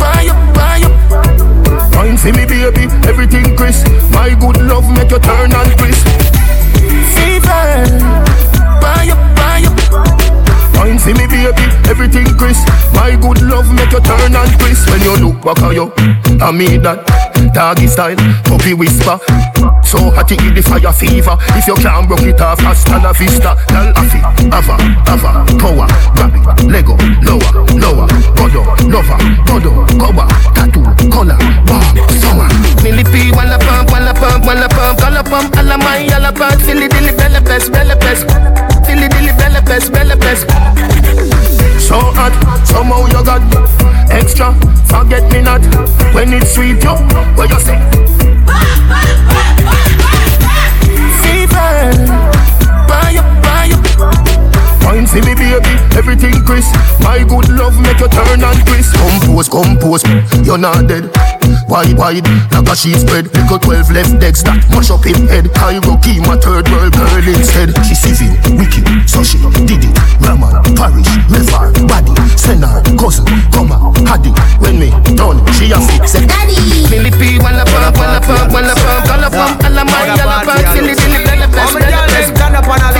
buy 0.00 0.26
up, 0.26 0.40
buy 0.54 0.82
up. 0.82 1.94
Wine 1.94 2.16
for 2.16 2.32
me, 2.32 2.44
baby, 2.46 2.84
everything 3.06 3.56
crisp. 3.56 3.86
My 4.10 4.34
good 4.34 4.60
love 4.62 4.90
make 4.90 5.10
you 5.10 5.20
turn 5.20 5.52
and 5.54 5.70
crisp. 5.78 6.06
Fever, 7.14 7.66
buy 8.82 9.06
up, 9.14 9.22
buy 9.38 9.62
up. 9.68 9.76
Wine 10.76 10.98
for 10.98 11.14
me, 11.14 11.26
baby, 11.30 11.62
everything 11.88 12.26
crisp. 12.36 12.66
My 12.92 13.14
good 13.14 13.42
love 13.42 13.70
make 13.74 13.92
you 13.92 14.00
turn 14.00 14.34
and 14.34 14.52
crisp. 14.58 14.90
When 14.90 15.00
you 15.02 15.14
look 15.16 15.44
back 15.44 15.62
at 15.62 15.74
you, 15.74 15.92
I 16.42 16.50
mean 16.50 16.82
that 16.82 17.06
doggy 17.54 17.86
style, 17.86 18.16
puppy 18.44 18.74
whisper. 18.74 19.18
So 19.90 19.98
hot 20.14 20.30
it 20.30 20.38
the 20.54 20.62
fire 20.62 20.92
fever. 20.94 21.34
If 21.58 21.66
you 21.66 21.74
can't 21.74 22.06
broke 22.06 22.22
it 22.22 22.40
off, 22.40 22.60
hasta 22.60 23.02
la 23.02 23.10
vista. 23.12 23.58
Tell 23.66 23.90
Afi, 23.98 24.22
Ava, 24.54 24.78
Ava, 25.10 25.42
power, 25.58 25.86
grab 26.14 26.30
it, 26.30 26.46
Lego, 26.70 26.94
lower, 27.26 27.50
lower, 27.74 28.06
godo, 28.38 28.62
lover, 28.86 29.18
godo, 29.50 29.82
cover, 29.98 30.28
tattoo, 30.54 30.86
color, 31.10 31.34
bar, 31.66 31.82
summer. 32.22 32.46
Millipede, 32.84 33.34
walla 33.34 33.58
pump, 33.58 33.90
walla 33.90 34.14
pump, 34.14 34.46
walla 34.46 34.68
pump, 34.68 35.00
walla 35.02 35.24
pump, 35.24 35.56
alla 35.56 35.76
my, 35.76 36.06
alla 36.14 36.30
pump, 36.30 36.62
silly 36.62 36.86
dilly, 36.86 37.10
bella 37.10 37.40
pest, 37.40 37.72
bella 37.72 37.96
pest, 37.96 38.30
silly 38.86 39.08
dilly, 39.08 39.32
bella 39.32 39.60
pest, 39.60 39.90
bella 39.90 40.16
pest. 40.16 40.46
So 41.80 41.98
hot, 41.98 42.30
somehow 42.64 43.06
you 43.06 43.24
got 43.24 43.42
extra. 44.08 44.54
Forget 44.86 45.26
me 45.32 45.42
not 45.42 45.62
when 46.14 46.32
it's 46.32 46.54
sweet, 46.54 46.80
yo. 46.80 46.94
What 47.34 47.50
you 47.50 47.58
say? 47.58 48.39
See 55.10 55.20
me 55.26 55.34
baby, 55.34 55.74
everything 55.98 56.34
crisp. 56.46 56.70
My 57.02 57.18
good 57.26 57.50
love 57.50 57.74
make 57.82 57.98
you 57.98 58.08
turn 58.08 58.38
and 58.38 58.60
crisp. 58.66 58.94
Compose, 58.94 59.48
compose, 59.50 60.04
you're 60.46 60.58
not 60.58 60.86
dead. 60.86 61.10
Wide, 61.66 61.98
wide, 61.98 62.26
like 62.54 62.70
a 62.70 62.74
sheet 62.76 63.02
spread. 63.02 63.26
Little 63.34 63.58
12 63.58 63.90
left 63.90 64.14
legs 64.22 64.42
that 64.46 64.62
mash 64.70 64.90
up 64.90 65.04
in 65.06 65.26
head. 65.26 65.50
Cairo 65.54 65.98
key, 65.98 66.22
my 66.22 66.38
third 66.38 66.70
world 66.70 66.94
girl 66.94 67.26
instead. 67.26 67.74
She 67.82 67.94
civil, 67.98 68.30
wicked, 68.54 68.86
so 69.10 69.26
she 69.26 69.38
did 69.66 69.82
it. 69.82 69.94
Raman, 70.22 70.62
parish, 70.78 71.10
river, 71.26 71.74
body, 71.90 72.14
senar, 72.38 72.78
cousin, 72.94 73.26
come 73.50 73.74
on, 73.74 73.94
had 74.06 74.22
it. 74.22 74.34
When 74.62 74.78
me 74.78 74.94
done, 75.18 75.42
she 75.58 75.74
a 75.74 75.78
fix 75.90 76.14
it. 76.14 76.30
Daddy, 76.30 76.86
Millipede, 76.86 77.42
walla 77.42 77.66
pump, 77.66 77.98
walla 77.98 78.20
pump, 78.22 78.52
walla 78.54 78.74
pump, 78.78 79.10
walla 79.10 79.28
pump, 79.30 79.58
alla 79.66 79.82
my, 79.82 80.06
alla 80.14 80.46
pump, 80.46 80.62
silly, 80.70 80.94
silly, 80.94 81.18
bella 81.26 81.40
bella 81.40 81.48
pest, 81.50 81.72
silly, 81.72 81.82
silly, 81.82 81.90
bella 81.90 82.06
pest, 82.06 82.32
bella 82.38 82.60
pest. 82.62 82.99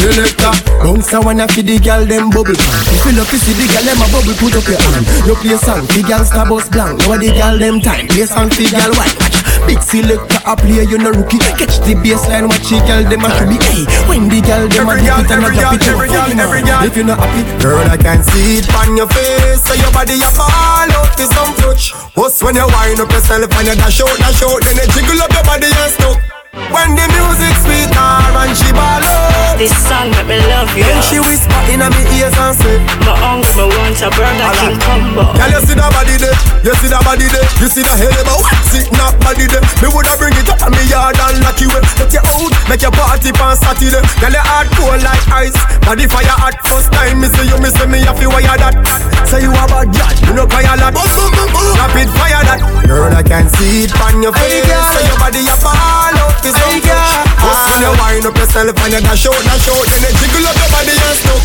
Selector, 0.00 0.56
bounce 0.80 1.12
a 1.12 1.20
wanna 1.20 1.44
feed 1.52 1.68
the 1.68 1.76
girl 1.76 2.08
them 2.08 2.32
bubble 2.32 2.56
pan. 2.56 2.82
If 2.88 3.04
you 3.04 3.12
love 3.20 3.28
to 3.28 3.36
see 3.36 3.52
the 3.52 3.68
girl 3.68 3.84
them 3.84 4.00
a 4.00 4.06
bubble, 4.08 4.32
put 4.40 4.56
up 4.56 4.64
your 4.64 4.80
hand. 4.80 5.04
You 5.28 5.36
play 5.36 5.60
song, 5.60 5.84
the 5.92 6.00
girl 6.00 6.24
star 6.24 6.48
bus 6.48 6.72
blank. 6.72 7.04
Now 7.04 7.20
the 7.20 7.28
girl 7.36 7.60
them 7.60 7.84
time, 7.84 8.08
play 8.08 8.24
song, 8.24 8.48
the 8.48 8.64
girl 8.72 8.96
white. 8.96 9.12
Watch, 9.20 9.36
big 9.68 9.80
selector 9.84 10.40
a 10.48 10.56
play, 10.56 10.88
you 10.88 10.96
no 10.96 11.12
rookie. 11.12 11.36
Catch 11.60 11.84
the 11.84 11.92
baseline, 12.00 12.48
watch 12.48 12.64
the 12.72 12.80
girl 12.88 13.04
them 13.04 13.28
a 13.28 13.30
should 13.36 13.52
be. 13.52 13.60
Hey, 13.60 13.84
when 14.08 14.32
the 14.32 14.40
girl 14.40 14.64
them 14.72 14.88
a 14.88 14.96
dip 14.96 15.20
it 15.20 15.30
and 15.36 15.44
a 15.44 15.50
drop 15.52 15.76
it, 15.76 15.84
you 15.84 15.92
funny 15.92 16.32
man. 16.32 16.80
If 16.88 16.96
you 16.96 17.04
not 17.04 17.20
happy, 17.20 17.44
girl 17.60 17.84
I 17.84 18.00
can 18.00 18.24
see 18.24 18.64
it 18.64 18.72
on 18.72 18.96
your 18.96 19.08
face. 19.12 19.60
So 19.68 19.76
your 19.76 19.92
body 19.92 20.16
a 20.16 20.32
fall 20.32 20.88
out 20.96 21.12
to 21.20 21.28
some 21.28 21.52
touch. 21.60 21.92
What's 22.16 22.40
when 22.40 22.56
you 22.56 22.64
wind 22.64 23.04
up 23.04 23.12
yourself 23.12 23.52
and 23.52 23.68
you 23.68 23.76
dash 23.76 24.00
out, 24.00 24.16
dash 24.16 24.40
out, 24.48 24.64
then 24.64 24.80
you 24.80 24.86
jiggle 24.96 25.20
up 25.20 25.28
your 25.28 25.44
body 25.44 25.68
and 25.68 25.92
stuck. 25.92 26.39
When 26.50 26.98
the 26.98 27.06
music 27.14 27.54
sweet 27.62 27.94
her 27.94 28.34
and 28.42 28.50
she 28.58 28.74
ball 28.74 28.98
out. 28.98 29.54
This 29.54 29.70
song 29.86 30.10
make 30.10 30.26
me 30.26 30.38
love 30.50 30.66
you. 30.74 30.82
Then 30.82 30.98
she 31.06 31.22
whisper 31.22 31.62
in 31.70 31.78
my 31.78 31.94
ears 32.18 32.34
and 32.34 32.58
say 32.58 32.74
My 33.06 33.14
uncle 33.22 33.70
me 33.70 33.76
want 33.78 34.02
a 34.02 34.10
brother 34.10 34.50
king 34.58 34.74
combo. 34.82 35.30
Girl 35.30 35.46
you 35.46 35.62
see 35.62 35.78
that 35.78 35.94
body 35.94 36.18
there. 36.18 36.34
You 36.66 36.74
see 36.74 36.90
that 36.90 37.06
body 37.06 37.30
there. 37.30 37.46
You 37.62 37.70
see 37.70 37.86
that 37.86 37.94
hell 37.94 38.34
of 38.34 38.42
a 38.42 38.50
sitting 38.66 38.98
up 38.98 39.14
body 39.22 39.46
there. 39.46 39.62
Me 39.78 39.94
woulda 39.94 40.10
bring 40.18 40.34
it 40.34 40.50
up 40.50 40.58
in 40.66 40.74
me 40.74 40.82
yard 40.90 41.14
and 41.22 41.38
lock 41.38 41.62
you 41.62 41.70
in 41.70 41.86
Take 41.94 42.18
you 42.18 42.22
out, 42.34 42.50
make 42.66 42.82
your 42.82 42.94
party 42.98 43.30
on 43.30 43.54
Saturday. 43.54 44.02
Girl 44.18 44.34
you 44.34 44.42
heart 44.42 44.66
cold 44.74 44.98
like 45.06 45.22
ice. 45.30 45.54
Body 45.86 46.10
fire 46.10 46.34
hot. 46.34 46.58
First 46.66 46.90
time 46.90 47.22
Me 47.22 47.30
see 47.30 47.46
you, 47.46 47.62
me 47.62 47.70
see 47.70 47.86
me 47.86 48.02
have 48.02 48.18
to 48.18 48.26
wire 48.26 48.58
that. 48.58 48.74
Say 49.22 49.46
you 49.46 49.54
a 49.54 49.64
bad 49.70 49.86
girl, 49.94 50.14
you 50.26 50.34
no 50.34 50.50
cry 50.50 50.66
a 50.66 50.74
lot. 50.82 50.98
Rapid 50.98 52.10
fire 52.18 52.42
that. 52.42 52.58
Girl 52.90 53.14
I 53.14 53.22
can 53.22 53.46
see 53.54 53.86
it 53.86 53.94
on 54.02 54.18
your 54.18 54.34
face. 54.34 54.66
Say 54.66 55.06
your 55.06 55.18
body 55.22 55.46
a 55.46 55.54
ball 55.62 56.18
out 56.26 56.40
is 56.50 56.58
some 56.58 56.78
Just 56.82 57.62
when 57.70 57.80
you 57.82 57.92
wind 57.94 58.26
up 58.26 58.34
yourself 58.34 58.74
and 58.74 58.92
you 58.92 59.00
dash 59.00 59.26
out, 59.26 59.40
dash 59.46 59.68
out 59.70 59.84
Then 59.86 60.00
you 60.02 60.10
jiggle 60.18 60.46
up 60.50 60.56
your 60.58 60.70
body 60.74 60.94
and 60.94 61.16
stuff 61.16 61.42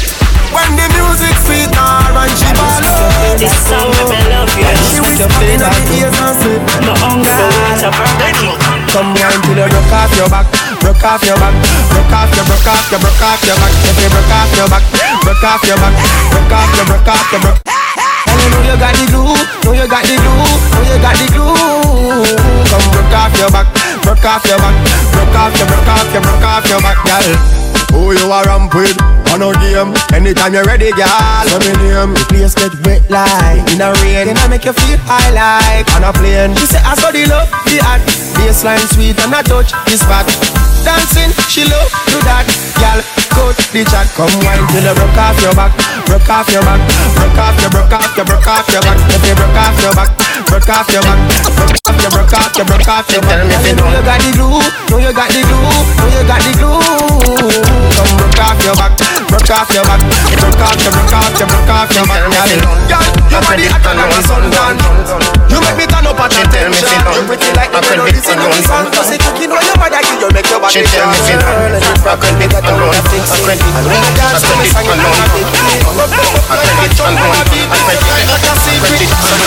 When 0.50 0.72
the 0.74 0.86
music 0.98 1.36
sweet 1.46 1.70
and 1.70 2.34
she 2.34 2.50
ball 2.58 2.82
This 3.38 3.54
song 3.70 3.90
make 3.94 4.10
me 4.10 4.22
love 4.34 4.50
you 4.58 4.66
She 4.90 4.98
whisper 5.02 5.46
in 5.46 5.62
my 5.62 5.78
ears 5.94 6.18
and 6.18 6.62
My 6.82 6.94
uncle 7.06 7.50
me 7.54 7.90
want 7.94 8.22
a 8.26 8.30
king 8.42 8.58
Come 8.90 9.14
wine 9.14 9.42
till 9.46 9.58
you 9.62 9.68
broke 9.70 9.94
off 9.94 10.12
your 10.18 10.30
back 10.30 10.48
Broke 10.82 11.06
off 11.06 11.22
your 11.22 11.38
back 11.38 11.54
Broke 11.94 12.14
off 12.14 12.32
your, 12.34 12.46
broke 12.50 12.70
off 12.70 12.90
your, 12.90 13.00
broke 13.02 13.24
off 13.26 13.42
your 13.46 13.58
back 13.62 13.74
If 13.86 13.98
you 14.02 14.10
broke 14.10 14.34
off 14.34 14.52
your 14.58 14.68
back 14.70 14.84
Broke 15.22 15.46
off 15.46 15.62
your 15.66 15.78
back 15.78 15.94
Broke 16.34 16.54
off 16.56 16.72
your, 16.74 16.86
broke 16.90 17.10
off 17.10 17.32
your, 17.32 17.42
broke 17.42 17.66
and 18.26 18.42
you 18.42 18.50
know 18.50 18.62
you 18.68 18.76
got 18.80 18.92
the 18.98 19.06
glue, 19.08 19.38
know 19.64 19.72
you 19.72 19.88
got 19.88 20.04
the 20.04 20.18
glue, 20.18 20.34
know 20.34 20.84
you 20.84 20.98
got 21.00 21.16
the 21.16 21.28
glue. 21.30 21.56
Come 22.68 22.86
broke 22.92 23.16
off 23.16 23.32
your 23.38 23.52
back, 23.54 23.68
broke 24.06 24.24
off 24.24 24.46
your 24.46 24.62
back, 24.62 24.78
broke 25.12 25.36
off 25.36 25.52
your, 25.58 25.68
broke 25.68 25.90
off 25.90 26.08
your, 26.14 26.22
broke 26.22 26.46
off 26.46 26.64
your 26.70 26.82
back, 26.86 27.02
girl. 27.02 27.66
Who 27.98 28.14
you 28.14 28.30
are 28.30 28.46
ramp 28.46 28.74
with? 28.76 28.94
On 29.34 29.40
no 29.40 29.52
game. 29.58 29.92
Anytime 30.14 30.54
you're 30.54 30.64
ready, 30.64 30.92
girl. 30.94 31.44
Let 31.50 31.60
me 31.66 31.74
name. 31.82 32.14
The 32.14 32.24
place 32.30 32.54
get 32.54 32.76
wet 32.86 33.02
like 33.10 33.66
in 33.74 33.82
a 33.82 33.92
rain. 34.04 34.28
Then 34.30 34.38
I 34.38 34.48
make 34.48 34.66
you 34.66 34.74
feel 34.74 35.00
high 35.10 35.32
like 35.34 35.90
on 35.98 36.04
a 36.04 36.14
plane. 36.14 36.54
She 36.56 36.68
say 36.70 36.82
I 36.86 36.94
saw 36.94 37.10
the 37.10 37.26
love, 37.26 37.50
the 37.66 37.82
art, 37.82 38.04
baseline 38.38 38.84
sweet 38.94 39.18
and 39.20 39.34
I 39.34 39.42
touch 39.42 39.72
the 39.90 39.98
spot. 39.98 40.28
Dancing, 40.86 41.34
she 41.50 41.66
love 41.66 41.90
do 42.14 42.20
that, 42.30 42.46
girl. 42.80 43.00
Coach 43.36 43.60
the 43.76 43.84
chat, 43.92 44.08
come 44.16 44.32
wine 44.48 44.64
till 44.72 44.84
you 44.84 44.96
broke 44.96 45.20
off 45.20 45.36
your 45.44 45.52
back, 45.56 45.76
broke 46.08 46.30
off 46.32 46.48
your 46.48 46.64
back, 46.64 46.80
broke 47.20 47.36
off 47.36 47.60
your, 47.60 47.72
broke 47.72 47.92
off 47.92 48.16
your, 48.16 48.26
broke 48.26 48.48
off 48.48 48.68
your 48.72 48.82
back. 48.82 48.98
If 49.12 49.24
you 49.28 49.36
broke 49.36 49.60
off 49.60 49.76
your 49.84 49.92
back, 49.92 50.10
broke 50.48 50.70
off 50.72 50.88
your 50.88 51.04
back, 51.04 51.20
broke 51.52 51.76
off 51.84 52.00
your, 52.00 52.12
broke 52.16 52.36
off 52.36 52.56
your, 52.56 52.66
broke 52.66 52.88
off 52.88 53.08
your 53.12 53.22
back. 53.28 53.44
If 53.52 53.64
you 53.68 53.76
know 53.76 53.88
you 53.92 54.02
got 54.08 54.20
the 54.24 54.32
glue, 54.32 54.64
know 54.88 54.98
you 55.04 55.12
got 55.12 55.28
the 55.36 55.42
glue, 55.44 55.68
know 56.00 56.08
you 56.16 56.24
got 56.24 56.40
the 56.40 56.52
glue. 56.56 56.80
Come 57.96 58.12
broke 58.16 58.40
off 58.40 58.60
your 58.64 58.76
back, 58.80 58.92
broke 59.28 59.52
off 59.52 59.70
your 59.76 59.84
back, 59.84 60.00
broke 60.40 60.64
off 60.64 60.80
your, 60.80 60.92
broke 60.96 61.16
off 61.16 61.36
your, 61.36 61.48
broke 61.52 61.72
off 61.76 61.92
your 61.92 62.06
back. 62.08 62.24
Girl, 62.88 63.08
your 63.28 63.42
body 63.44 63.66
hotter 63.68 63.94
than 64.00 64.08
the 64.16 64.20
sun 64.24 64.48
gone. 64.48 64.80
You 65.52 65.60
make 65.60 65.76
me 65.76 65.86
turn 65.92 66.08
up 66.08 66.20
at 66.24 66.32
attention. 66.32 66.88
You 66.88 67.24
pretty 67.28 67.52
like 67.52 67.72
the 67.72 67.80
melody 67.84 68.20
in 68.20 68.40
the 68.40 68.62
sun. 68.64 68.88
Cause 68.96 69.12
it 69.12 69.20
cooking 69.20 69.52
when 69.52 69.64
your 69.66 69.76
body 69.76 70.00
you 70.20 70.30
make 70.32 70.50
your 70.50 70.60
body 70.60 70.74
She 70.74 70.84
tell 70.88 71.10
me 71.12 71.18
fit 72.66 73.26
I 73.26 73.40
can 73.46 73.58
be 73.58 73.70
alone 73.78 74.02
I 74.02 74.42
can 74.42 74.58
be 74.58 74.74
alone 74.74 75.06
I 75.06 75.62
can 75.66 75.66
be 75.66 75.78
alone 75.78 76.02
I 76.46 76.66
can 76.66 76.82
be 76.82 76.98
alone 77.06 77.36
I 77.36 77.86
can 77.86 78.96
be 78.96 79.06
alone 79.06 79.46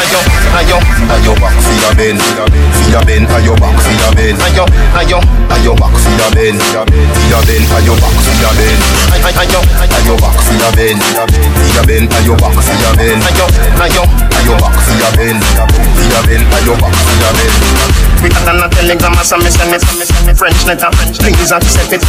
Ayo, 0.00 0.20
ayo, 0.56 0.78
ayo 1.12 1.32
back 1.40 1.54
for 1.60 1.74
your 1.76 1.92
bend 1.94 2.20
For 2.20 2.88
your 2.90 3.04
bend, 3.04 3.26
ayo 3.28 3.54
back 3.60 3.76
for 3.78 3.92
your 3.92 4.12
bend 4.16 4.38
Ayo, 4.40 4.64
ayo, 4.96 5.18
ayo 5.50 5.72
back 5.76 5.94
for 5.94 6.12
your 6.16 6.30
bend 6.32 6.60
For 6.62 7.26
your 7.28 7.42
bend, 7.44 7.66
ayo 7.76 7.94
back 8.00 8.16
for 8.16 8.34
your 8.40 8.52
bend 8.56 8.80
Ayo, 9.12 9.60
ayo 9.90 10.14
back 10.16 10.38
for 10.40 10.54
your 10.56 10.72
bend 10.72 11.00
For 11.02 11.68
your 11.74 11.84
bend, 11.86 12.08
ayo 12.16 12.34
back 12.38 12.54
for 12.54 12.76
your 12.80 12.92
bend 12.96 13.22
Ayo, 13.22 13.46
ayo, 13.82 14.02
ayo 14.40 14.54
back 14.58 14.76
for 14.80 14.94
your 14.96 15.12
bend 15.18 15.42
For 15.42 16.06
your 16.08 16.22
bend, 16.26 16.44
ayo 16.54 16.72
back 16.80 16.94
for 16.94 17.16
your 17.18 18.00
We 18.20 18.28
can 18.28 18.44
not 18.60 18.70
tell 18.72 18.84
telegram 18.84 19.16
as 19.16 19.32
me 19.32 19.48
send 19.48 19.72
it, 19.72 19.80
me 19.96 20.04
send 20.04 20.28
it 20.28 20.36
French 20.36 20.66
letter. 20.66 20.92
Please 20.92 21.52
accept 21.52 21.92
it, 21.92 22.02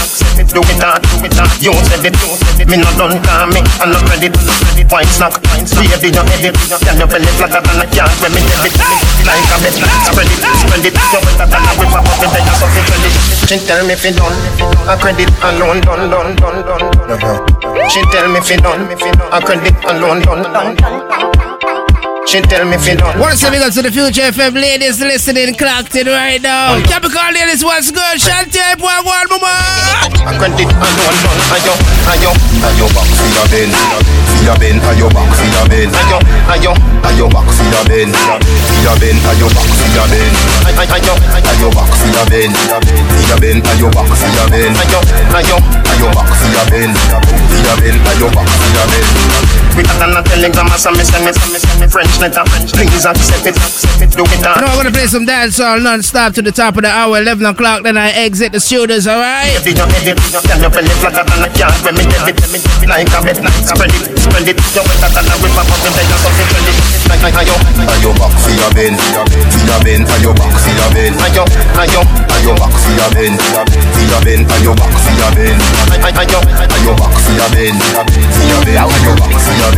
do 0.51 0.61
it 0.67 0.83
hard, 0.83 1.01
do 1.07 1.23
it 1.23 1.33
hard. 1.33 1.51
You 1.63 1.71
said 1.87 2.03
it, 2.03 2.15
me 2.67 2.77
not 2.77 2.95
done 2.99 3.15
call 3.23 3.47
me, 3.51 3.63
I 3.79 3.87
no 3.87 3.99
credit. 4.03 4.35
Wine 4.91 5.07
snack, 5.07 5.39
baby 5.39 6.11
you 6.11 6.23
edit. 6.35 6.55
Can 6.83 6.99
you 6.99 7.07
feel 7.07 7.23
it 7.23 7.35
flatter 7.39 7.61
than 7.63 7.79
a 7.79 7.87
cat 7.87 8.11
when 8.19 8.35
me 8.35 8.43
debit? 8.43 8.75
Like 9.23 9.47
a 9.47 9.55
bet, 9.63 9.75
spread 9.79 10.27
it, 10.27 10.41
spread 10.59 10.83
it. 10.83 10.95
You 10.95 11.19
better 11.23 11.47
than 11.47 11.63
a 11.63 11.71
whip 11.79 11.95
up 11.95 12.03
up 12.03 12.19
in 12.19 12.29
there, 12.35 12.43
you 12.43 12.55
something 12.59 12.85
credit. 12.91 13.13
She 13.47 13.57
tell 13.63 13.81
me 13.87 13.95
fi 13.95 14.11
done, 14.11 14.35
a 14.91 14.95
credit 14.99 15.31
alone, 15.39 15.79
done, 15.79 16.11
done, 16.11 16.35
done, 16.35 16.59
done. 16.67 17.89
She 17.89 18.01
tell 18.11 18.27
me 18.27 18.39
fi 18.43 18.55
done, 18.59 18.91
a 19.31 19.39
credit 19.39 19.75
alone, 19.87 20.19
done, 20.21 20.43
done. 20.51 21.50
She 22.27 22.39
tell 22.47 22.63
me 22.63 22.77
fi 22.77 22.95
done. 22.95 23.19
Wanna 23.19 23.35
say 23.35 23.49
big 23.49 23.61
up 23.61 23.73
to 23.73 23.81
the 23.81 23.91
Future 23.91 24.31
FM 24.31 24.53
ladies 24.53 25.01
listening, 25.01 25.55
clocked 25.55 25.95
in 25.95 26.07
right 26.07 26.41
now. 26.41 26.79
Capricorn 26.85 27.33
ladies, 27.33 27.63
what's 27.63 27.91
good? 27.91 28.21
Shanty, 28.21 28.61
one, 28.79 29.03
one, 29.03 29.27
mama. 29.27 29.51
A 30.23 30.31
credit 30.39 30.69
alone, 30.69 31.17
done. 31.19 31.41
Ayo, 31.51 31.73
ayo, 32.13 32.31
Ayo 32.61 32.87
back 32.93 33.09
for 33.17 33.27
your 33.35 33.47
ben, 33.51 33.71
for 33.73 34.43
your 34.45 34.55
ben, 34.61 34.77
ayo 34.79 35.07
back 35.11 35.27
for 35.33 35.47
your 35.49 35.65
ben, 35.67 35.89
ayo, 35.91 36.17
ayo, 36.53 36.71
ayo 37.09 37.25
back 37.33 37.47
for 37.51 37.65
your 37.67 37.83
ben, 37.89 38.09
for 38.13 38.79
your 38.85 38.95
ben, 39.01 39.17
ayo 39.27 39.47
back 39.49 39.65
for 39.65 39.89
your 39.91 40.07
ben, 40.07 40.33
ayo, 40.69 41.13
ayo 41.51 41.67
back 41.73 41.89
for 41.89 42.07
your 42.13 42.25
ben, 42.29 42.51
for 42.53 43.23
your 43.27 43.39
ben, 43.41 43.57
ayo 43.65 43.87
back 43.91 44.07
for 44.07 44.29
your 44.29 44.47
ben, 44.53 44.71
ayo, 44.77 44.99
ayo, 45.35 45.57
ayo 45.89 46.07
back 46.13 46.29
for 46.37 46.49
your 46.53 46.65
ben, 46.69 46.91
for 46.93 47.59
your 47.65 47.75
ben, 47.81 47.95
ayo 48.13 48.27
back 48.29 48.47
for 48.47 48.69
your 48.71 49.60
ben. 49.71 49.83
Quicker 49.83 49.97
than 49.99 50.17
a 50.17 50.21
telegram 50.23 50.67
as 50.67 50.85
me 50.85 51.03
send 51.03 51.27
it, 51.27 51.35
me 51.51 51.59
send 51.59 51.83
it 51.83 51.91
French 51.91 52.19
letter. 52.19 52.43
Please 52.73 53.05
accept 53.05 53.45
it, 53.45 53.55
accept 53.55 54.01
it, 54.01 54.11
do 54.11 54.23
it 54.23 54.41
hard. 54.43 54.59
You 54.59 54.65
know, 54.65 54.71
I'm 54.71 54.77
gonna 54.77 54.91
play 54.91 55.07
some 55.07 55.25
dancehall 55.25 55.81
non-stop 55.81 56.33
to 56.35 56.41
the 56.41 56.51
top 56.51 56.75
of 56.75 56.83
the 56.83 56.89
hour, 56.89 57.17
11 57.17 57.45
o'clock, 57.45 57.83
then 57.83 57.97
I 57.97 58.11
exit 58.11 58.51
the 58.51 58.59
studios, 58.59 59.07
alright? 59.07 59.57
Baby, 59.63 59.77
you 59.77 59.85
back 68.13 68.33
for 68.41 68.51
your 68.51 68.71
for 74.41 74.59
your 74.59 74.75
back 74.75 74.91
for 74.91 75.01
your 75.01 75.25
back 76.91 77.11
for 77.11 77.31
your 77.31 77.47
for 77.47 78.47
your 78.47 79.15
back 79.15 79.31
for 79.41 79.53
your 79.53 79.60
your 79.61 79.69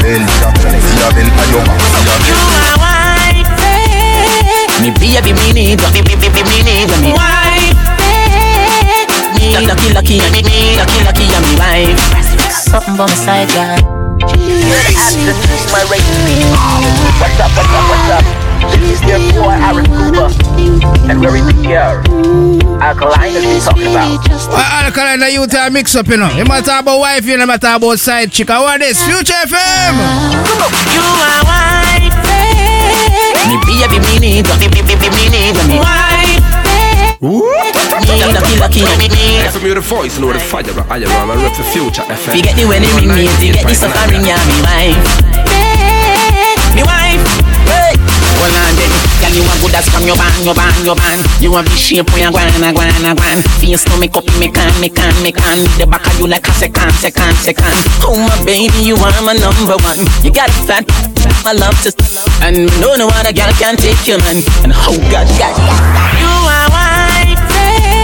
ben. 0.00 0.24
You 2.24 2.40
are 2.40 2.80
wifey. 2.80 4.72
Me 4.80 4.88
baby, 4.96 5.36
me 5.36 5.52
need, 5.52 5.76
me 5.92 6.00
me 6.02 6.16
me 6.16 6.28
me 6.32 6.64
need 6.64 6.88
me. 7.02 7.12
Wifey. 7.12 7.76
Me 9.36 9.60
lucky 9.66 9.92
lucky, 9.92 10.16
me 10.32 10.40
me 10.42 10.76
lucky 10.78 11.04
lucky, 11.04 11.26
I'm 11.28 11.42
me 11.44 11.54
wife. 11.60 12.00
Something 12.50 12.96
by 12.96 13.04
my 13.06 13.14
side, 13.14 13.48
girl. 13.52 13.76
my 15.72 15.82
race. 15.90 16.08
What's 17.20 17.40
up, 17.40 17.50
what's 17.56 17.68
up, 17.68 17.84
what's 17.90 18.10
up? 18.10 18.47
This 18.72 18.96
is 18.96 19.00
their 19.02 19.18
boy 19.32 19.54
Aaron 19.56 19.86
Cooper 19.86 20.28
and 21.10 21.20
Mary 21.20 21.40
Pierre. 21.60 22.02
Alkaline 22.80 23.32
has 23.32 23.42
been 23.42 23.60
talking 23.62 23.90
about. 23.90 24.28
Well, 24.48 24.84
alkaline 24.84 25.20
that 25.20 25.32
you 25.32 25.46
time 25.46 25.72
uh, 25.72 25.80
mix 25.80 25.94
up, 25.96 26.06
you 26.08 26.16
know. 26.16 26.30
You 26.36 26.44
might 26.44 26.64
talk 26.64 26.82
about 26.82 26.98
wife, 27.00 27.24
you 27.26 27.36
know, 27.36 27.46
might 27.46 27.60
talk 27.60 27.78
about 27.78 27.98
side 27.98 28.30
chick. 28.30 28.50
I 28.50 28.60
want 28.60 28.80
this. 28.80 29.00
Future 29.02 29.34
FM. 29.48 29.94
You 30.94 31.02
are 31.02 31.42
wifey. 31.48 32.08
Me 33.48 33.56
baby, 33.64 33.98
me 34.04 34.14
need, 34.20 34.46
me 34.46 34.66
me 34.68 34.80
me 34.84 34.94
me 34.94 35.08
me 35.08 35.24
need 35.32 35.56
me. 35.66 35.76
Wifey. 35.80 36.38
Me 37.18 37.34
lucky 38.30 38.54
lucky, 38.60 38.82
me 39.00 39.08
me. 39.10 39.42
Hey, 39.42 39.50
from 39.50 39.66
you 39.66 39.74
the 39.74 39.80
voice, 39.80 40.18
you 40.18 40.24
know 40.24 40.32
the 40.32 40.38
fire, 40.38 40.62
I 40.88 41.02
am 41.02 41.30
a 41.30 41.36
rep 41.36 41.52
for 41.56 41.64
future 41.64 42.02
FM. 42.02 42.30
Fi 42.30 42.40
get 42.42 42.54
the 42.54 42.64
wedding 42.64 42.94
ring, 42.94 43.08
me 43.08 43.26
fi 43.26 43.52
get 43.52 43.66
the 43.66 43.74
suffering, 43.74 44.22
yeah, 44.22 44.38
me 44.46 44.62
wife. 44.62 45.02
Me 46.76 46.82
wife. 46.84 47.47
Girl, 49.20 49.34
you 49.34 49.42
want 49.44 49.58
good 49.60 49.74
as 49.74 49.86
from 49.90 50.06
your 50.06 50.16
band, 50.16 50.44
your 50.44 50.54
band, 50.54 50.74
your 50.86 50.96
band. 50.96 51.20
You 51.42 51.50
want 51.52 51.66
the 51.68 51.76
shape 51.76 52.10
when 52.14 52.22
you 52.22 52.30
guana, 52.30 52.72
guana, 52.72 53.14
guana. 53.14 53.42
Face 53.58 53.84
no 53.90 53.98
make 53.98 54.14
up, 54.16 54.24
me 54.38 54.48
can, 54.50 54.72
me 54.80 54.88
can, 54.88 55.14
me 55.22 55.32
can. 55.32 55.58
The 55.78 55.86
back 55.86 56.06
of 56.06 56.18
you 56.18 56.26
like 56.26 56.46
a 56.46 56.52
second, 56.54 56.92
second, 56.98 57.34
second. 57.42 57.74
Oh 58.06 58.16
my 58.16 58.34
baby, 58.44 58.78
you 58.82 58.96
are 58.96 59.14
my 59.22 59.34
number 59.34 59.76
one. 59.82 60.00
You 60.22 60.30
got 60.30 60.50
a 60.50 60.58
fat, 60.66 60.84
I 61.44 61.52
love 61.52 61.76
to, 61.84 61.90
and 62.46 62.70
no 62.80 62.94
no 62.96 63.10
other 63.18 63.32
girl 63.34 63.50
can 63.58 63.76
take 63.76 64.06
you, 64.06 64.18
man. 64.22 64.42
And 64.62 64.72
oh 64.74 64.96
God, 65.10 65.26
God, 65.38 65.54
you 66.18 66.32
are 66.46 66.68
wifey. 66.70 67.98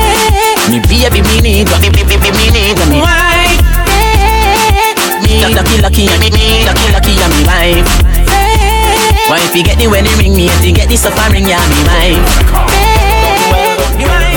Me 0.71 0.79
baby, 0.91 1.23
me 1.23 1.41
need, 1.41 1.69
me 1.81 1.89
me 1.95 2.03
me 2.09 2.17
me 2.19 2.31
me 2.31 2.47
need 2.51 2.79
me. 2.91 2.99
Me 5.23 5.41
lucky, 5.55 5.77
lucky, 5.83 6.05
me 6.21 6.31
me 6.31 6.65
lucky, 6.67 6.87
lucky, 6.93 7.13
I'm 7.23 7.31
me 7.31 7.43
wife. 7.47 8.14
Why 9.29 9.41
if 9.41 9.57
you 9.57 9.65
get 9.65 9.79
the 9.79 9.89
wedding 9.89 10.13
ring, 10.19 10.37
me 10.37 10.47
if 10.47 10.65
you 10.65 10.75
get 10.75 10.89
the 10.89 10.97
suffering, 10.97 11.45
yeah, 11.45 11.65
me 11.73 11.81
wife. 11.89 12.75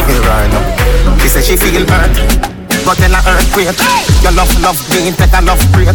feel 0.07 0.23
right 0.23 0.47
now. 0.49 1.17
She 1.19 1.27
say 1.27 1.41
she 1.41 1.57
feel 1.57 1.85
hurt, 1.85 2.56
but 2.87 2.95
tell 2.95 3.11
her 3.11 3.35
earthquake. 3.35 3.75
Your 4.23 4.31
love, 4.31 4.47
love 4.63 4.79
take 4.87 5.35
a 5.35 5.41
love 5.43 5.59
break. 5.75 5.91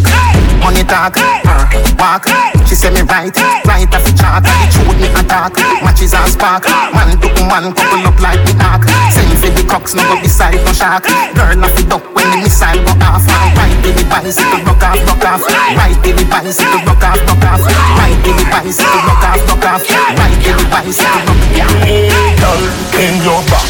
Money 0.61 0.85
talk, 0.85 1.17
her 1.17 1.65
walk. 1.97 2.29
She 2.69 2.77
say 2.77 2.93
me 2.93 3.01
right, 3.09 3.33
right 3.65 3.89
off 3.89 4.05
the 4.05 4.13
chart. 4.13 4.45
The 4.45 4.69
truth 4.69 5.01
me 5.01 5.09
attack, 5.17 5.57
matches 5.81 6.13
and 6.13 6.29
spark. 6.29 6.69
Man 6.93 7.17
to 7.17 7.29
man 7.49 7.73
couple 7.73 8.05
up 8.05 8.21
like 8.21 8.45
the 8.45 8.53
ark. 8.61 8.85
Send 9.09 9.33
for 9.41 9.49
the 9.49 9.65
cocks, 9.65 9.97
no 9.97 10.05
go 10.05 10.21
beside 10.21 10.61
no 10.69 10.73
shark. 10.77 11.09
Girl 11.33 11.65
off 11.65 11.73
the 11.73 11.83
duck 11.89 12.05
when 12.13 12.29
the 12.29 12.45
missile 12.45 12.77
go 12.85 12.93
off. 13.09 13.25
Right 13.57 13.73
to 13.73 13.91
the 13.97 14.05
bicycle, 14.13 14.61
rock 14.69 14.85
off, 14.85 15.01
rock 15.09 15.25
off. 15.25 15.43
Right 15.49 15.97
to 15.97 16.11
the 16.13 16.25
bicycle, 16.29 16.81
rock 16.85 17.05
off, 17.09 17.25
rock 17.25 17.45
off. 17.49 17.65
Right 17.97 18.21
to 18.21 18.31
the 18.37 18.45
bicycle, 18.53 19.01
rock 19.09 19.25
off, 19.33 19.41
rock 19.49 19.65
off. 19.65 19.83
Right 19.89 20.37
to 20.45 20.51
the 20.61 20.65
bicycle, 20.69 21.25
rock 21.25 21.41
off. 21.57 22.13
Girl, 22.37 22.63
in 23.01 23.17
your 23.25 23.41
back, 23.49 23.65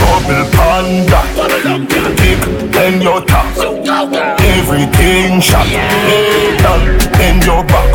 double 0.00 0.48
panda, 0.56 1.20
kick 2.22 2.38
in 2.86 3.02
your 3.02 3.20
top, 3.26 3.50
everything 4.38 5.40
shot. 5.40 5.66
Hey, 5.66 6.56
girl, 6.62 6.82
in 7.18 7.42
your 7.42 7.64
back, 7.66 7.90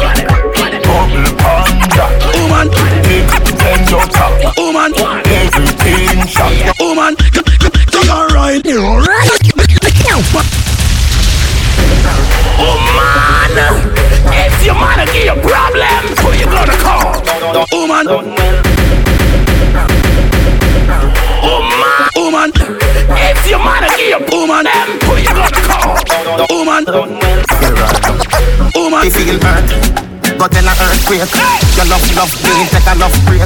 double 0.83 1.31
panda, 1.39 2.05
woman, 2.35 2.67
kick 3.07 3.23
in 3.71 3.81
your 3.87 4.05
top, 4.11 4.35
woman, 4.57 4.91
everything 5.31 6.27
shot. 6.27 6.51
Woman, 6.79 7.15
you 7.93 8.03
alright? 8.11 8.65
You 8.65 8.79
alright? 8.83 9.31
Oh 12.59 12.77
man, 12.97 13.57
if 14.33 14.65
your 14.65 14.75
man 14.75 15.05
give 15.07 15.25
you 15.29 15.37
problem, 15.47 16.03
who 16.19 16.29
you 16.35 16.47
gonna 16.51 16.77
call? 16.83 17.23
Woman, 17.71 18.05
woman, 22.17 22.49
if 23.13 23.45
your 23.45 23.61
man 23.61 23.85
give 23.93 24.09
you 24.09 24.19
woman, 24.33 24.65
problem, 24.65 24.97
who 25.05 25.13
you 25.21 25.29
gonna 25.29 25.61
call? 25.61 25.93
woman, 26.49 26.83
woman. 28.73 29.03
She 29.05 29.11
feel 29.13 29.37
hurt. 29.37 29.69
Go 30.37 30.45
tell 30.47 30.65
her 30.65 30.77
earthquake. 30.85 31.29
Your 31.77 31.85
love, 31.85 32.05
love 32.17 32.33
me, 32.41 32.65
take 32.73 32.89
a 32.89 32.93
love 32.97 33.13
break. 33.25 33.45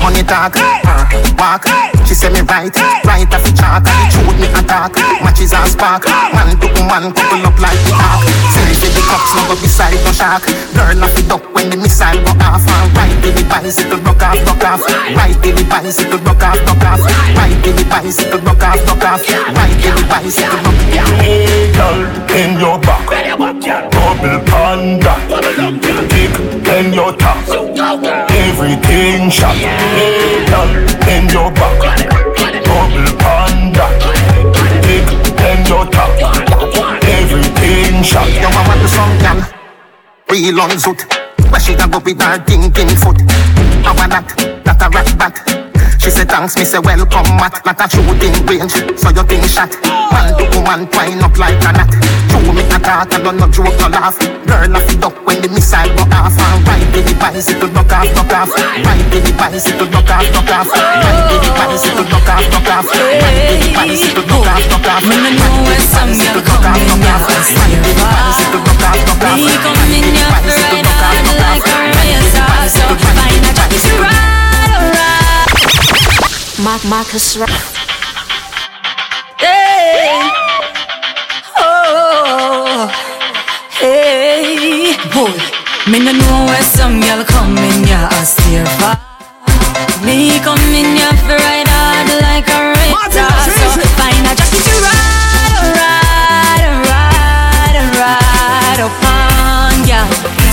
Money 0.00 0.22
talk, 0.24 0.56
her 0.56 1.04
walk. 1.36 1.64
She 2.06 2.14
say 2.14 2.30
me 2.32 2.40
right, 2.48 2.72
right 3.04 3.28
off 3.32 3.44
the 3.44 3.52
chalk. 3.52 3.84
The 3.84 3.92
truth 4.12 4.40
me 4.40 4.48
attack, 4.56 4.92
matches 5.24 5.52
and 5.52 5.68
spark. 5.68 6.04
Man 6.32 6.56
to 6.60 6.68
man, 6.88 7.12
couple 7.12 7.46
up 7.46 7.58
like 7.60 7.80
the 7.84 7.92
ark. 7.92 8.27
Send 9.08 9.16
for 9.16 9.16
the 9.16 9.16
cops, 9.16 9.32
no 9.34 9.42
go 9.48 9.56
beside 9.60 9.96
no 10.04 10.12
shark. 10.12 10.44
Girl 10.74 11.04
off 11.04 11.14
the 11.16 11.22
duck 11.24 11.44
when 11.54 11.70
the 11.70 11.76
missile 11.76 12.20
go 12.20 12.32
off. 12.44 12.66
And 12.68 12.92
right 12.92 13.16
to 13.22 13.30
the 13.32 13.44
bicycle, 13.48 13.98
rock 14.04 14.22
off, 14.22 14.36
rock 14.44 14.64
off. 14.64 14.84
Right 15.16 15.32
to 15.32 15.52
the 15.52 15.64
bicycle, 15.64 16.18
rock 16.20 16.42
off, 16.42 16.60
rock 16.68 16.84
off. 16.84 17.00
Right 17.36 17.56
to 17.64 17.72
the 17.72 17.84
bicycle, 17.88 18.40
rock 18.44 18.62
off, 18.62 18.84
rock 18.84 19.04
off. 19.04 19.24
Right 19.24 19.76
to 19.80 19.90
the 19.96 20.04
bicycle, 20.08 20.60
rock 20.60 20.92
off. 21.00 21.08
Hey, 21.24 21.72
girl, 21.72 22.04
in 22.36 22.60
your 22.60 22.78
back, 22.84 23.08
double 23.90 24.40
panda, 24.44 25.14
kick 26.12 26.36
in 26.68 26.92
your 26.92 27.12
top, 27.16 27.48
everything 28.28 29.30
shot. 29.30 29.56
Hey, 29.56 30.44
girl, 30.52 30.68
in 31.08 31.24
your 31.32 31.50
back, 31.56 31.80
double 32.64 33.08
panda, 33.16 33.86
kick 34.84 35.08
in 35.48 35.60
your 35.66 35.86
top, 35.88 36.12
everything 37.30 38.02
shot. 38.02 38.28
You 38.28 38.48
want 38.48 38.80
to 38.80 38.88
some 38.88 39.18
gal, 39.18 39.38
real 40.30 40.60
on 40.60 40.70
zoot. 40.70 41.00
Where 41.50 41.60
she 41.60 41.74
a 41.74 41.86
go 41.88 41.98
with 41.98 42.20
her 42.20 42.38
thinking 42.44 42.96
foot. 42.96 43.20
How 43.84 43.92
a 43.92 44.08
that, 44.08 44.62
that 44.64 44.82
a 44.82 44.88
rat 44.90 45.18
bat. 45.18 45.67
She 45.98 46.10
say 46.14 46.24
thanks, 46.24 46.56
me 46.56 46.64
say 46.64 46.78
welcome 46.78 47.26
mat 47.42 47.58
Like 47.66 47.82
a 47.82 47.86
shooting 47.90 48.34
range, 48.46 48.72
so 48.94 49.10
you 49.10 49.24
think 49.26 49.44
shot. 49.50 49.74
Man 50.14 50.30
to 50.38 50.46
woman 50.54 50.86
twine 50.88 51.18
up 51.20 51.36
like 51.36 51.58
a 51.58 51.70
knot. 51.74 51.90
True 52.30 52.54
me 52.54 52.62
attack, 52.70 53.12
I 53.12 53.18
don't 53.18 53.36
no 53.36 53.46
joke, 53.50 53.74
no 53.82 53.90
laugh. 53.90 54.16
Girl 54.46 54.76
off 54.78 54.86
the 54.86 54.94
duck 54.96 55.16
when 55.26 55.42
the 55.42 55.48
missile 55.50 55.90
go 55.98 56.06
off. 56.14 56.38
And 56.38 56.62
right 56.64 56.86
to 56.94 57.00
the 57.02 57.14
bicycle, 57.18 57.68
buck 57.74 57.92
off, 57.92 58.08
buck 58.14 58.32
off. 58.32 58.50
Ride 58.54 59.10
the 59.10 59.32
bicycle, 59.34 59.90
buck 59.90 60.08
off, 60.08 60.26
buck 60.32 60.52
off. 60.54 60.70
Ride 60.70 61.26
the 61.34 61.50
bicycle, 61.58 62.06
buck 62.06 62.30
off, 62.30 62.46
buck 62.46 62.70
off. 62.72 62.86
Ride 62.88 63.58
the 63.58 63.68
bicycle, 63.74 64.24
buck 64.30 64.48
off, 64.48 64.64
buck 64.70 64.88
off. 64.88 65.02
Me 65.02 65.16
no 65.18 65.30
know 65.34 65.66
where 65.66 65.82
some 65.82 66.14
girl 66.14 66.40
come 66.46 66.78
in 66.78 67.02
ya 67.02 67.16
Ride 67.26 67.80
the 67.82 67.92
bicycle, 67.98 68.62
buck 68.64 68.84
off, 68.86 68.98
buck 69.02 69.24
off. 69.28 69.38
Me 69.42 69.54
come 69.60 69.82
in 69.98 70.14
ya 70.14 70.26
ride 70.46 70.86
hard 70.86 71.26
like 71.42 71.66
a 71.66 71.78
racer 71.90 72.48
So 72.70 72.86
find 73.02 73.44
a 73.44 73.50
jockey 73.52 73.78
to 73.82 73.94
ride, 73.98 74.14
alright 74.14 74.37
Mark 76.62 76.84
Marcus 76.84 77.36
Ra- 77.36 77.46
Hey, 79.38 80.10
oh, 81.56 82.88
hey, 83.80 84.96
boy. 85.14 85.32
Me 85.90 85.98
no 86.00 86.12
know 86.12 86.44
where 86.46 86.62
some 86.62 87.00
girl 87.00 87.24
come 87.24 87.56
in 87.56 87.86
ya 87.86 88.08
a 88.10 88.24
steer 88.26 88.66
far. 88.78 88.98
Me 90.04 90.38
come 90.40 90.58
in 90.74 90.96
ya 90.98 91.10
for 91.24 91.36
ride 91.38 91.68
hard 91.68 92.08
like 92.26 92.48
a 92.50 92.60
racer. 92.74 93.30
So 93.74 93.80
find 93.96 94.26
a 94.26 94.34
jockey 94.34 94.60
to 94.66 94.74
ride, 94.86 95.78
ride, 95.78 96.66
ride, 96.90 97.78
ride 98.02 98.80
upon 98.88 99.86
ya. 99.88 100.00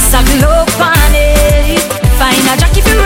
Saddle 0.10 0.46
up 0.46 0.80
on 0.80 1.12
it. 1.14 1.82
Find 2.22 2.46
a 2.48 2.56
jockey 2.62 2.82
to 2.82 2.94
ride, 2.96 3.05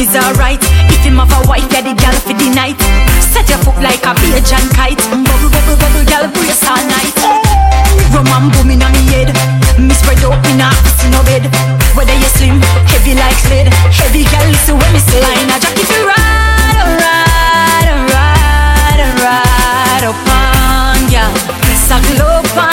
is 0.00 0.16
alright. 0.16 0.60
If 0.88 1.04
him 1.04 1.20
have 1.20 1.28
a 1.28 1.40
wife, 1.44 1.68
yeah, 1.68 1.84
the 1.84 1.92
girl 1.92 2.16
for 2.24 2.32
the 2.32 2.48
night. 2.56 2.80
Set 3.20 3.48
your 3.52 3.60
foot 3.60 3.76
like 3.84 4.00
a 4.08 4.16
Bajan 4.16 4.64
kite. 4.72 4.96
Bubble, 5.12 5.52
bubble, 5.52 5.76
bubble, 5.76 6.04
girl, 6.08 6.24
brace 6.32 6.64
all 6.64 6.80
night. 6.88 7.12
Rum 8.16 8.26
and 8.32 8.48
boom 8.56 8.72
in 8.72 8.80
on 8.80 8.92
me 8.96 9.04
head. 9.12 9.28
Me 9.76 9.92
spread 9.92 10.24
out 10.24 10.40
in 10.48 10.60
a 10.64 10.72
pussy 10.80 11.12
no 11.12 11.20
bed. 11.28 11.44
Whether 11.92 12.16
you 12.16 12.30
slim, 12.32 12.64
heavy 12.88 13.12
like 13.12 13.40
lead. 13.52 13.68
Heavy 13.92 14.24
girl, 14.32 14.48
listen 14.48 14.80
when 14.80 14.90
me 14.96 15.00
say. 15.04 15.20
Find 15.20 15.52
a 15.52 15.56
jockey 15.60 15.84
to 15.84 15.98
ride, 16.08 16.80
ride, 17.04 17.92
ride, 18.08 19.02
ride 19.20 20.04
upon 20.08 21.12
ya. 21.12 21.28
Saddle 21.76 22.24
up 22.24 22.69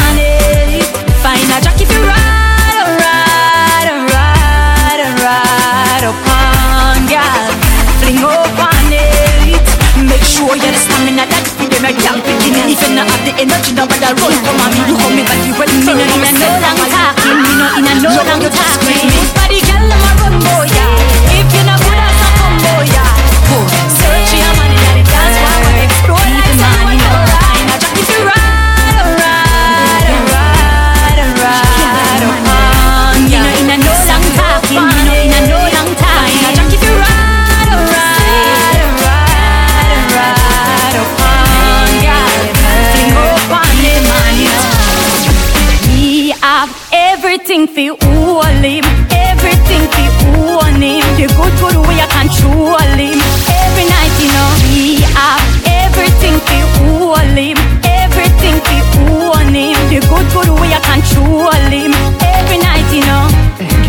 If 12.78 12.90
you 12.90 12.95
not 12.95 13.10
have 13.10 13.26
the 13.26 13.34
energy, 13.41 13.74
no 13.74 13.88
bother 13.88 14.14
run. 14.22 14.34
Come 14.45 14.62
on, 14.62 14.70
me, 14.70 14.86
you 14.86 14.95
come 15.02 15.16
me 15.16 15.24
body 15.26 15.49
well. 15.58 15.66
Me 15.66 15.82
no 15.82 15.98
in 15.98 16.22
a 16.22 16.32
no 16.38 16.48
long 16.62 16.78
talking. 16.94 17.41
Me 17.41 17.52
no 17.58 17.68
in 17.74 17.88
a 17.90 17.94
no 18.02 18.10
long 18.22 18.52
talking. 18.54 19.36
Everything 47.58 47.98
for 47.98 48.06
all 48.06 48.44
him, 48.62 48.86
everything 49.10 49.82
for 49.90 50.62
own 50.62 50.82
him. 50.82 51.02
The 51.18 51.26
good, 51.34 51.54
good 51.58 51.78
way 51.88 51.98
I 51.98 52.08
control 52.14 52.78
him. 52.94 53.18
Every 53.50 53.86
night, 53.90 54.14
you 54.22 54.30
know, 54.30 54.50
we 54.70 55.02
have 55.18 55.42
everything 55.66 56.38
for 56.46 56.62
all 56.86 57.34
him, 57.34 57.58
everything 57.84 58.62
for 58.62 59.02
own 59.10 59.56
him. 59.58 59.78
The 59.90 60.06
good, 60.06 60.28
good 60.34 60.50
way 60.60 60.70
I 60.70 60.82
control 60.86 61.50
him. 61.74 61.94
Every 62.22 62.60
night, 62.62 62.86
you 62.94 63.02
know. 63.10 63.26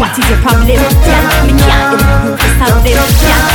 What 0.00 0.16
is 0.16 0.24
your 0.30 0.38
problem? 0.40 0.68
Yeah, 0.68 1.44
me 1.44 1.52
can't 1.52 2.00
help 2.00 2.40
you 2.40 2.52
solve 2.56 2.86
it. 2.86 2.96
Yeah, 2.96 3.52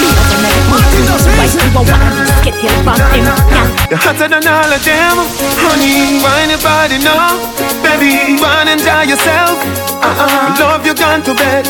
me 0.00 0.08
not 0.08 0.24
gonna 0.30 0.48
let 0.48 0.88
you 0.96 1.04
do 1.04 1.14
so 1.20 1.30
why 1.36 1.44
you 1.52 1.60
want 1.74 2.29
help 2.60 2.84
from 2.84 3.00
him? 3.16 3.24
Yeah. 3.24 3.88
You're 3.90 3.98
hotter 3.98 4.28
than 4.28 4.46
all 4.46 4.70
of 4.70 4.82
them 4.84 5.16
Honey, 5.64 6.20
why 6.22 6.46
your 6.46 6.60
body 6.62 6.98
now? 7.02 7.34
Baby, 7.82 8.38
wanna 8.38 8.76
enjoy 8.78 9.08
yourself. 9.10 9.56
Uh-uh. 10.00 10.56
Love 10.60 10.86
you 10.86 10.94
gone 10.94 11.22
to 11.24 11.34
bed. 11.34 11.64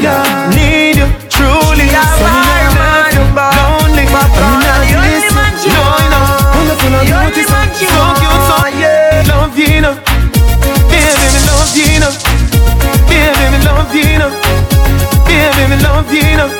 Yeah, 0.00 0.22
need 0.54 0.96
you 0.96 1.08
truly. 1.28 1.86
Yeah, 1.90 2.06
So 2.18 2.24
me 2.24 2.30
why, 2.30 2.62
not 2.64 2.74
man, 2.78 3.02
love 3.04 3.14
you 3.14 3.24
lonely. 3.58 4.04
Papa, 4.08 4.38
I'm 4.38 4.62
not 4.62 4.78
the 4.80 4.96
only 4.96 5.10
listen. 5.18 5.34
man 5.36 5.52
you. 5.60 5.72
No, 5.74 5.82
I 5.84 6.04
know 6.12 6.26
Wonderful 6.56 6.94
and 6.94 7.04
The 7.04 7.14
only 7.18 7.32
beautiful 7.34 7.54
man 7.58 7.68
you. 7.78 7.88
So 7.92 8.02
cute, 8.18 8.42
so 8.48 8.56
yeah. 8.80 9.30
Love 9.30 9.54
you, 9.58 9.80
know. 9.84 9.94
Baby, 10.90 11.26
me 11.34 11.40
love 11.50 11.72
you, 11.78 12.00
know. 12.02 12.12
Baby, 13.10 13.44
me 13.52 13.58
love 13.66 13.92
you, 13.94 14.18
know. 14.22 14.30
Baby, 15.28 15.62
me 15.70 15.76
love 15.84 16.10
you, 16.14 16.26
know 16.38 16.50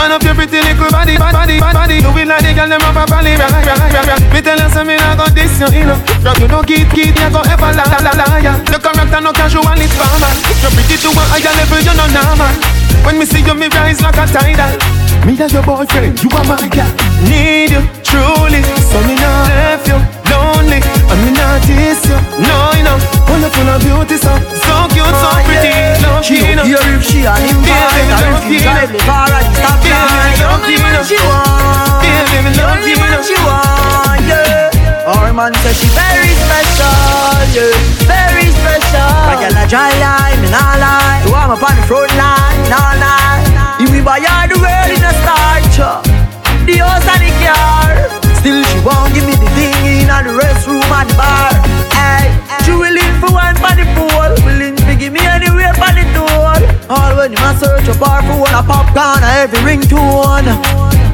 Man 0.00 0.16
up 0.16 0.24
your 0.24 0.32
pretty 0.32 0.56
little 0.64 0.88
body, 0.88 1.20
body, 1.20 1.60
body, 1.60 1.76
body. 1.76 2.00
Do 2.00 2.08
it 2.16 2.24
like 2.24 2.40
the 2.40 2.56
girl 2.56 2.72
them 2.72 2.80
up 2.88 2.96
a 2.96 3.04
bally, 3.04 3.36
right, 3.36 3.52
right, 3.52 3.68
right, 3.68 4.08
right. 4.08 4.32
Me 4.32 4.40
tell 4.40 4.56
you 4.56 4.72
something, 4.72 4.96
I 4.96 5.12
got 5.12 5.36
this, 5.36 5.60
you 5.60 5.84
know. 5.84 6.00
From 6.24 6.40
you 6.40 6.48
no 6.48 6.64
kid, 6.64 6.88
kid, 6.88 7.12
you 7.12 7.28
go 7.28 7.44
ever 7.44 7.68
la 7.76 7.84
la 7.84 8.00
la 8.16 8.40
ya. 8.40 8.56
Your 8.72 8.80
character 8.80 9.20
no 9.20 9.28
casual, 9.36 9.76
it's 9.76 9.92
formal. 9.92 10.32
You're 10.64 10.72
pretty 10.72 10.96
to 11.04 11.12
a 11.12 11.22
higher 11.28 11.52
level, 11.52 11.84
you're 11.84 12.00
not 12.00 12.08
normal. 12.16 12.48
When 13.04 13.20
me 13.20 13.28
see 13.28 13.44
you, 13.44 13.52
me 13.52 13.68
rise 13.76 14.00
like 14.00 14.16
a 14.16 14.24
tidal. 14.24 14.72
Me 15.28 15.36
as 15.36 15.52
your 15.52 15.68
boyfriend, 15.68 16.16
you 16.24 16.32
are 16.32 16.48
my 16.48 16.64
girl. 16.72 16.88
Need 17.28 17.76
you 17.76 17.84
truly, 18.00 18.64
so 18.80 19.04
me 19.04 19.20
not 19.20 19.52
left 19.52 19.84
you 19.84 20.19
and 20.82 21.18
me 21.24 21.30
not 21.36 21.60
diss 21.66 22.02
you. 22.08 22.18
No, 22.44 22.56
you 22.76 22.84
know, 22.84 22.96
wonderful 23.28 23.68
and 23.68 23.80
beauty, 23.84 24.16
so 24.16 24.32
so 24.64 24.74
cute, 24.92 25.06
so 25.06 25.28
oh, 25.30 25.42
pretty. 25.46 25.72
Love 26.04 26.24
She 26.24 26.40
you, 26.40 26.56
know. 26.56 26.64
don't 26.64 26.96
if 26.96 27.04
she 27.04 27.24
invite 27.24 27.40
Baby, 27.40 27.72
Or 27.72 28.32
love 28.32 28.44
if 28.44 28.52
you, 28.52 28.60
a 28.60 28.72
know. 28.72 28.84
every 28.84 29.00
bar 29.08 29.28
at 29.28 29.44
the 29.44 29.60
stop 29.60 29.80
love 29.84 30.64
you, 30.68 30.78
know. 30.80 31.02
she 31.04 31.16
want 31.20 32.04
Baby, 32.04 32.38
me 32.44 32.50
love 32.60 32.84
you, 32.84 32.96
know. 32.96 33.20
she 33.24 33.36
want, 33.40 34.20
yeah 34.28 35.08
Our 35.10 35.32
man 35.32 35.52
says 35.64 35.76
she 35.80 35.88
very 35.96 36.32
special, 36.44 37.40
yeah 37.56 37.72
Very 38.04 38.48
special 38.52 39.12
girl 39.40 39.56
a 39.56 39.64
dry 39.68 39.92
line, 40.00 40.38
me 40.44 40.48
nah 40.52 40.76
lie 40.76 41.24
You 41.24 41.32
want 41.32 41.56
me 41.56 41.56
on 41.60 41.74
the 41.76 41.84
front 41.88 42.12
line, 42.20 42.60
nah 42.68 42.92
lie 43.00 43.80
If 43.80 43.88
we 43.92 44.00
buy 44.04 44.20
her 44.20 44.44
the 44.48 44.56
world 44.60 44.90
in 44.92 45.00
a 45.00 45.12
starch 45.24 45.76
The 46.68 46.74
house 46.84 47.08
and 47.08 47.20
the 47.24 47.32
car 47.40 47.88
Still 48.40 48.60
she 48.64 48.78
won't 48.84 49.12
give 49.16 49.24
me 49.28 49.36
the 50.10 50.18
in 50.18 50.26
the 50.26 50.42
restroom 50.42 50.90
and 50.90 51.06
the 51.06 51.14
bar. 51.14 51.54
Hey, 51.94 52.26
she 52.66 52.72
willing 52.74 53.14
for 53.22 53.30
one 53.30 53.54
for 53.62 53.74
the 53.78 53.86
pool. 53.94 54.30
Willing 54.42 54.74
to 54.74 54.94
give 54.98 55.12
me 55.14 55.22
anywhere 55.22 55.74
for 55.78 55.90
the 55.94 56.04
door. 56.10 56.58
All 56.90 57.14
when 57.16 57.30
you 57.30 57.38
a 57.38 57.54
search 57.54 57.86
a 57.86 57.94
bar 57.98 58.22
for 58.26 58.42
one 58.42 58.54
a 58.54 58.62
popcorn 58.62 59.22
a 59.22 59.46
every 59.46 59.62
ringtone. 59.62 60.50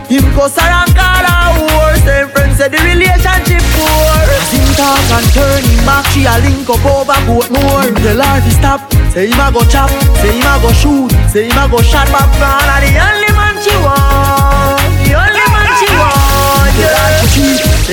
Him 0.09 0.23
her 0.23 0.49
and 0.49 0.93
call 0.95 1.25
her 1.27 1.47
whore 1.59 1.97
Same 2.07 2.29
friends 2.31 2.57
say 2.57 2.69
the 2.69 2.79
relationship 2.79 3.61
poor. 3.75 4.17
Him 4.55 4.69
talk 4.79 5.03
and 5.13 5.27
turn 5.35 5.63
him 5.67 5.85
back. 5.85 6.07
She 6.15 6.25
a 6.25 6.39
link 6.41 6.69
up 6.71 6.85
over 6.87 7.19
Portmore 7.27 7.85
Him 7.85 7.95
tell 8.01 8.23
her 8.23 8.41
to 8.41 8.51
stop 8.55 8.81
Say 9.13 9.27
him 9.27 9.41
a 9.41 9.51
go 9.53 9.67
chop. 9.67 9.91
Say 10.23 10.33
him 10.39 10.47
a 10.47 10.55
go 10.63 10.71
shoot. 10.73 11.11
Say 11.29 11.51
him 11.51 11.59
a 11.59 11.69
go 11.69 11.83
shot. 11.83 12.07
Popcaan 12.09 12.71
And 12.71 12.83
the 12.87 12.93
only 13.03 13.31
man 13.35 13.57
she 13.61 13.75
want 13.83 14.16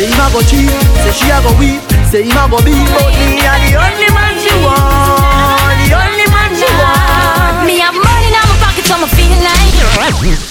Say 0.04 0.12
him 0.12 0.20
a 0.20 0.28
go 0.34 0.42
cheat 0.42 0.68
Say 1.00 1.12
she 1.16 1.32
a 1.32 1.40
go 1.40 1.56
weep 1.56 1.80
Say 2.12 2.24
him 2.28 2.36
a 2.36 2.44
go 2.52 2.60
beat 2.60 2.76
But 2.92 3.08
me 3.24 3.40
a 3.40 3.56
the 3.64 3.72
only 3.80 4.10
man 4.12 4.36
she 4.36 4.52
want 4.60 5.80
The 5.80 5.96
only 5.96 6.28
man 6.28 6.52
she 6.60 6.68
want 6.76 7.64
Me 7.64 7.80
have 7.80 7.96
money 7.96 8.28
in 8.28 8.36
my 8.36 8.56
pocket, 8.60 8.84
so 8.84 9.00
me 9.00 9.08
feel 9.08 9.32
like 9.40 10.44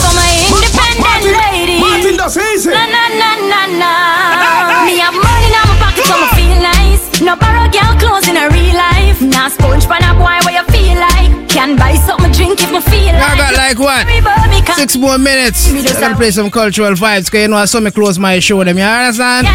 For 0.00 0.10
my 0.16 0.30
independent 0.48 1.24
lady. 1.36 1.80
Martin, 1.80 2.16
that's 2.16 2.36
easy. 2.36 2.70
Na 2.70 2.84
na 2.86 3.02
na 3.20 3.30
na 3.52 3.60
na. 3.80 3.92
Me 4.86 4.98
have 4.98 5.14
money 5.14 5.46
in 5.46 5.64
my 5.68 5.76
pocket, 5.78 6.04
so 6.08 6.14
me 6.18 6.26
feel 6.36 6.56
nice. 6.60 6.91
No 7.22 7.36
borrow 7.36 7.70
girl 7.70 7.94
clothes 8.02 8.26
in 8.26 8.36
a 8.36 8.50
real 8.50 8.74
life. 8.74 9.22
Nah, 9.22 9.46
sponge 9.48 9.86
pan 9.86 10.02
a 10.02 10.10
boy 10.18 10.42
where 10.42 10.58
you 10.58 10.64
feel 10.74 10.98
like. 10.98 11.30
Can 11.48 11.76
buy 11.76 11.94
something 11.94 12.32
drink 12.32 12.58
if 12.60 12.72
I 12.72 12.80
feel 12.80 13.14
like. 13.14 13.22
I 13.22 13.36
got 13.36 13.54
like 13.54 13.78
what? 13.78 14.74
Six 14.74 14.96
more 14.96 15.18
minutes. 15.18 15.70
I 15.70 16.00
gotta 16.00 16.16
play 16.16 16.32
some 16.32 16.50
cultural 16.50 16.94
vibes. 16.94 17.30
Cause 17.30 17.42
you 17.42 17.48
know, 17.48 17.56
I 17.56 17.66
saw 17.66 17.78
me 17.78 17.92
close 17.92 18.18
my 18.18 18.40
show 18.40 18.64
them. 18.64 18.76
You 18.76 18.82
understand? 18.82 19.46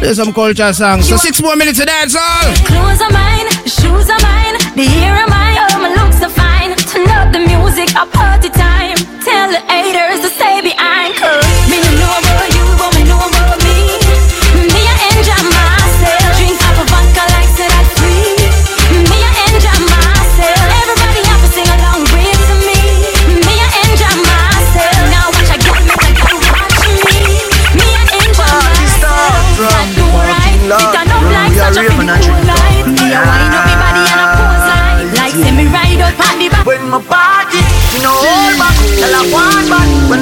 Play 0.00 0.14
some 0.14 0.32
culture 0.32 0.72
songs. 0.72 1.08
So 1.08 1.16
six 1.16 1.40
more 1.40 1.54
minutes 1.54 1.78
to 1.78 1.84
that 1.84 2.10
song. 2.10 2.54
Clothes 2.66 3.00
are 3.06 3.12
mine, 3.14 3.46
shoes 3.70 4.10
are 4.10 4.22
mine, 4.26 4.58
the 4.74 4.86
are 5.06 5.28
mine. 5.30 5.62
My 5.78 5.94
looks 5.94 6.22
are 6.26 6.34
fine. 6.34 6.74
Turn 6.90 7.06
up 7.14 7.30
the 7.32 7.38
music, 7.38 7.94
I 7.94 8.02
party 8.10 8.50
time. 8.50 8.98
Tell 9.22 9.48
the 9.52 9.60
haters 9.70 10.31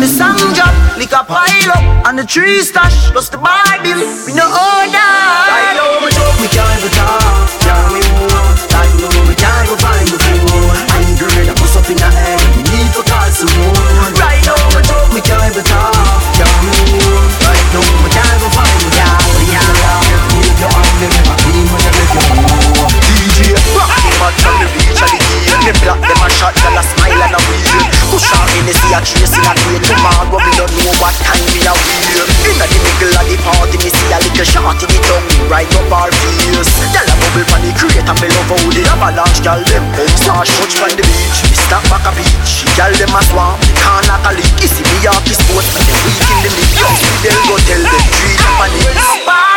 The 0.01 0.07
sun 0.07 0.55
drop, 0.55 0.97
lick 0.97 1.13
a 1.13 1.23
pile 1.23 1.73
up. 1.73 2.07
And 2.07 2.19
the 2.19 2.25
tree 2.25 2.63
stash, 2.63 3.11
plus 3.11 3.29
the 3.29 3.37
Bible. 3.37 4.01
We 4.25 4.33
no 4.33 4.47
order. 4.49 5.70
The 28.71 28.79
sea 28.79 28.95
a 28.95 29.03
trace 29.03 29.35
in 29.35 29.43
a 29.43 29.51
crate. 29.51 29.83
Tomorrow 29.83 30.31
we 30.31 30.53
don't 30.55 30.71
know 30.79 30.95
what 31.03 31.11
time 31.27 31.43
we 31.51 31.59
a 31.67 31.75
wheel. 31.75 32.23
Inna 32.47 32.71
the 32.71 32.79
middle 32.79 33.19
of 33.19 33.27
the 33.27 33.35
party, 33.43 33.75
me 33.83 33.91
see 33.91 34.15
a 34.15 34.19
little 34.23 34.47
shot 34.47 34.79
in 34.79 34.87
the 34.87 34.99
tongue. 35.11 35.27
Right 35.51 35.67
up 35.75 35.91
our 35.91 36.07
face. 36.23 36.71
Girl 36.95 37.03
a 37.03 37.15
bubble 37.19 37.47
from 37.51 37.67
the 37.67 37.75
crate 37.75 37.99
and 37.99 38.15
me 38.23 38.31
love 38.31 38.47
how 38.47 38.63
the 38.71 38.83
avalanche 38.87 39.43
girl 39.43 39.59
them 39.75 39.83
come 39.99 40.15
Sash 40.15 40.55
touch 40.55 40.79
from 40.79 40.95
the 40.95 41.03
beach. 41.03 41.39
Me 41.51 41.57
stop 41.59 41.83
back 41.91 42.07
a 42.07 42.15
beach. 42.15 42.63
Girl 42.79 42.95
them 42.95 43.11
a 43.11 43.21
swamp. 43.27 43.59
Can't 43.75 44.07
knock 44.07 44.23
a 44.31 44.39
leak. 44.39 44.55
Issy 44.63 44.87
me 44.87 45.03
off 45.11 45.19
the 45.27 45.35
sport. 45.35 45.67
And 45.67 45.83
them 45.91 45.99
weak 46.07 46.23
in 46.31 46.39
the 46.47 46.51
league. 46.55 46.79
Yo, 46.79 46.87
see 46.95 47.19
them 47.27 47.39
go 47.51 47.59
tell 47.67 47.83
them 47.83 48.03
three 48.23 48.39
companies. 48.39 49.50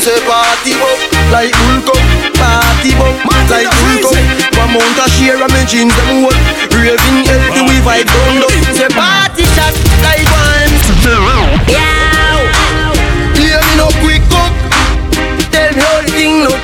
Say 0.00 0.16
party 0.24 0.72
up 0.80 0.98
like 1.28 1.52
Hulk 1.52 1.92
up. 1.92 2.00
Party 2.40 2.90
up 2.96 3.16
like 3.52 3.68
Hulk 3.68 4.08
up. 4.08 4.16
One 4.56 4.72
mount 4.72 4.96
a 4.96 5.06
share 5.12 5.36
of 5.36 5.52
me 5.52 5.62
jeans 5.68 5.92
them 5.92 6.24
hold. 6.24 6.36
Raving 6.72 7.28
healthy 7.28 7.60
we 7.68 7.76
vibe 7.84 8.08
down 8.08 8.40
up. 8.40 8.52
Say 8.72 8.88
party 8.96 9.44
shot 9.52 9.76
like 10.00 10.24
one. 10.32 10.72
Hear 13.36 13.60
me 13.60 13.72
no 13.76 13.92
quick 14.00 14.24
up. 14.40 14.52
Tell 15.52 15.68
me 15.76 15.82
how 15.84 16.00
the 16.00 16.10
thing 16.16 16.48
look. 16.48 16.60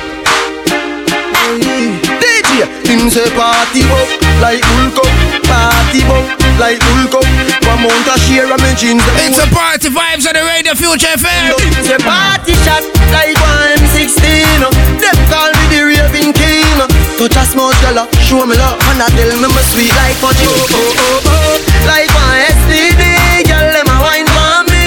DJ, 2.20 2.64
him 2.88 3.12
say 3.12 3.28
party 3.36 3.84
up 3.84 4.08
like 4.40 4.64
Hulk 4.64 4.96
up. 5.04 5.12
Party 5.44 6.00
up 6.08 6.45
like 6.58 6.80
Hulk 6.80 7.20
up. 7.20 7.26
One 7.68 7.84
mount 7.84 8.08
a 8.08 8.14
share 8.24 8.48
of 8.48 8.60
me 8.62 8.72
jeans 8.78 9.02
them 9.04 9.14
It's 9.28 9.38
a 9.38 9.46
party 9.52 9.88
vibes 9.92 10.24
on 10.24 10.34
the 10.34 10.44
radio 10.44 10.72
Future 10.74 11.12
FM. 11.18 11.52
Say 11.84 11.98
party 12.00 12.54
shot 12.64 12.84
like 13.12 13.36
one 13.38 13.76
M16 13.82 14.22
Them 15.02 15.16
call 15.28 15.50
me 15.52 15.64
the 15.72 15.80
raving 15.84 16.32
king 16.32 16.76
Touch 17.18 17.36
a 17.36 17.44
small 17.44 17.72
girl, 17.84 18.06
show 18.24 18.44
me 18.46 18.56
love 18.56 18.78
And 18.92 19.02
I 19.02 19.08
tell 19.12 19.32
me 19.36 19.48
my 19.48 19.62
sweet 19.72 19.92
like 19.96 20.16
fudge 20.20 20.40
Oh, 20.44 20.52
oh, 20.52 20.76
oh, 20.76 21.30
oh 21.32 21.54
Like 21.88 22.08
one 22.12 22.40
STD 22.64 23.02
Girl, 23.48 23.68
them 23.72 23.88
a 23.88 23.96
wine 24.04 24.28
for 24.30 24.64
me 24.70 24.84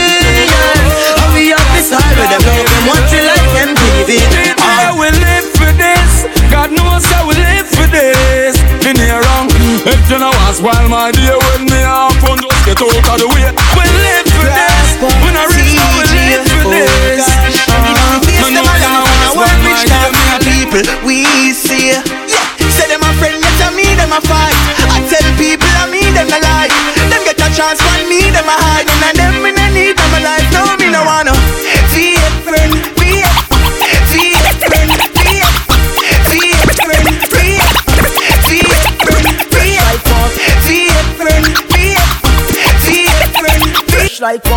yeah. 0.49 1.19
How 1.19 1.29
we 1.33 1.53
have 1.53 1.69
this 1.75 1.91
all 1.93 2.01
with 2.17 2.29
them 2.31 2.43
love 2.47 2.65
Them 2.65 2.83
watch 2.89 3.13
it 3.13 3.25
like 3.27 3.49
MTV 3.67 4.49
I 4.61 4.91
will 4.97 5.13
live 5.21 5.45
for 5.53 5.69
this. 5.77 6.25
God 6.49 6.71
knows 6.71 7.05
I 7.13 7.21
will 7.23 7.37
live 7.37 7.67
for 7.69 7.85
this. 7.93 8.57
Me 8.83 8.93
near 8.93 9.21
wrong. 9.21 9.58
If 9.89 10.05
you 10.05 10.19
know 10.21 10.29
us 10.45 10.61
while 10.61 10.85
my 10.85 11.09
dear 11.09 11.33
when 11.33 11.65
me 11.65 11.81
off 11.81 12.13
on 12.29 12.37
just 12.37 12.61
get 12.61 12.77
out 12.77 12.93
of 12.93 13.17
the 13.17 13.27
way. 13.33 13.49
We 13.73 13.85
live 13.89 14.29
for 14.37 14.45
this. 14.45 14.87
When 15.01 15.33
I 15.33 15.49
reach 15.49 15.73
out, 15.81 15.97
we 15.97 16.05
live 16.29 16.45
for 16.61 16.69
this. 16.69 17.25
Uh-huh. 17.25 18.21
Me 18.21 18.53
know 18.53 18.61
you 18.61 18.61
know 18.61 19.01
us 19.25 19.33
while 19.33 19.49
my 19.65 19.81
dear 19.89 20.37
people 20.45 20.85
we 21.01 21.25
see 21.57 21.89
Yeah, 21.89 22.05
say 22.69 22.85
them 22.85 23.01
a 23.01 23.11
friend, 23.17 23.41
to 23.41 23.67
me 23.73 23.89
them 23.97 24.13
a 24.13 24.21
fight 24.29 24.88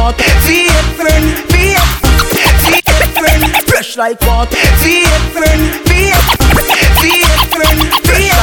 Fake 0.03 0.75
Fake 2.67 2.91
friend, 3.15 3.43
fresh 3.71 3.97
like 3.97 4.21
water 4.23 4.57
Fake 4.83 5.07
friend, 5.31 5.63
fake 5.87 6.19
Fake 6.99 7.39
friend, 7.55 7.79
fake 8.03 8.35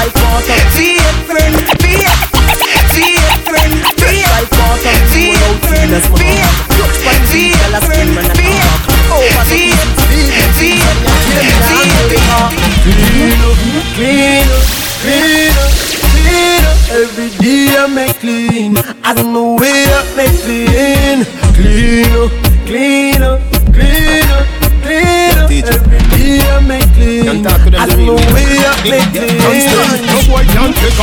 Over 9.12 9.44
fake 9.52 9.84
Fake, 10.08 10.32
fake 10.56 10.80
Clean 11.28 12.24
up, 12.40 12.56
clean 12.88 13.40
up, 13.44 13.58
clean 13.96 14.48
up, 14.48 14.64
clean 16.24 16.64
up 16.64 16.78
Every 16.92 17.30
day 17.38 17.76
I 17.78 17.86
make 17.94 18.16
clean 18.20 18.78
I 19.04 19.14
don't 19.14 19.32
know 19.34 19.56
where 19.56 19.89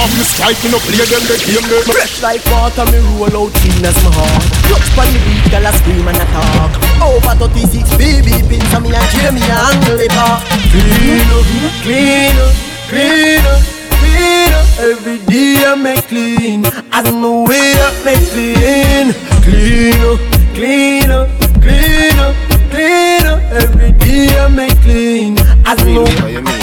off 0.07 0.15
me 0.17 0.23
strike, 0.23 0.59
me 0.63 0.71
no 0.71 0.79
play 0.79 1.03
them 1.03 1.23
the 1.27 1.37
game 1.43 1.67
them. 1.67 1.83
Fresh 1.91 2.23
like 2.23 2.45
water, 2.51 2.87
me 2.91 2.99
roll 3.19 3.35
out 3.35 3.53
clean 3.59 3.83
as 3.83 3.99
my 4.07 4.11
heart 4.15 4.43
Clutch 4.71 4.89
pon 4.95 5.07
the 5.11 5.19
beat, 5.27 5.45
girl 5.51 5.67
I 5.67 5.73
scream 5.75 6.07
and 6.07 6.19
I 6.23 6.27
talk. 6.31 6.73
Over 7.03 7.35
36 7.51 7.99
baby 7.99 8.35
pins 8.47 8.71
on 8.75 8.87
me 8.87 8.95
and 8.95 9.09
Jamie 9.11 9.43
angle 9.43 9.99
the 9.99 10.09
bar 10.15 10.39
Clean 10.71 11.27
up, 11.35 11.47
clean 11.83 12.39
up, 12.39 12.55
clean 12.87 13.43
up, 13.43 13.61
clean 13.99 14.53
up. 14.55 14.67
Every 14.79 15.19
day 15.27 15.65
I 15.65 15.75
make 15.75 16.07
clean. 16.07 16.67
I 16.93 17.03
don't 17.03 17.21
know 17.21 17.43
where 17.43 17.59
I 17.59 17.91
make 18.05 18.23
clean 18.31 19.11
Clean. 19.43 19.43
Clean 19.43 20.01
up, 20.07 20.21
clean 20.55 20.96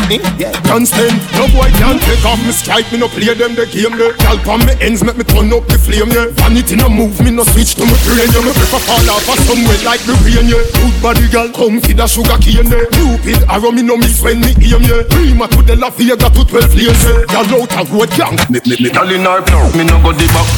Can't 0.04 0.84
stand, 0.84 1.16
no 1.40 1.48
boy 1.56 1.72
can't 1.80 2.02
take 2.02 2.26
off 2.28 2.42
me 2.44 2.52
strike, 2.52 2.92
me 2.92 3.00
no 3.00 3.08
play 3.08 3.32
them 3.34 3.56
the 3.56 3.64
game 3.66 3.96
there. 3.96 4.12
Gal 4.20 4.36
on 4.52 4.60
me 4.68 4.76
ends 4.84 5.04
make 5.04 5.16
me 5.16 5.24
turn 5.24 5.48
up 5.54 5.64
the 5.72 5.80
flame 5.80 6.12
yeah. 6.12 6.28
Vanity 6.44 6.76
no 6.76 6.90
move 6.90 7.16
me 7.24 7.32
no 7.32 7.44
switch 7.48 7.76
to 7.80 7.88
me 7.88 7.96
brain 8.04 8.28
yeah. 8.28 8.44
Me 8.44 8.52
prefer 8.52 8.84
fall 8.84 9.10
off 9.10 9.24
a 9.32 9.34
somewhere 9.48 9.80
like 9.88 10.04
the 10.04 10.14
rain 10.28 10.52
yeah. 10.52 10.60
Good 10.76 10.96
body 11.00 11.26
gal 11.32 11.48
come 11.56 11.80
feed 11.80 12.04
a 12.04 12.08
sugar 12.08 12.36
cane 12.44 12.68
yeah. 12.68 12.84
Cupid 12.92 13.48
arrow 13.48 13.72
me 13.72 13.82
no 13.82 13.96
miss 13.96 14.20
when 14.20 14.44
me 14.44 14.52
aim 14.60 14.84
yeah. 14.84 15.08
Prima 15.08 15.48
to 15.48 15.64
the 15.64 15.80
La 15.80 15.90
Vega 15.90 16.28
to 16.30 16.42
12 16.44 16.76
lanes 16.76 17.04
yeah. 17.08 17.24
Gal 17.32 17.48
out 17.56 17.72
a 17.72 17.82
road 17.88 18.12
gang. 18.20 18.36
Me 18.52 18.60
me 18.68 18.76
me 18.84 18.90
gal 18.92 19.08
in 19.08 19.24
her 19.24 19.40
plow, 19.48 19.72
me 19.72 19.88
no 19.88 19.98
go 20.04 20.12
the 20.12 20.28
back. 20.36 20.50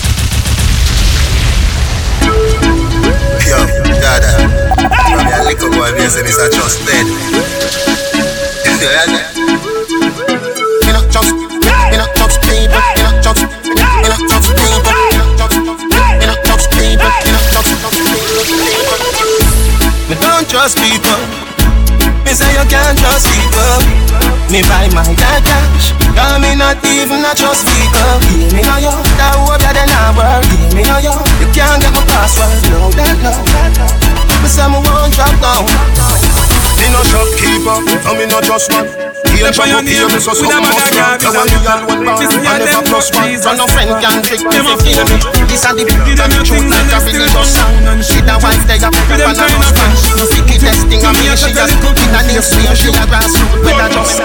Yo, 3.45 3.61
Dada. 4.01 4.31
From 5.13 5.27
your 5.29 5.43
little 5.45 5.69
boy, 5.69 5.93
me 5.93 6.09
say 6.09 6.25
this 6.25 6.41
a 6.41 6.49
just 6.49 6.81
dead. 11.15 11.91
Me 11.91 11.97
not 11.97 12.11
just, 12.15 12.41
me 12.43 12.67
people, 12.67 12.75
me 12.75 13.03
not 13.03 13.23
just, 13.23 13.41
me 13.63 13.75
not 13.75 14.19
just 14.27 14.51
people, 14.59 14.91
me 14.91 15.15
not 15.15 15.31
just, 15.39 15.55
me 15.55 16.25
not 16.27 16.39
just 16.43 16.67
people, 16.75 17.07
me 17.07 17.31
not 17.31 17.45
just, 17.53 17.71
people. 17.71 18.95
Me 20.05 20.15
don't 20.21 20.45
trust 20.49 20.77
people. 20.77 21.17
Me 22.25 22.33
say 22.33 22.49
you 22.53 22.65
can't 22.69 22.97
trust 22.99 23.25
people. 23.25 23.81
Me 24.49 24.61
buy 24.69 24.85
my 24.93 25.01
dad 25.17 25.41
cash. 25.41 25.93
Cause 26.13 26.37
me 26.41 26.53
not 26.55 26.77
even 26.85 27.25
a 27.25 27.33
trust 27.33 27.65
people. 27.65 28.19
Give 28.29 28.53
me 28.53 28.61
no 28.61 28.77
yo, 28.77 28.93
that 29.17 29.33
hope 29.33 29.57
that 29.61 29.73
they 29.73 29.87
not 29.89 30.13
work. 30.13 30.45
Give 30.45 30.77
me 30.77 30.83
no 30.85 31.01
yo, 31.01 31.17
you 31.41 31.49
can't 31.53 31.81
get 31.81 31.89
my 31.89 32.05
password. 32.05 32.53
No, 32.69 32.93
that 32.93 33.17
no, 33.25 33.33
that 33.33 33.73
no. 33.81 33.85
Me 34.41 34.47
say 34.49 34.67
me 34.69 34.77
won't 34.77 35.13
drop 35.13 35.33
down. 35.41 35.65
Me 36.77 36.85
no 36.93 37.01
shopkeeper, 37.09 37.81
no 38.05 38.11
me 38.13 38.25
no 38.29 38.41
just 38.41 38.69
man. 38.69 39.14
Here 39.33 39.49
jump 39.49 39.73
up 39.73 39.87
here, 39.87 40.07
me 40.11 40.19
so 40.19 40.33
so 40.35 40.45
must 40.45 40.91
run 40.93 41.17
The 41.17 41.29
one 41.31 41.49
real 41.49 41.81
bar, 42.05 42.19
I 42.19 42.61
never 42.61 42.83
plus 42.85 43.09
one 43.15 43.33
So 43.39 43.51
no 43.55 43.65
friend 43.71 43.95
can 44.03 44.21
trick 44.21 44.43
me 44.45 44.59
fi 44.59 44.75
feel 44.83 45.01
me 45.09 45.17
This 45.49 45.65
a 45.65 45.71
the 45.73 45.83
beat 45.85 46.19
and 46.19 46.35
truth 46.45 46.67
like 46.69 46.91
a 46.91 46.97
really 47.05 47.29
just 47.29 47.57
sound 47.57 48.03
She 48.03 48.19
the 48.21 48.35
wife 48.43 48.63
there, 48.69 48.81
a 48.81 48.89
put 48.91 49.21
up 49.21 49.31
on 49.31 49.39
a 49.39 49.45
husband 49.57 49.93
The 50.19 50.25
wickedest 50.35 50.85
thing 50.91 51.01
I 51.01 51.11
mean, 51.17 51.33
she 51.33 51.51
just 51.55 51.75
put 51.81 51.97
in 51.97 52.13
a 52.13 52.21
new 52.29 52.41
swing 52.43 52.73
She 52.77 52.89
a 52.93 53.03
grassroots, 53.09 53.63
with 53.63 53.79
a 53.79 53.87
just 53.89 54.19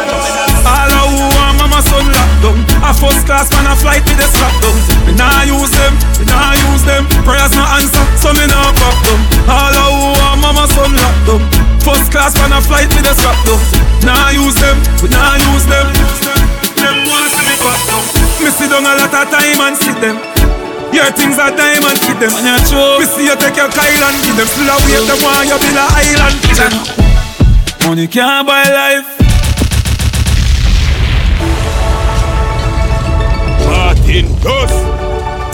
All 0.67 0.93
of 0.93 1.09
who 1.09 1.25
want 1.37 1.57
mama 1.61 1.81
son 1.85 2.07
locked 2.13 2.41
down. 2.43 2.59
A 2.85 2.91
first 2.93 3.25
class 3.25 3.49
man 3.53 3.69
a 3.69 3.75
flight 3.77 4.05
with 4.05 4.19
the 4.21 4.27
strap 4.29 4.53
down. 4.61 4.77
Me 5.07 5.13
nah 5.17 5.45
use 5.45 5.73
them, 5.73 5.95
me 6.21 6.25
nah 6.29 6.53
use 6.69 6.85
them. 6.85 7.05
Prayers 7.25 7.53
no 7.57 7.65
answer, 7.77 8.05
so 8.17 8.33
me 8.37 8.45
nah 8.49 8.73
pop 8.77 8.97
them 9.05 9.21
All 9.49 9.73
of 9.73 9.89
who 9.93 10.09
want 10.21 10.41
mama 10.41 10.65
son 10.73 10.93
locked 10.93 11.25
down. 11.29 11.43
First 11.81 12.13
class 12.13 12.37
man 12.37 12.53
a 12.53 12.61
flight 12.61 12.89
with 12.93 13.05
the 13.05 13.15
strap 13.17 13.37
down. 13.49 13.61
Nah 14.05 14.33
use 14.33 14.57
them, 14.57 14.77
we 15.03 15.09
nah 15.09 15.37
use 15.53 15.67
them. 15.67 15.87
Them 16.77 16.97
want 17.09 17.33
to 17.33 17.41
me 17.45 17.55
pop 17.61 17.81
down. 17.89 18.05
Me 18.41 18.51
sit 18.53 18.69
down 18.69 18.85
a 18.85 18.93
lot 18.97 19.13
of 19.13 19.27
time 19.33 19.61
and 19.61 19.77
see 19.77 19.97
them. 20.01 20.17
Your 20.93 21.07
things 21.15 21.39
are 21.39 21.55
diamond, 21.55 21.99
keep 22.05 22.19
them. 22.19 22.33
On 22.35 22.45
your 22.45 22.59
show. 22.67 22.99
We 22.99 23.07
see 23.07 23.27
you 23.27 23.37
take 23.37 23.57
your 23.57 23.71
Kyle 23.71 24.05
and 24.11 24.19
give 24.25 24.37
them. 24.37 24.47
Still 24.47 24.69
a 24.69 24.77
wave 24.85 25.07
them 25.09 25.21
want 25.23 25.49
you 25.49 25.59
build 25.59 25.79
a 25.79 25.87
island. 25.89 26.37
Money 27.87 28.07
can't 28.07 28.47
buy 28.47 28.65
life. 28.65 29.09
Martin 33.67 34.27
Dus 34.43 34.73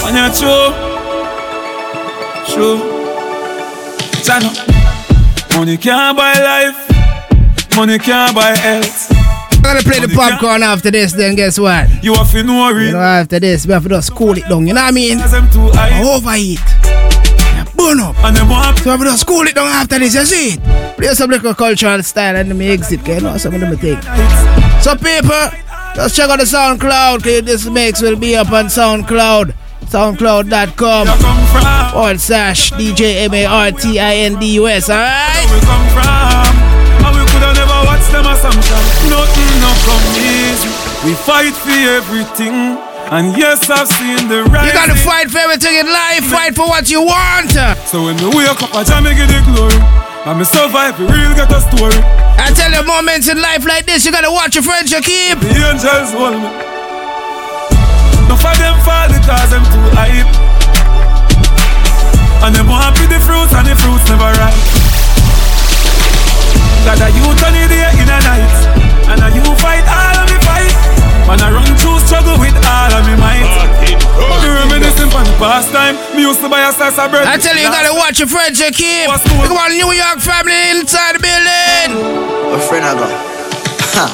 On 0.05 0.15
your 0.15 0.33
show 0.35 0.73
Show 2.47 2.79
Channel. 4.25 4.53
Money 5.55 5.77
can't 5.77 6.17
buy 6.17 6.35
life. 6.35 7.77
Money 7.77 7.99
can't 7.99 8.35
buy 8.35 8.57
health. 8.57 9.06
I'm 9.06 9.06
gonna 9.67 9.83
play 9.83 10.01
the 10.01 10.07
Popcaan 10.07 10.61
after 10.61 10.91
this, 10.91 11.13
then 11.13 11.35
guess 11.35 11.59
what? 11.59 12.03
You 12.03 12.15
have 12.15 12.31
to 12.31 12.43
know 12.43 12.69
You 12.71 12.93
know, 12.93 13.01
after 13.01 13.41
this, 13.41 13.67
we 13.67 13.73
have 13.73 13.83
to 13.85 13.89
just 13.89 14.15
cool 14.15 14.37
it 14.37 14.49
down, 14.49 14.67
you 14.67 14.75
know 14.75 14.83
what 14.83 14.89
I 14.89 14.93
mean? 14.93 15.21
Overeat. 15.21 16.61
Burn 17.77 18.01
up. 18.01 18.17
And 18.25 18.37
them 18.37 18.49
want 18.49 18.79
So 18.79 18.85
we 18.85 18.91
have 18.91 19.01
to 19.01 19.07
just 19.07 19.27
cool 19.27 19.47
it 19.47 19.55
down 19.55 19.67
after 19.67 19.99
this, 19.99 20.15
you 20.15 20.25
see 20.25 20.55
it? 20.55 20.97
Play 20.97 21.15
some 21.15 21.31
little 21.31 21.55
cultural 21.55 22.03
style 22.03 22.37
and 22.37 22.51
then 22.51 22.59
me 22.59 22.71
exit, 22.71 23.01
okay? 23.01 23.17
You 23.17 23.23
know, 23.23 23.37
some 23.37 23.55
of 23.55 23.61
them 23.61 23.77
thing. 23.77 24.01
So 24.81 24.95
people, 24.97 25.51
just 25.95 26.17
check 26.17 26.31
out 26.31 26.39
the 26.39 26.45
SoundCloud, 26.45 27.19
okay? 27.19 27.41
This 27.41 27.67
mix 27.67 28.01
will 28.01 28.17
be 28.17 28.37
up 28.37 28.51
on 28.53 28.67
SoundCloud. 28.67 29.55
SoundCloud.com 29.87 31.07
forward 31.93 32.21
slash 32.21 32.73
DJ 32.73 33.25
M 33.25 33.35
A 33.35 33.45
R 33.47 33.71
T 33.71 34.01
I 34.01 34.15
N 34.17 34.39
D 34.39 34.55
U 34.55 34.67
S, 34.67 34.91
alright? 34.91 36.26
We 41.07 41.15
fight 41.15 41.55
for 41.55 41.71
everything. 41.71 42.75
And 43.15 43.39
yes, 43.39 43.71
I've 43.71 43.87
seen 43.87 44.27
the 44.27 44.43
right 44.51 44.67
You 44.67 44.75
gotta 44.75 44.99
fight 44.99 45.31
for 45.31 45.39
everything 45.39 45.79
in 45.79 45.87
life, 45.87 46.27
fight 46.27 46.59
for 46.59 46.67
what 46.67 46.91
you 46.91 47.07
want. 47.07 47.55
So 47.87 48.11
when 48.11 48.19
me 48.19 48.27
wake 48.35 48.51
up, 48.51 48.75
I 48.75 48.83
jam 48.83 49.07
me 49.07 49.15
give 49.15 49.31
the 49.31 49.39
glory. 49.47 49.79
And 50.27 50.35
me 50.35 50.43
survive, 50.43 50.99
we 50.99 51.07
real 51.07 51.31
get 51.39 51.47
a 51.55 51.63
story. 51.63 51.95
I 52.43 52.51
tell 52.51 52.75
you, 52.75 52.83
moments 52.83 53.31
in 53.31 53.39
life 53.39 53.63
like 53.63 53.87
this, 53.87 54.03
you 54.03 54.11
gotta 54.11 54.35
watch 54.35 54.59
your 54.59 54.67
friends 54.67 54.91
you 54.91 54.99
keep. 54.99 55.39
The 55.39 55.55
angels 55.71 56.11
hold 56.11 56.43
me. 56.43 56.51
No 58.27 58.35
for 58.35 58.51
them 58.59 58.75
fall 58.83 59.07
because 59.07 59.55
them 59.55 59.63
too 59.63 59.87
hype. 59.95 60.27
And 62.43 62.51
them 62.51 62.67
want 62.67 62.99
the 62.99 63.23
fruits 63.23 63.55
and 63.55 63.63
the 63.63 63.79
fruits 63.79 64.03
never 64.11 64.35
ripe. 64.43 64.59
Got 66.83 66.99
a 66.99 67.15
youth 67.15 67.47
on 67.47 67.55
the 67.55 67.63
day 67.71 67.95
in 67.95 68.11
a 68.11 68.19
night. 68.27 68.55
And 69.07 69.23
a 69.23 69.31
you 69.31 69.47
fight 69.63 69.87
all 69.87 70.19
of 70.19 70.27
me 70.27 70.39
fight 70.43 70.96
Man 71.27 71.43
I 71.43 71.51
run 71.51 71.67
through 71.75 71.99
struggle 72.07 72.39
with 72.39 72.55
all 72.63 72.93
of 72.95 73.03
me 73.07 73.15
might 73.19 73.51
Me 73.83 74.49
reminiscing 74.49 75.11
from 75.11 75.27
the 75.27 75.35
past 75.43 75.75
time 75.75 75.99
Me 76.15 76.23
used 76.23 76.41
to 76.41 76.49
buy 76.49 76.63
a 76.63 76.73
slice 76.73 76.99
of 76.99 77.11
bread 77.11 77.27
I 77.27 77.37
tell 77.37 77.55
you, 77.59 77.67
you 77.67 77.71
gotta 77.71 77.93
watch 77.95 78.19
your 78.19 78.29
friends 78.31 78.61
you 78.61 78.71
keep. 78.71 79.11
Look 79.11 79.51
about 79.51 79.71
New 79.75 79.91
York 79.91 80.19
family 80.23 80.71
inside 80.79 81.19
the 81.19 81.23
building. 81.23 81.91
A 82.55 82.59
friend 82.63 82.85
I 82.87 82.95
got. 82.95 83.11
Ha. 83.99 84.07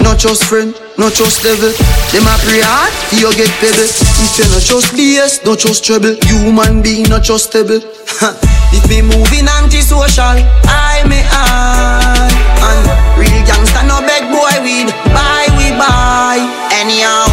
Not 0.00 0.18
just 0.18 0.44
friend, 0.44 0.72
not 0.98 1.12
just 1.12 1.42
devil. 1.42 1.72
Them 2.12 2.28
a 2.28 2.34
pray 2.44 2.60
hard, 2.60 2.92
you 3.12 3.28
get 3.36 3.48
pebble. 3.60 3.88
If 3.88 4.36
you 4.36 4.44
not 4.52 4.60
just 4.64 4.92
BS, 4.92 5.44
not 5.44 5.58
just 5.58 5.84
trouble. 5.84 6.16
Human 6.28 6.82
being 6.82 7.08
not 7.08 7.22
just 7.22 7.50
stable. 7.50 7.80
If 8.72 8.88
me 8.88 9.02
moving 9.02 9.48
antisocial, 9.48 10.38
I 10.68 11.04
may 11.08 11.24
I. 11.24 12.28
And 12.64 12.84
real 13.18 13.42
gangsta 13.48 13.84
no 13.86 14.00
beg 14.04 14.28
boy 14.32 14.54
weed. 14.62 14.92
Buy 15.12 15.48
we 15.56 15.72
buy. 15.76 16.38
Anyhow, 16.74 17.30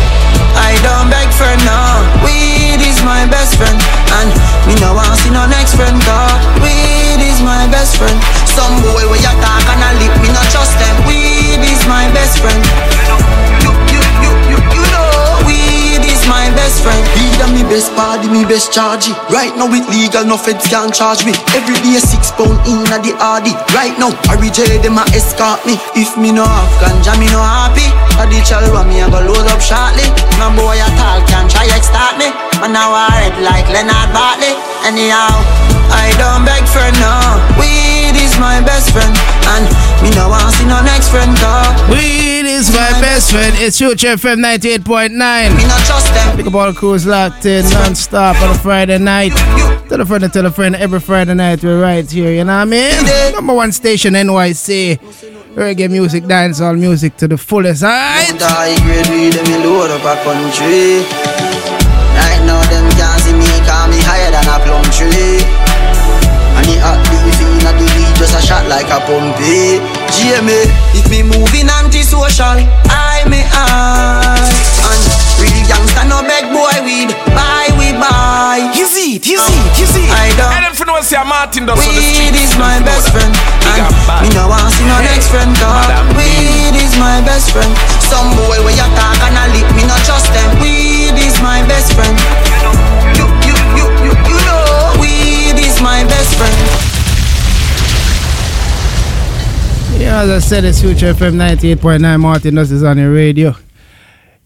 I 0.54 0.78
don't 0.86 1.10
beg 1.10 1.34
for 1.34 1.50
now. 1.66 2.06
Weed 2.22 2.78
is 2.78 3.02
my 3.02 3.26
best 3.26 3.58
friend. 3.58 3.74
And 4.22 4.30
me 4.70 4.78
no 4.78 4.94
want 4.94 5.18
see 5.18 5.34
no 5.34 5.50
next 5.50 5.74
friend 5.74 5.98
car. 6.06 6.30
Weed 6.62 7.18
is 7.18 7.42
my 7.42 7.66
best 7.74 7.98
friend. 7.98 8.14
Some 8.46 8.78
boy 8.86 9.02
where 9.10 9.18
you 9.18 9.34
talk 9.42 9.66
and 9.66 9.82
I 9.82 9.98
lip, 9.98 10.14
me 10.22 10.30
not 10.30 10.46
trust 10.54 10.78
them. 10.78 10.96
Weed 11.10 11.58
is 11.66 11.82
my 11.90 12.06
best 12.14 12.38
friend. 12.38 12.62
My 16.32 16.48
best 16.56 16.80
friend. 16.80 17.03
And 17.44 17.52
me 17.52 17.64
best 17.68 17.91
party, 17.98 18.30
me 18.32 18.45
best 18.48 18.72
charge. 18.72 19.12
Right 19.28 19.52
now 19.58 19.68
it 19.74 19.84
legal, 19.91 20.24
no 20.24 20.38
feds 20.38 20.68
can 20.72 20.94
charge 20.94 21.26
me. 21.28 21.34
Every 21.58 21.76
day 21.84 21.99
six 21.99 22.32
pound 22.32 22.64
in 22.64 22.88
a 22.88 22.98
the 23.03 23.12
RD. 23.18 23.52
Right 23.76 23.98
now, 23.99 24.16
Harry 24.32 24.48
J 24.53 24.80
them 24.80 25.02
a 25.02 25.03
escort 25.12 25.60
me. 25.68 25.76
If 25.98 26.16
me 26.16 26.32
no 26.32 26.45
have 26.48 26.72
ganja, 26.80 27.18
me 27.20 27.28
no 27.34 27.41
happy. 27.41 27.90
A 28.22 28.24
the 28.30 28.40
chalwa 28.48 28.88
me 28.88 29.02
a 29.03 29.10
go 29.12 29.20
load 29.20 29.49
up 29.52 29.60
shortly. 29.60 30.08
My 30.40 30.53
boy 30.56 30.78
at 30.80 30.95
all 31.02 31.20
can 31.28 31.49
try 31.49 31.68
extort 31.74 32.16
me. 32.22 32.30
Man 32.62 32.72
now 32.78 32.94
I 32.94 33.10
red 33.26 33.36
like 33.41 33.68
Leonard 33.74 34.14
Bartley. 34.14 34.53
Anyhow, 34.86 35.34
I 35.90 36.14
don't 36.22 36.45
beg 36.45 36.64
for 36.70 36.88
no. 37.02 37.41
Is 37.58 38.01
my 38.42 38.60
best 38.66 38.90
friend, 38.92 39.14
and 39.54 39.64
me 40.02 40.10
no 40.18 40.28
want 40.28 40.52
see 40.56 40.66
no 40.66 40.82
next 40.82 41.10
friend 41.10 41.38
talk. 41.38 41.78
Weed 41.90 42.50
is 42.50 42.72
my 42.74 42.90
best 42.98 43.30
friend. 43.32 43.54
It's 43.58 43.78
Future 43.78 44.18
FM 44.18 44.42
98.9. 44.42 45.14
Me 45.14 45.64
not 45.70 45.80
trust 45.86 46.12
them. 46.12 46.36
Pick 46.36 46.48
up 46.48 46.56
all 46.56 46.74
the 46.74 46.78
crews 46.78 47.06
locked 47.06 47.46
in 47.46 47.64
non-stop 47.70 48.42
on 48.42 48.50
a 48.50 48.58
Friday 48.58 48.98
night. 48.98 49.32
Tell 49.88 50.02
a 50.02 50.06
friend 50.06 50.24
to 50.24 50.30
tell 50.30 50.48
a 50.48 50.52
friend 50.52 50.76
every 50.76 51.00
Friday 51.00 51.36
night 51.36 51.64
we're 51.64 51.80
right 51.80 52.10
here, 52.10 52.32
you 52.32 52.44
know 52.44 52.58
what 52.58 52.62
I 52.62 52.66
mean? 52.66 53.34
Number 53.36 53.54
one 53.54 53.72
station 53.72 54.16
NYC. 54.16 54.98
Reggae 55.54 55.92
music, 55.92 56.24
dancehall 56.24 56.80
music 56.80 57.18
to 57.18 57.28
the 57.28 57.38
fullest, 57.38 57.84
alright? 57.84 58.40
Die 58.40 58.76
grade 58.84 59.08
weed, 59.10 59.34
them 59.34 59.46
me 59.46 59.64
load 59.64 59.92
up 59.92 60.02
a 60.02 60.16
country. 60.24 61.06
Right 62.18 62.42
now 62.48 62.64
them 62.72 62.90
can't 62.98 63.22
see 63.22 63.34
me, 63.34 63.46
call 63.68 63.88
me 63.88 64.00
higher 64.02 64.32
than 64.32 64.48
a 64.50 64.58
plum 64.66 64.84
tree. 64.90 65.61
Just 68.32 68.48
a 68.48 68.48
shot 68.48 68.64
like 68.72 68.88
a 68.88 69.03
pumpy. 69.03 69.84
GMA, 70.08 70.64
if 70.95 71.03
me 71.12 71.20
moving 71.20 71.68
antisocial, 71.68 72.64
I 72.88 73.28
may 73.28 73.44
I. 73.44 74.40
And 74.88 75.03
real 75.36 75.60
gangsta 75.68 76.08
no 76.08 76.24
beg 76.24 76.48
boy 76.48 76.72
weed, 76.88 77.12
buy 77.36 77.68
we 77.76 77.91
buy. 77.99 78.72
You 78.72 78.88
see 78.88 79.20
it, 79.20 79.28
you 79.28 79.36
see 79.36 79.60
it, 79.60 79.76
you 79.76 79.84
see 79.84 80.08
it. 80.08 80.16
I 80.16 80.32
don't. 80.40 80.48
And 80.48 80.64
them 80.64 80.76
for 80.80 80.88
no 80.88 81.03
say 81.03 81.20
Martin 81.28 81.68
Dus 81.68 81.76
on 81.76 81.84
the 81.84 81.91
Weed 81.91 82.32
street. 82.32 82.40
is 82.40 82.56
my 82.56 82.80
best 82.88 83.12
friend, 83.12 83.36
and 83.68 83.84
me 84.24 84.32
no 84.32 84.48
want 84.48 84.72
see 84.80 84.88
no 84.88 84.95
next 85.03 85.28
friend 85.28 85.52
talk. 85.60 85.91
Weed 86.16 86.72
is 86.80 86.95
my 86.95 87.20
best 87.28 87.52
friend. 87.52 87.68
Some 88.08 88.32
boy 88.40 88.64
where 88.64 88.72
you 88.72 88.88
talk 88.95 89.20
and 89.28 89.36
a 89.36 89.44
lip, 89.52 89.68
me 89.76 89.84
not 89.84 89.99
trust 90.08 90.32
them. 90.32 90.48
Weed 90.64 91.20
is 91.20 91.36
my 91.44 91.68
best 91.68 91.91
friend. 91.99 92.16
You, 93.20 93.28
you, 93.44 93.56
you, 93.76 93.86
you, 94.08 94.14
you 94.24 94.38
know, 94.48 94.95
weed 95.03 95.60
is 95.60 95.84
my 95.84 96.08
best 96.08 96.40
friend. 96.40 96.91
Yeah, 100.02 100.23
as 100.23 100.30
I 100.32 100.40
said, 100.40 100.65
it's 100.65 100.82
Future 100.82 101.14
FM 101.14 101.36
98.9. 101.36 102.19
Martin 102.19 102.56
Dus 102.56 102.72
is 102.72 102.82
on 102.82 102.98
the 102.98 103.07
radio. 103.07 103.56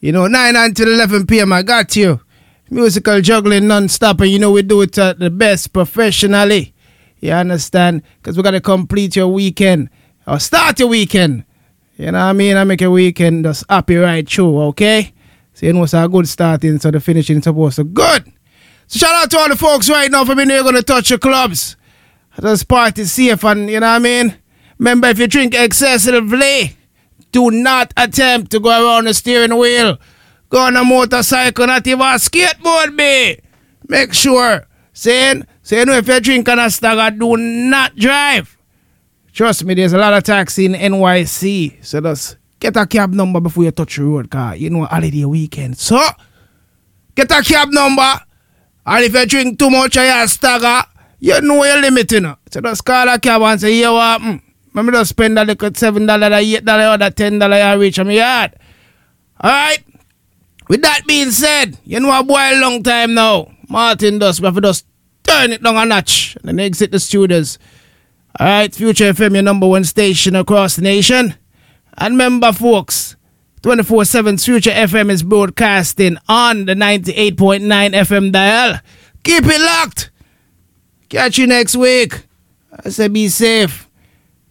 You 0.01 0.11
know, 0.11 0.27
9 0.27 0.53
until 0.53 0.89
11 0.93 1.27
p.m. 1.27 1.53
I 1.53 1.63
got 1.63 1.95
you. 1.95 2.19
Musical 2.69 3.21
juggling 3.21 3.65
non-stop, 3.65 4.19
and 4.19 4.31
you 4.31 4.37
know 4.37 4.51
we 4.51 4.63
do 4.63 4.81
it 4.81 4.97
at 4.97 5.17
the 5.17 5.29
best 5.29 5.71
professionally. 5.71 6.73
You 7.21 7.31
understand? 7.31 8.03
Because 8.17 8.35
we 8.35 8.43
got 8.43 8.51
to 8.51 8.59
complete 8.59 9.15
your 9.15 9.29
weekend 9.29 9.89
or 10.27 10.39
start 10.39 10.77
your 10.77 10.89
weekend. 10.89 11.45
You 11.95 12.07
know 12.07 12.19
what 12.19 12.25
I 12.25 12.33
mean? 12.33 12.57
I 12.57 12.65
make 12.65 12.81
a 12.81 12.91
weekend 12.91 13.45
just 13.45 13.63
happy 13.69 13.95
right 13.95 14.29
through, 14.29 14.59
okay? 14.63 15.13
So 15.53 15.67
you 15.67 15.71
know 15.71 15.83
it's 15.83 15.93
a 15.93 16.05
good 16.09 16.27
starting, 16.27 16.79
so 16.79 16.91
the 16.91 16.99
finishing 16.99 17.37
is 17.37 17.45
supposed 17.45 17.77
to 17.77 17.85
good. 17.85 18.29
So 18.87 18.99
shout 18.99 19.23
out 19.23 19.31
to 19.31 19.37
all 19.39 19.47
the 19.47 19.55
folks 19.55 19.89
right 19.89 20.11
now 20.11 20.25
for 20.25 20.35
being 20.35 20.49
here 20.49 20.63
going 20.63 20.75
to 20.75 20.83
touch 20.83 21.11
your 21.11 21.19
clubs. 21.19 21.77
Just 22.41 22.67
party 22.67 23.05
safe 23.05 23.41
and 23.45 23.69
you 23.69 23.79
know 23.79 23.87
what 23.87 23.95
I 23.95 23.99
mean? 23.99 24.37
Remember, 24.77 25.07
if 25.07 25.19
you 25.19 25.27
drink 25.27 25.53
excessively, 25.55 26.75
do 27.31 27.51
not 27.51 27.93
attempt 27.97 28.51
to 28.51 28.59
go 28.59 28.69
around 28.69 29.05
the 29.05 29.13
steering 29.13 29.57
wheel. 29.57 29.97
Go 30.49 30.59
on 30.59 30.75
a 30.75 30.83
motorcycle, 30.83 31.67
not 31.67 31.85
even 31.87 31.99
a 32.01 32.15
skateboard, 32.15 32.95
be. 32.97 33.39
Make 33.87 34.13
sure, 34.13 34.67
saying, 34.93 35.45
saying, 35.61 35.89
if 35.89 36.07
you 36.07 36.19
drink 36.19 36.47
and 36.49 36.59
a 36.59 36.69
stagger, 36.69 37.15
do 37.15 37.35
not 37.37 37.95
drive. 37.95 38.57
Trust 39.33 39.65
me, 39.65 39.73
there's 39.73 39.93
a 39.93 39.97
lot 39.97 40.13
of 40.13 40.23
taxi 40.23 40.65
in 40.65 40.73
NYC, 40.73 41.83
so 41.83 41.99
just 41.99 42.37
get 42.59 42.77
a 42.77 42.85
cab 42.85 43.11
number 43.13 43.41
before 43.41 43.65
you 43.65 43.71
touch 43.71 43.97
the 43.97 44.03
road, 44.03 44.29
car. 44.29 44.55
You 44.55 44.69
know, 44.69 44.85
holiday 44.85 45.25
weekend. 45.25 45.77
So, 45.77 45.99
get 47.15 47.29
a 47.31 47.41
cab 47.43 47.69
number, 47.71 48.21
and 48.85 49.03
if 49.03 49.13
you 49.13 49.25
drink 49.25 49.59
too 49.59 49.69
much 49.69 49.97
of 49.97 50.05
your 50.05 50.27
stagger, 50.27 50.87
you 51.19 51.41
know 51.41 51.63
you're 51.65 51.81
limiting. 51.81 52.33
So 52.49 52.61
just 52.61 52.85
call 52.85 53.09
a 53.09 53.19
cab 53.19 53.41
and 53.41 53.59
say, 53.59 53.77
you 53.77 53.91
what? 53.91 54.21
Mm. 54.21 54.41
Remember 54.75 54.91
to 54.99 55.05
spend 55.05 55.39
a 55.39 55.45
little 55.45 55.73
seven 55.73 56.05
dollar, 56.05 56.33
eight 56.33 56.65
dollar, 56.65 56.95
or 56.95 56.97
that 56.97 57.15
ten 57.15 57.39
dollar 57.39 57.55
I 57.55 57.73
reach 57.75 57.97
on 57.97 58.07
my 58.07 58.13
yard. 58.13 58.55
Alright? 59.41 59.85
With 60.67 60.81
that 60.81 61.07
being 61.07 61.31
said, 61.31 61.77
you 61.85 62.01
know 62.01 62.19
a 62.19 62.21
boy 62.21 62.59
long 62.59 62.83
time 62.83 63.13
now. 63.13 63.53
Martin 63.69 64.19
Dus, 64.19 64.41
we 64.41 64.45
have 64.45 64.55
to 64.55 64.61
just 64.61 64.85
turn 65.23 65.53
it 65.53 65.63
down 65.63 65.77
a 65.77 65.85
notch 65.85 66.35
and 66.35 66.49
then 66.49 66.59
exit 66.59 66.91
the 66.91 66.99
studios. 66.99 67.57
Alright, 68.37 68.75
Future 68.75 69.13
FM, 69.13 69.35
your 69.35 69.43
number 69.43 69.65
one 69.65 69.85
station 69.85 70.35
across 70.35 70.75
the 70.75 70.81
nation. 70.81 71.35
And 71.97 72.15
remember, 72.15 72.51
folks, 72.51 73.15
24 73.61 74.03
7 74.03 74.37
Future 74.39 74.71
FM 74.71 75.09
is 75.09 75.23
broadcasting 75.23 76.17
on 76.27 76.65
the 76.65 76.73
98.9 76.73 77.61
FM 77.61 78.33
dial. 78.33 78.81
Keep 79.23 79.45
it 79.45 79.61
locked. 79.61 80.11
Catch 81.07 81.37
you 81.37 81.47
next 81.47 81.77
week. 81.77 82.25
I 82.83 82.89
say 82.89 83.07
be 83.07 83.29
safe. 83.29 83.87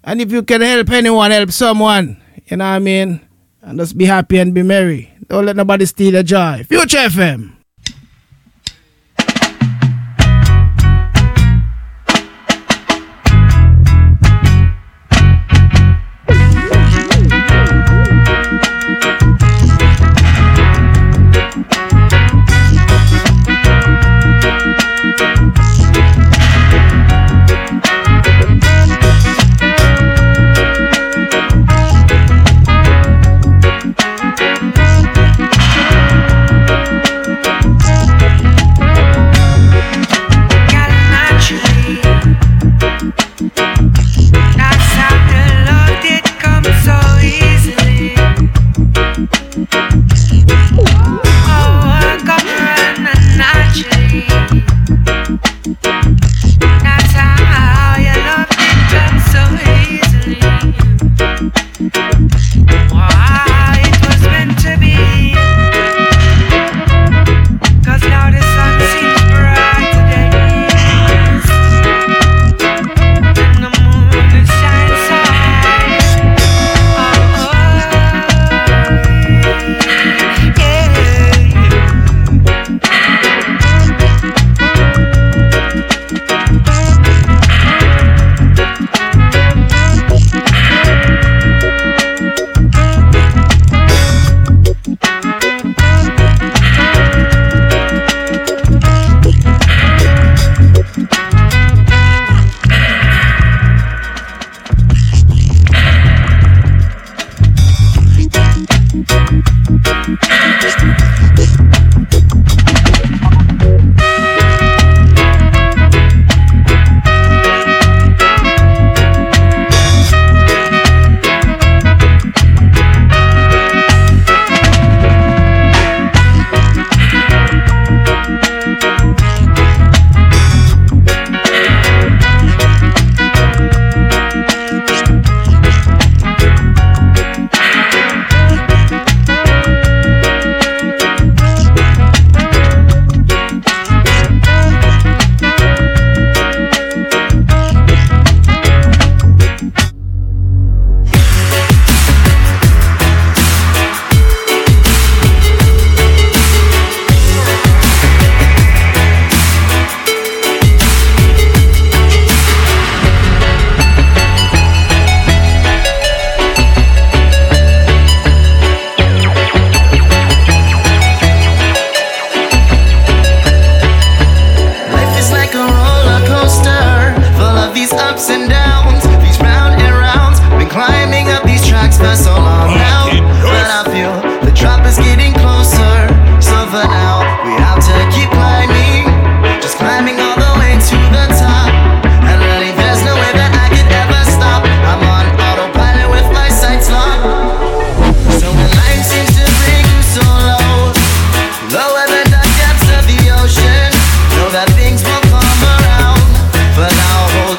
And 0.05 0.21
if 0.21 0.31
you 0.31 0.43
can 0.43 0.61
help 0.61 0.91
anyone, 0.91 1.31
help 1.31 1.51
someone. 1.51 2.21
You 2.47 2.59
know 2.59 2.65
what 2.65 2.77
I 2.77 2.79
mean? 2.79 3.21
And 3.63 3.79
just 3.79 3.97
be 3.97 4.05
happy 4.05 4.39
and 4.39 4.53
be 4.53 4.63
merry. 4.63 5.11
Don't 5.29 5.47
let 5.47 5.57
nobody 5.57 5.87
steal 5.87 6.13
your 6.13 6.23
joy. 6.23 6.65
Future 6.69 6.99
FM. 7.09 7.54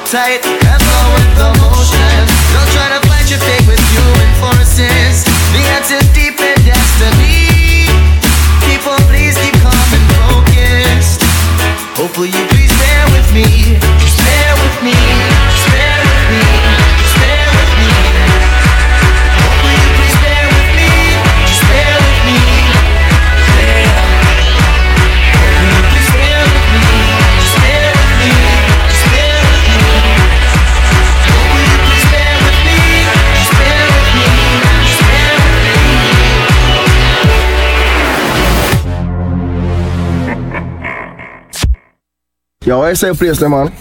Tight. 0.06 0.55
Yo, 42.65 42.81
I 42.81 42.93
say 42.93 43.13
place 43.13 43.37
there, 43.37 43.47
man. 43.47 43.71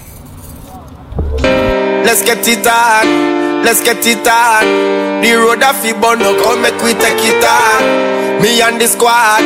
Let's 2.04 2.20
get 2.20 2.46
it 2.46 2.66
on, 2.68 3.64
let's 3.64 3.82
get 3.82 4.04
it 4.04 4.28
on. 4.28 5.22
The 5.24 5.32
road 5.40 5.64
a 5.64 5.72
fi 5.72 5.96
burn, 5.96 6.18
no 6.18 6.36
come 6.44 6.60
make 6.60 6.76
we 6.84 6.92
take 6.92 7.16
it 7.16 7.40
on. 7.40 8.42
Me 8.42 8.60
and 8.60 8.78
the 8.78 8.86
squad 8.86 9.40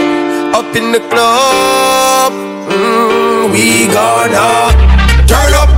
up 0.59 0.75
in 0.75 0.91
the 0.91 0.99
club, 1.07 2.33
mm, 2.67 3.53
we 3.55 3.87
gonna 3.87 4.75
turn 5.31 5.55
up, 5.55 5.71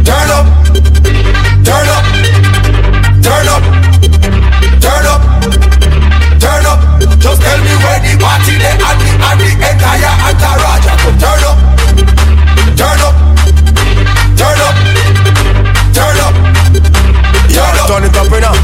turn 0.00 0.32
up, 0.32 0.48
turn 1.60 1.88
up, 1.92 2.04
turn 3.20 3.48
up, 3.52 3.64
turn 4.80 5.06
up, 5.12 5.22
turn 6.40 6.64
up. 6.64 6.80
Just 7.20 7.42
tell 7.42 7.60
me 7.60 7.74
where 7.84 8.00
the 8.00 8.16
party 8.16 8.56
they 8.56 8.80
and 8.80 8.96
the 8.96 9.12
and 9.28 9.40
the 9.44 9.48
entire 9.60 10.16
entourage. 10.24 10.88
Turn 11.20 11.35
up, 18.16 18.28
turn 18.28 18.44
up. 18.44 18.56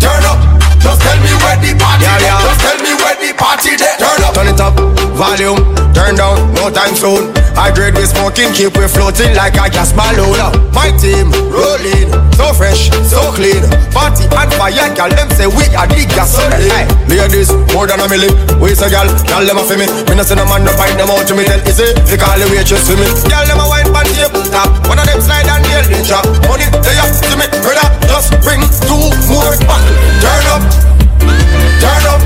Turn 0.00 0.24
up. 0.24 0.38
Just 0.80 1.00
tell 1.00 1.18
me 1.20 1.32
where 1.40 1.56
the 1.60 1.72
party 1.80 2.04
yeah, 2.04 2.18
yeah. 2.20 2.40
Just 2.44 2.60
tell 2.60 2.78
me 2.80 2.92
where 3.00 3.16
the 3.16 3.32
party 3.36 3.76
they 3.76 4.03
Turn 4.34 4.50
it 4.50 4.60
up. 4.60 4.74
Volume, 5.14 5.62
turn 5.94 6.18
down, 6.18 6.36
no 6.58 6.66
time 6.70 6.94
soon. 6.98 7.30
Grade 7.74 7.94
we 7.94 8.06
smoking, 8.06 8.50
keep 8.54 8.74
we 8.76 8.86
floating 8.86 9.34
like 9.34 9.54
a 9.54 9.70
gas 9.70 9.94
balloon. 9.94 10.38
My 10.74 10.90
team 10.98 11.30
rolling, 11.50 12.10
so 12.34 12.50
fresh, 12.54 12.90
so 13.06 13.30
clean. 13.30 13.62
Party 13.94 14.26
and 14.26 14.50
fire, 14.58 14.90
girl, 14.94 15.10
them 15.10 15.30
say 15.38 15.46
we 15.46 15.66
are 15.74 15.86
the 15.86 16.02
gasoline. 16.10 16.66
Hey, 16.66 16.86
ladies, 17.06 17.54
more 17.70 17.86
than 17.86 18.02
a 18.02 18.06
million. 18.10 18.34
We 18.58 18.74
say, 18.74 18.90
girl, 18.90 19.06
girl, 19.26 19.46
them 19.46 19.58
a 19.58 19.62
for 19.62 19.78
me. 19.78 19.86
Me 20.10 20.18
no 20.18 20.22
see 20.26 20.34
no 20.34 20.46
man 20.50 20.66
no 20.66 20.74
find 20.74 20.98
them 20.98 21.10
out 21.14 21.26
to 21.30 21.34
me. 21.34 21.46
Tell 21.46 21.62
easy, 21.66 21.94
they 22.10 22.18
call 22.18 22.34
the 22.34 22.46
waitress 22.50 22.90
to 22.90 22.98
me. 22.98 23.06
Girl, 23.30 23.46
them 23.46 23.62
a 23.62 23.66
wine 23.70 23.90
pan 23.94 24.06
table 24.18 24.42
top. 24.50 24.70
One 24.90 24.98
of 24.98 25.06
them 25.06 25.22
slide 25.22 25.46
and 25.46 25.62
nail 25.62 25.86
the 25.86 25.98
chop. 26.02 26.26
Money, 26.50 26.66
they 26.82 26.98
up 26.98 27.10
to 27.10 27.34
me, 27.38 27.46
brother. 27.62 27.86
Just 28.10 28.34
bring 28.42 28.62
two 28.82 28.98
more 29.30 29.54
bottles. 29.62 29.94
Turn 30.18 30.46
up, 30.50 30.62
turn 31.78 32.04
up, 32.10 32.20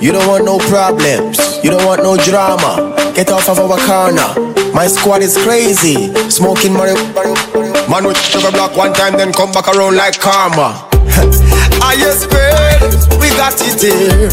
You 0.00 0.12
don't 0.12 0.26
want 0.26 0.46
no 0.46 0.58
problems, 0.58 1.38
you 1.62 1.70
don't 1.70 1.84
want 1.84 2.02
no 2.02 2.16
drama. 2.16 2.94
Get 3.14 3.30
off 3.30 3.50
of 3.50 3.58
our 3.58 3.76
corner. 3.84 4.72
My 4.72 4.86
squad 4.86 5.20
is 5.20 5.36
crazy, 5.36 6.08
smoking 6.30 6.72
money. 6.72 6.94
Man 7.86 8.06
with 8.06 8.16
sugar 8.16 8.50
block 8.50 8.76
one 8.78 8.94
time, 8.94 9.18
then 9.18 9.30
come 9.30 9.52
back 9.52 9.68
around 9.68 9.96
like 9.96 10.18
karma. 10.18 10.88
I 11.84 11.96
yes, 11.98 12.24
we 13.20 13.28
got 13.36 13.60
it 13.60 13.80
here. 13.82 14.28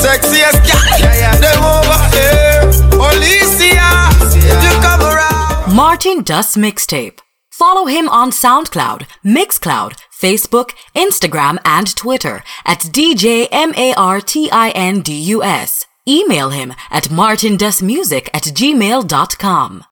Sexiest 0.00 0.64
girl, 0.64 1.36
them 1.36 1.60
over 1.60 2.00
here. 2.16 2.64
Alicia, 2.96 4.08
you 4.64 4.72
come 4.80 5.02
around. 5.02 5.74
Martin 5.74 6.22
Dus 6.22 6.56
Mixtape. 6.56 7.20
Follow 7.50 7.86
him 7.86 8.08
on 8.08 8.32
SoundCloud, 8.32 9.06
Mixcloud, 9.24 9.92
Facebook, 10.24 10.70
Instagram, 10.94 11.58
and 11.66 11.94
Twitter 11.94 12.42
at 12.64 12.78
DJ 12.78 13.46
M-A-R-T-I-N-D-U-S. 13.52 14.26
Email 16.08 16.48
him 16.48 16.72
at 16.90 17.04
martindustmusic 17.04 18.28
at 18.32 18.44
gmail.com. 18.44 19.84